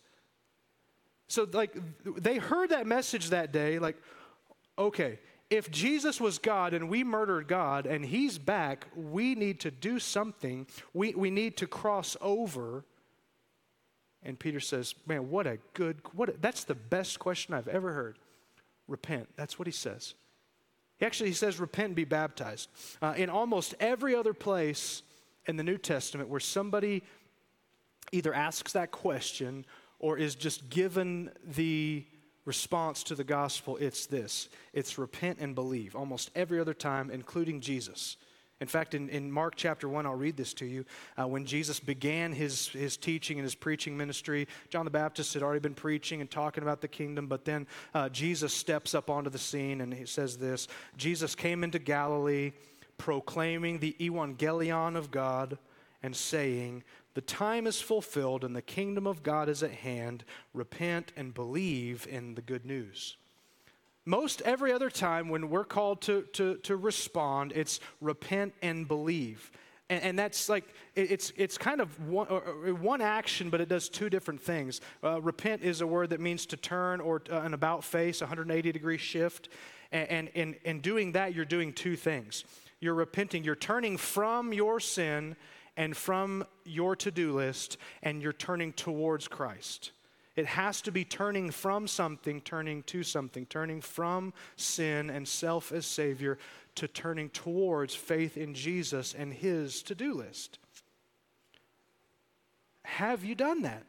So, 1.28 1.48
like, 1.50 1.74
they 2.04 2.36
heard 2.36 2.70
that 2.70 2.86
message 2.86 3.30
that 3.30 3.52
day, 3.52 3.78
like, 3.78 3.96
okay, 4.76 5.18
if 5.48 5.70
Jesus 5.70 6.20
was 6.20 6.38
God 6.38 6.74
and 6.74 6.88
we 6.90 7.02
murdered 7.02 7.48
God 7.48 7.86
and 7.86 8.04
he's 8.04 8.36
back, 8.36 8.86
we 8.94 9.34
need 9.34 9.60
to 9.60 9.70
do 9.70 9.98
something. 9.98 10.66
We, 10.92 11.14
we 11.14 11.30
need 11.30 11.56
to 11.58 11.66
cross 11.66 12.16
over 12.20 12.84
and 14.22 14.38
Peter 14.38 14.60
says, 14.60 14.94
Man, 15.06 15.30
what 15.30 15.46
a 15.46 15.58
good, 15.74 15.98
what 16.14 16.28
a, 16.28 16.34
that's 16.40 16.64
the 16.64 16.74
best 16.74 17.18
question 17.18 17.54
I've 17.54 17.68
ever 17.68 17.92
heard. 17.92 18.18
Repent. 18.88 19.28
That's 19.36 19.58
what 19.58 19.66
he 19.66 19.72
says. 19.72 20.14
He 20.98 21.06
actually 21.06 21.30
he 21.30 21.34
says, 21.34 21.58
Repent 21.58 21.86
and 21.86 21.96
be 21.96 22.04
baptized. 22.04 22.68
Uh, 23.00 23.14
in 23.16 23.30
almost 23.30 23.74
every 23.80 24.14
other 24.14 24.34
place 24.34 25.02
in 25.46 25.56
the 25.56 25.62
New 25.62 25.78
Testament 25.78 26.28
where 26.28 26.40
somebody 26.40 27.02
either 28.12 28.34
asks 28.34 28.72
that 28.72 28.90
question 28.90 29.64
or 29.98 30.18
is 30.18 30.34
just 30.34 30.68
given 30.70 31.30
the 31.44 32.04
response 32.44 33.02
to 33.04 33.14
the 33.14 33.24
gospel, 33.24 33.76
it's 33.76 34.06
this 34.06 34.48
it's 34.72 34.98
repent 34.98 35.38
and 35.40 35.54
believe. 35.54 35.94
Almost 35.94 36.30
every 36.34 36.60
other 36.60 36.74
time, 36.74 37.10
including 37.10 37.60
Jesus. 37.60 38.16
In 38.60 38.66
fact, 38.66 38.94
in, 38.94 39.08
in 39.08 39.32
Mark 39.32 39.54
chapter 39.56 39.88
1, 39.88 40.04
I'll 40.04 40.14
read 40.14 40.36
this 40.36 40.52
to 40.54 40.66
you. 40.66 40.84
Uh, 41.18 41.26
when 41.26 41.46
Jesus 41.46 41.80
began 41.80 42.32
his, 42.32 42.68
his 42.68 42.98
teaching 42.98 43.38
and 43.38 43.44
his 43.44 43.54
preaching 43.54 43.96
ministry, 43.96 44.46
John 44.68 44.84
the 44.84 44.90
Baptist 44.90 45.32
had 45.32 45.42
already 45.42 45.60
been 45.60 45.74
preaching 45.74 46.20
and 46.20 46.30
talking 46.30 46.62
about 46.62 46.82
the 46.82 46.88
kingdom, 46.88 47.26
but 47.26 47.46
then 47.46 47.66
uh, 47.94 48.10
Jesus 48.10 48.52
steps 48.52 48.94
up 48.94 49.08
onto 49.08 49.30
the 49.30 49.38
scene 49.38 49.80
and 49.80 49.94
he 49.94 50.04
says 50.04 50.36
this 50.36 50.68
Jesus 50.96 51.34
came 51.34 51.64
into 51.64 51.78
Galilee 51.78 52.52
proclaiming 52.98 53.78
the 53.78 53.96
evangelion 53.98 54.94
of 54.94 55.10
God 55.10 55.56
and 56.02 56.14
saying, 56.14 56.84
The 57.14 57.22
time 57.22 57.66
is 57.66 57.80
fulfilled 57.80 58.44
and 58.44 58.54
the 58.54 58.60
kingdom 58.60 59.06
of 59.06 59.22
God 59.22 59.48
is 59.48 59.62
at 59.62 59.70
hand. 59.70 60.22
Repent 60.52 61.12
and 61.16 61.32
believe 61.32 62.06
in 62.10 62.34
the 62.34 62.42
good 62.42 62.66
news. 62.66 63.16
Most 64.10 64.42
every 64.42 64.72
other 64.72 64.90
time 64.90 65.28
when 65.28 65.48
we're 65.48 65.64
called 65.64 66.02
to, 66.02 66.22
to, 66.32 66.56
to 66.56 66.76
respond, 66.76 67.52
it's 67.54 67.78
repent 68.00 68.52
and 68.60 68.88
believe. 68.88 69.52
And, 69.88 70.02
and 70.02 70.18
that's 70.18 70.48
like, 70.48 70.64
it's, 70.96 71.32
it's 71.36 71.56
kind 71.56 71.80
of 71.80 72.08
one, 72.08 72.26
one 72.26 73.00
action, 73.00 73.50
but 73.50 73.60
it 73.60 73.68
does 73.68 73.88
two 73.88 74.10
different 74.10 74.40
things. 74.40 74.80
Uh, 75.04 75.22
repent 75.22 75.62
is 75.62 75.80
a 75.80 75.86
word 75.86 76.10
that 76.10 76.20
means 76.20 76.44
to 76.46 76.56
turn 76.56 77.00
or 77.00 77.22
uh, 77.30 77.36
an 77.42 77.54
about 77.54 77.84
face, 77.84 78.20
180 78.20 78.72
degree 78.72 78.98
shift. 78.98 79.48
And 79.92 80.28
in 80.28 80.80
doing 80.80 81.12
that, 81.12 81.34
you're 81.34 81.44
doing 81.44 81.72
two 81.72 81.96
things. 81.96 82.44
You're 82.80 82.94
repenting, 82.94 83.44
you're 83.44 83.56
turning 83.56 83.96
from 83.96 84.52
your 84.52 84.80
sin 84.80 85.36
and 85.76 85.96
from 85.96 86.44
your 86.64 86.94
to 86.96 87.10
do 87.10 87.32
list, 87.32 87.76
and 88.02 88.22
you're 88.22 88.32
turning 88.32 88.72
towards 88.72 89.28
Christ. 89.28 89.92
It 90.40 90.46
has 90.46 90.80
to 90.82 90.90
be 90.90 91.04
turning 91.04 91.50
from 91.50 91.86
something, 91.86 92.40
turning 92.40 92.82
to 92.84 93.02
something, 93.02 93.44
turning 93.44 93.82
from 93.82 94.32
sin 94.56 95.10
and 95.10 95.28
self 95.28 95.70
as 95.70 95.84
Savior 95.84 96.38
to 96.76 96.88
turning 96.88 97.28
towards 97.28 97.94
faith 97.94 98.38
in 98.38 98.54
Jesus 98.54 99.12
and 99.12 99.34
His 99.34 99.82
to 99.82 99.94
do 99.94 100.14
list. 100.14 100.58
Have 102.84 103.22
you 103.22 103.34
done 103.34 103.60
that? 103.62 103.82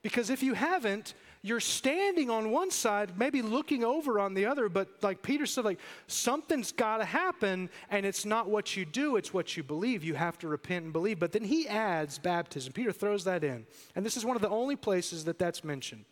Because 0.00 0.30
if 0.30 0.44
you 0.44 0.54
haven't, 0.54 1.14
you're 1.42 1.60
standing 1.60 2.30
on 2.30 2.50
one 2.50 2.70
side, 2.70 3.18
maybe 3.18 3.42
looking 3.42 3.84
over 3.84 4.18
on 4.18 4.34
the 4.34 4.46
other, 4.46 4.68
but 4.68 4.88
like 5.02 5.22
Peter 5.22 5.46
said, 5.46 5.64
like 5.64 5.78
something's 6.06 6.72
got 6.72 6.98
to 6.98 7.04
happen, 7.04 7.70
and 7.90 8.04
it's 8.04 8.24
not 8.24 8.48
what 8.48 8.76
you 8.76 8.84
do, 8.84 9.16
it's 9.16 9.32
what 9.32 9.56
you 9.56 9.62
believe. 9.62 10.02
You 10.02 10.14
have 10.14 10.38
to 10.38 10.48
repent 10.48 10.84
and 10.84 10.92
believe. 10.92 11.18
But 11.18 11.32
then 11.32 11.44
he 11.44 11.68
adds 11.68 12.18
baptism. 12.18 12.72
Peter 12.72 12.92
throws 12.92 13.24
that 13.24 13.44
in. 13.44 13.66
And 13.94 14.04
this 14.04 14.16
is 14.16 14.24
one 14.24 14.36
of 14.36 14.42
the 14.42 14.48
only 14.48 14.76
places 14.76 15.24
that 15.24 15.38
that's 15.38 15.62
mentioned. 15.62 16.04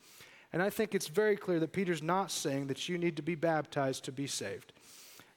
And 0.53 0.63
I 0.63 0.71
think 0.71 0.95
it's 0.95 1.09
very 1.09 1.37
clear 1.37 1.61
that 1.61 1.73
Peter's 1.73 2.03
not 2.03 2.31
saying 2.31 2.69
that 2.69 2.89
you 2.89 2.97
need 2.99 3.17
to 3.17 3.23
be 3.23 3.35
baptized 3.35 4.05
to 4.05 4.13
be 4.13 4.27
saved. 4.27 4.73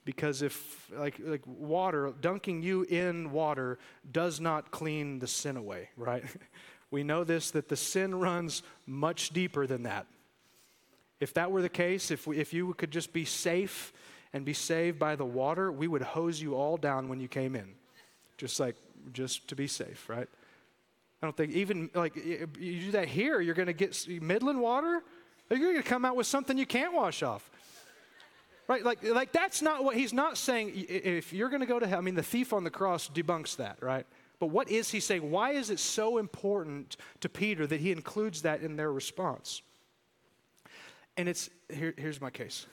Because 0.04 0.40
if, 0.40 0.90
like, 0.96 1.16
like 1.22 1.42
water, 1.46 2.12
dunking 2.20 2.62
you 2.62 2.82
in 2.84 3.32
water 3.32 3.78
does 4.10 4.40
not 4.40 4.70
clean 4.70 5.18
the 5.18 5.26
sin 5.26 5.56
away, 5.56 5.90
right? 5.96 6.24
We 6.90 7.02
know 7.02 7.24
this 7.24 7.50
that 7.52 7.68
the 7.68 7.76
sin 7.76 8.14
runs 8.18 8.62
much 8.86 9.30
deeper 9.30 9.66
than 9.66 9.84
that. 9.84 10.06
If 11.20 11.34
that 11.34 11.50
were 11.50 11.62
the 11.62 11.68
case, 11.68 12.10
if, 12.10 12.26
we, 12.26 12.38
if 12.38 12.52
you 12.52 12.72
could 12.74 12.90
just 12.90 13.12
be 13.12 13.24
safe 13.24 13.92
and 14.32 14.44
be 14.44 14.54
saved 14.54 14.98
by 14.98 15.16
the 15.16 15.24
water, 15.24 15.70
we 15.70 15.86
would 15.86 16.02
hose 16.02 16.40
you 16.40 16.54
all 16.54 16.76
down 16.76 17.08
when 17.08 17.20
you 17.20 17.28
came 17.28 17.54
in. 17.54 17.74
Just 18.38 18.58
like, 18.58 18.76
just 19.12 19.46
to 19.48 19.56
be 19.56 19.66
safe, 19.66 20.08
right? 20.08 20.28
I 21.22 21.26
don't 21.26 21.36
think 21.36 21.52
even 21.52 21.90
like 21.94 22.16
you 22.16 22.46
do 22.80 22.90
that 22.92 23.08
here, 23.08 23.40
you're 23.40 23.54
going 23.54 23.66
to 23.66 23.74
get 23.74 24.08
Midland 24.22 24.60
water, 24.60 25.02
you're 25.50 25.58
going 25.58 25.76
to 25.76 25.82
come 25.82 26.04
out 26.04 26.16
with 26.16 26.26
something 26.26 26.56
you 26.56 26.66
can't 26.66 26.94
wash 26.94 27.22
off. 27.22 27.50
Right? 28.66 28.84
Like, 28.84 29.02
like 29.02 29.32
that's 29.32 29.60
not 29.60 29.84
what 29.84 29.96
he's 29.96 30.12
not 30.12 30.38
saying. 30.38 30.72
If 30.74 31.32
you're 31.32 31.48
going 31.48 31.60
to 31.60 31.66
go 31.66 31.78
to 31.78 31.86
hell, 31.86 31.98
I 31.98 32.02
mean, 32.02 32.14
the 32.14 32.22
thief 32.22 32.52
on 32.52 32.64
the 32.64 32.70
cross 32.70 33.10
debunks 33.12 33.56
that, 33.56 33.82
right? 33.82 34.06
But 34.40 34.46
what 34.46 34.70
is 34.70 34.90
he 34.90 34.98
saying? 34.98 35.30
Why 35.30 35.52
is 35.52 35.70
it 35.70 35.78
so 35.78 36.18
important 36.18 36.96
to 37.20 37.28
Peter 37.28 37.66
that 37.66 37.80
he 37.80 37.92
includes 37.92 38.42
that 38.42 38.62
in 38.62 38.74
their 38.74 38.90
response? 38.90 39.62
And 41.16 41.28
it's 41.28 41.50
here, 41.68 41.94
here's 41.96 42.20
my 42.20 42.30
case. 42.30 42.66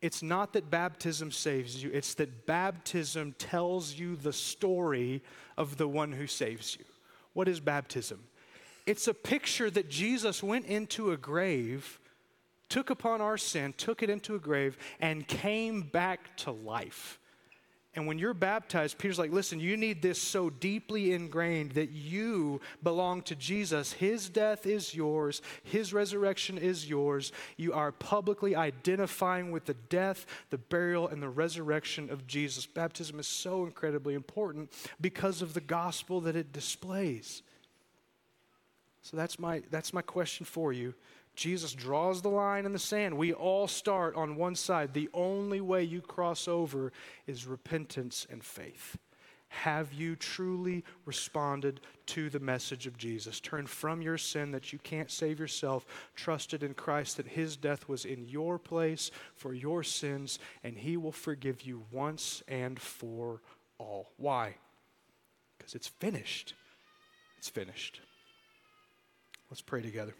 It's 0.00 0.22
not 0.22 0.54
that 0.54 0.70
baptism 0.70 1.30
saves 1.30 1.82
you, 1.82 1.90
it's 1.92 2.14
that 2.14 2.46
baptism 2.46 3.34
tells 3.38 3.92
you 3.92 4.16
the 4.16 4.32
story 4.32 5.22
of 5.58 5.76
the 5.76 5.88
one 5.88 6.12
who 6.12 6.26
saves 6.26 6.76
you. 6.78 6.84
What 7.34 7.48
is 7.48 7.60
baptism? 7.60 8.24
It's 8.86 9.08
a 9.08 9.14
picture 9.14 9.70
that 9.70 9.90
Jesus 9.90 10.42
went 10.42 10.66
into 10.66 11.12
a 11.12 11.16
grave, 11.16 12.00
took 12.68 12.88
upon 12.88 13.20
our 13.20 13.36
sin, 13.36 13.74
took 13.76 14.02
it 14.02 14.08
into 14.08 14.34
a 14.34 14.38
grave, 14.38 14.78
and 15.00 15.28
came 15.28 15.82
back 15.82 16.34
to 16.38 16.50
life. 16.50 17.19
And 17.96 18.06
when 18.06 18.20
you're 18.20 18.34
baptized, 18.34 18.98
Peter's 18.98 19.18
like, 19.18 19.32
listen, 19.32 19.58
you 19.58 19.76
need 19.76 20.00
this 20.00 20.22
so 20.22 20.48
deeply 20.48 21.12
ingrained 21.12 21.72
that 21.72 21.90
you 21.90 22.60
belong 22.84 23.22
to 23.22 23.34
Jesus. 23.34 23.92
His 23.94 24.28
death 24.28 24.64
is 24.64 24.94
yours, 24.94 25.42
His 25.64 25.92
resurrection 25.92 26.56
is 26.56 26.88
yours. 26.88 27.32
You 27.56 27.72
are 27.72 27.90
publicly 27.90 28.54
identifying 28.54 29.50
with 29.50 29.64
the 29.64 29.74
death, 29.74 30.24
the 30.50 30.58
burial, 30.58 31.08
and 31.08 31.20
the 31.20 31.28
resurrection 31.28 32.10
of 32.10 32.28
Jesus. 32.28 32.64
Baptism 32.64 33.18
is 33.18 33.26
so 33.26 33.64
incredibly 33.64 34.14
important 34.14 34.70
because 35.00 35.42
of 35.42 35.54
the 35.54 35.60
gospel 35.60 36.20
that 36.20 36.36
it 36.36 36.52
displays. 36.52 37.42
So 39.02 39.16
that's 39.16 39.38
my, 39.38 39.62
that's 39.70 39.92
my 39.92 40.02
question 40.02 40.46
for 40.46 40.72
you. 40.72 40.94
Jesus 41.34 41.72
draws 41.72 42.22
the 42.22 42.28
line 42.28 42.66
in 42.66 42.72
the 42.72 42.78
sand. 42.78 43.16
We 43.16 43.32
all 43.32 43.66
start 43.66 44.14
on 44.14 44.36
one 44.36 44.54
side. 44.54 44.92
The 44.92 45.08
only 45.14 45.60
way 45.60 45.82
you 45.84 46.00
cross 46.00 46.48
over 46.48 46.92
is 47.26 47.46
repentance 47.46 48.26
and 48.30 48.44
faith. 48.44 48.98
Have 49.48 49.92
you 49.92 50.14
truly 50.14 50.84
responded 51.04 51.80
to 52.06 52.30
the 52.30 52.38
message 52.38 52.86
of 52.86 52.96
Jesus? 52.96 53.40
Turn 53.40 53.66
from 53.66 54.00
your 54.00 54.16
sin 54.16 54.52
that 54.52 54.72
you 54.72 54.78
can't 54.78 55.10
save 55.10 55.40
yourself, 55.40 55.86
trusted 56.14 56.62
in 56.62 56.72
Christ 56.74 57.16
that 57.16 57.26
his 57.26 57.56
death 57.56 57.88
was 57.88 58.04
in 58.04 58.28
your 58.28 58.60
place 58.60 59.10
for 59.34 59.52
your 59.52 59.82
sins, 59.82 60.38
and 60.62 60.78
he 60.78 60.96
will 60.96 61.10
forgive 61.10 61.62
you 61.62 61.82
once 61.90 62.44
and 62.46 62.78
for 62.78 63.42
all. 63.76 64.12
Why? 64.18 64.54
Because 65.58 65.74
it's 65.74 65.88
finished. 65.88 66.54
It's 67.38 67.48
finished. 67.48 68.00
Let's 69.50 69.62
pray 69.62 69.82
together. 69.82 70.14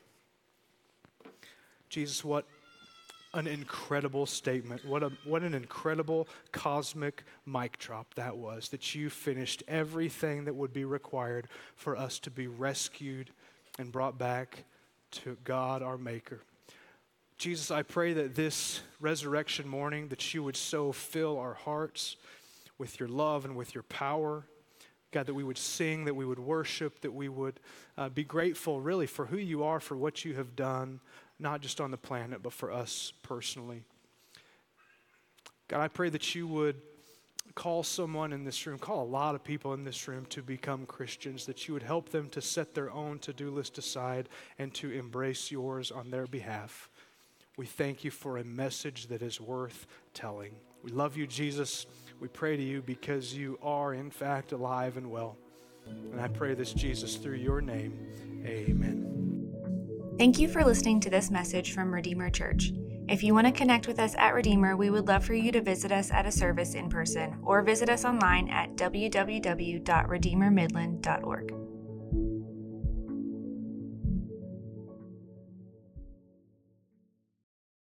Jesus, 1.91 2.25
what 2.25 2.47
an 3.35 3.47
incredible 3.47 4.27
statement. 4.27 4.85
What, 4.85 5.03
a, 5.03 5.11
what 5.25 5.43
an 5.43 5.55
incredible 5.55 6.29
cosmic 6.53 7.25
mic 7.47 7.79
drop 7.79 8.15
that 8.15 8.37
was, 8.37 8.69
that 8.71 8.95
you 8.95 9.11
finished 9.11 9.63
everything 9.69 10.45
that 10.45 10.55
would 10.55 10.73
be 10.73 10.85
required 10.85 11.49
for 11.77 11.97
us 11.97 12.19
to 12.21 12.31
be 12.31 12.47
rescued 12.47 13.31
and 13.79 13.93
brought 13.93 14.19
back 14.19 14.65
to 15.11 15.37
God, 15.45 15.83
our 15.83 15.99
Maker. 15.99 16.41
Jesus, 17.39 17.71
I 17.71 17.83
pray 17.83 18.13
that 18.13 18.35
this 18.35 18.83
resurrection 19.01 19.67
morning, 19.67 20.09
that 20.09 20.33
you 20.33 20.43
would 20.45 20.57
so 20.57 20.93
fill 20.93 21.39
our 21.39 21.55
hearts 21.55 22.17
with 22.79 23.01
your 23.01 23.09
love 23.09 23.45
and 23.45 23.57
with 23.57 23.75
your 23.75 23.85
power. 23.85 24.45
God, 25.13 25.27
that 25.27 25.35
we 25.35 25.43
would 25.43 25.59
sing, 25.59 26.05
that 26.05 26.15
we 26.15 26.25
would 26.25 26.39
worship, 26.39 27.01
that 27.01 27.13
we 27.13 27.29
would 27.29 27.59
uh, 27.99 28.09
be 28.09 28.23
grateful, 28.23 28.81
really, 28.81 29.07
for 29.07 29.27
who 29.27 29.39
you 29.39 29.65
are, 29.65 29.81
for 29.81 29.97
what 29.97 30.25
you 30.25 30.35
have 30.35 30.55
done 30.55 31.01
not 31.41 31.61
just 31.61 31.81
on 31.81 31.91
the 31.91 31.97
planet, 31.97 32.43
but 32.43 32.53
for 32.53 32.71
us 32.73 33.13
personally. 33.23 33.83
God, 35.69 35.81
I 35.81 35.89
pray 35.89 36.09
that 36.11 36.35
you 36.35 36.47
would 36.49 36.77
call 37.55 37.83
someone 37.83 38.33
in 38.33 38.45
this 38.45 38.67
room, 38.67 38.79
call 38.79 39.03
a 39.03 39.05
lot 39.05 39.35
of 39.35 39.43
people 39.45 39.75
in 39.75 39.85
this 39.85 40.07
room 40.09 40.27
to 40.27 40.43
become 40.43 40.87
Christians, 40.87 41.47
that 41.47 41.67
you 41.67 41.75
would 41.75 41.83
help 41.83 42.11
them 42.11 42.29
to 42.31 42.41
set 42.41 42.75
their 42.75 42.91
own 42.91 43.19
to 43.21 43.33
do 43.33 43.51
list 43.51 43.79
aside 43.79 44.29
and 44.59 44.73
to 44.75 44.91
embrace 44.91 45.51
yours 45.51 45.91
on 45.91 46.11
their 46.11 46.27
behalf. 46.27 46.89
We 47.57 47.67
thank 47.67 48.05
you 48.05 48.11
for 48.11 48.39
a 48.39 48.45
message 48.45 49.09
that 49.09 49.23
is 49.23 49.41
worth 49.41 49.87
telling. 50.15 50.55
We 50.83 50.91
love 50.93 51.17
you, 51.17 51.27
Jesus. 51.27 51.87
We 52.21 52.29
pray 52.29 52.57
to 52.57 52.63
you 52.63 52.83
because 52.83 53.35
you 53.35 53.59
are, 53.63 53.93
in 53.95 54.11
fact, 54.11 54.53
alive 54.53 54.97
and 54.97 55.11
well. 55.11 55.37
And 55.87 56.21
I 56.21 56.29
pray 56.29 56.55
this, 56.55 56.73
Jesus, 56.73 57.17
through 57.17 57.37
your 57.37 57.61
name. 57.61 57.99
Amen. 58.47 59.20
Thank 60.21 60.39
you 60.39 60.47
for 60.49 60.63
listening 60.63 61.01
to 61.01 61.09
this 61.09 61.31
message 61.31 61.73
from 61.73 61.95
Redeemer 61.95 62.29
Church. 62.29 62.75
If 63.09 63.23
you 63.23 63.33
want 63.33 63.47
to 63.47 63.53
connect 63.55 63.87
with 63.87 63.99
us 63.99 64.15
at 64.19 64.35
Redeemer, 64.35 64.77
we 64.77 64.91
would 64.91 65.09
love 65.09 65.25
for 65.25 65.33
you 65.33 65.51
to 65.51 65.63
visit 65.63 65.91
us 65.91 66.11
at 66.11 66.27
a 66.27 66.31
service 66.31 66.75
in 66.75 66.91
person 66.91 67.39
or 67.43 67.63
visit 67.63 67.89
us 67.89 68.05
online 68.05 68.51
at 68.51 68.77
www.redeemermidland.org. 68.77 71.70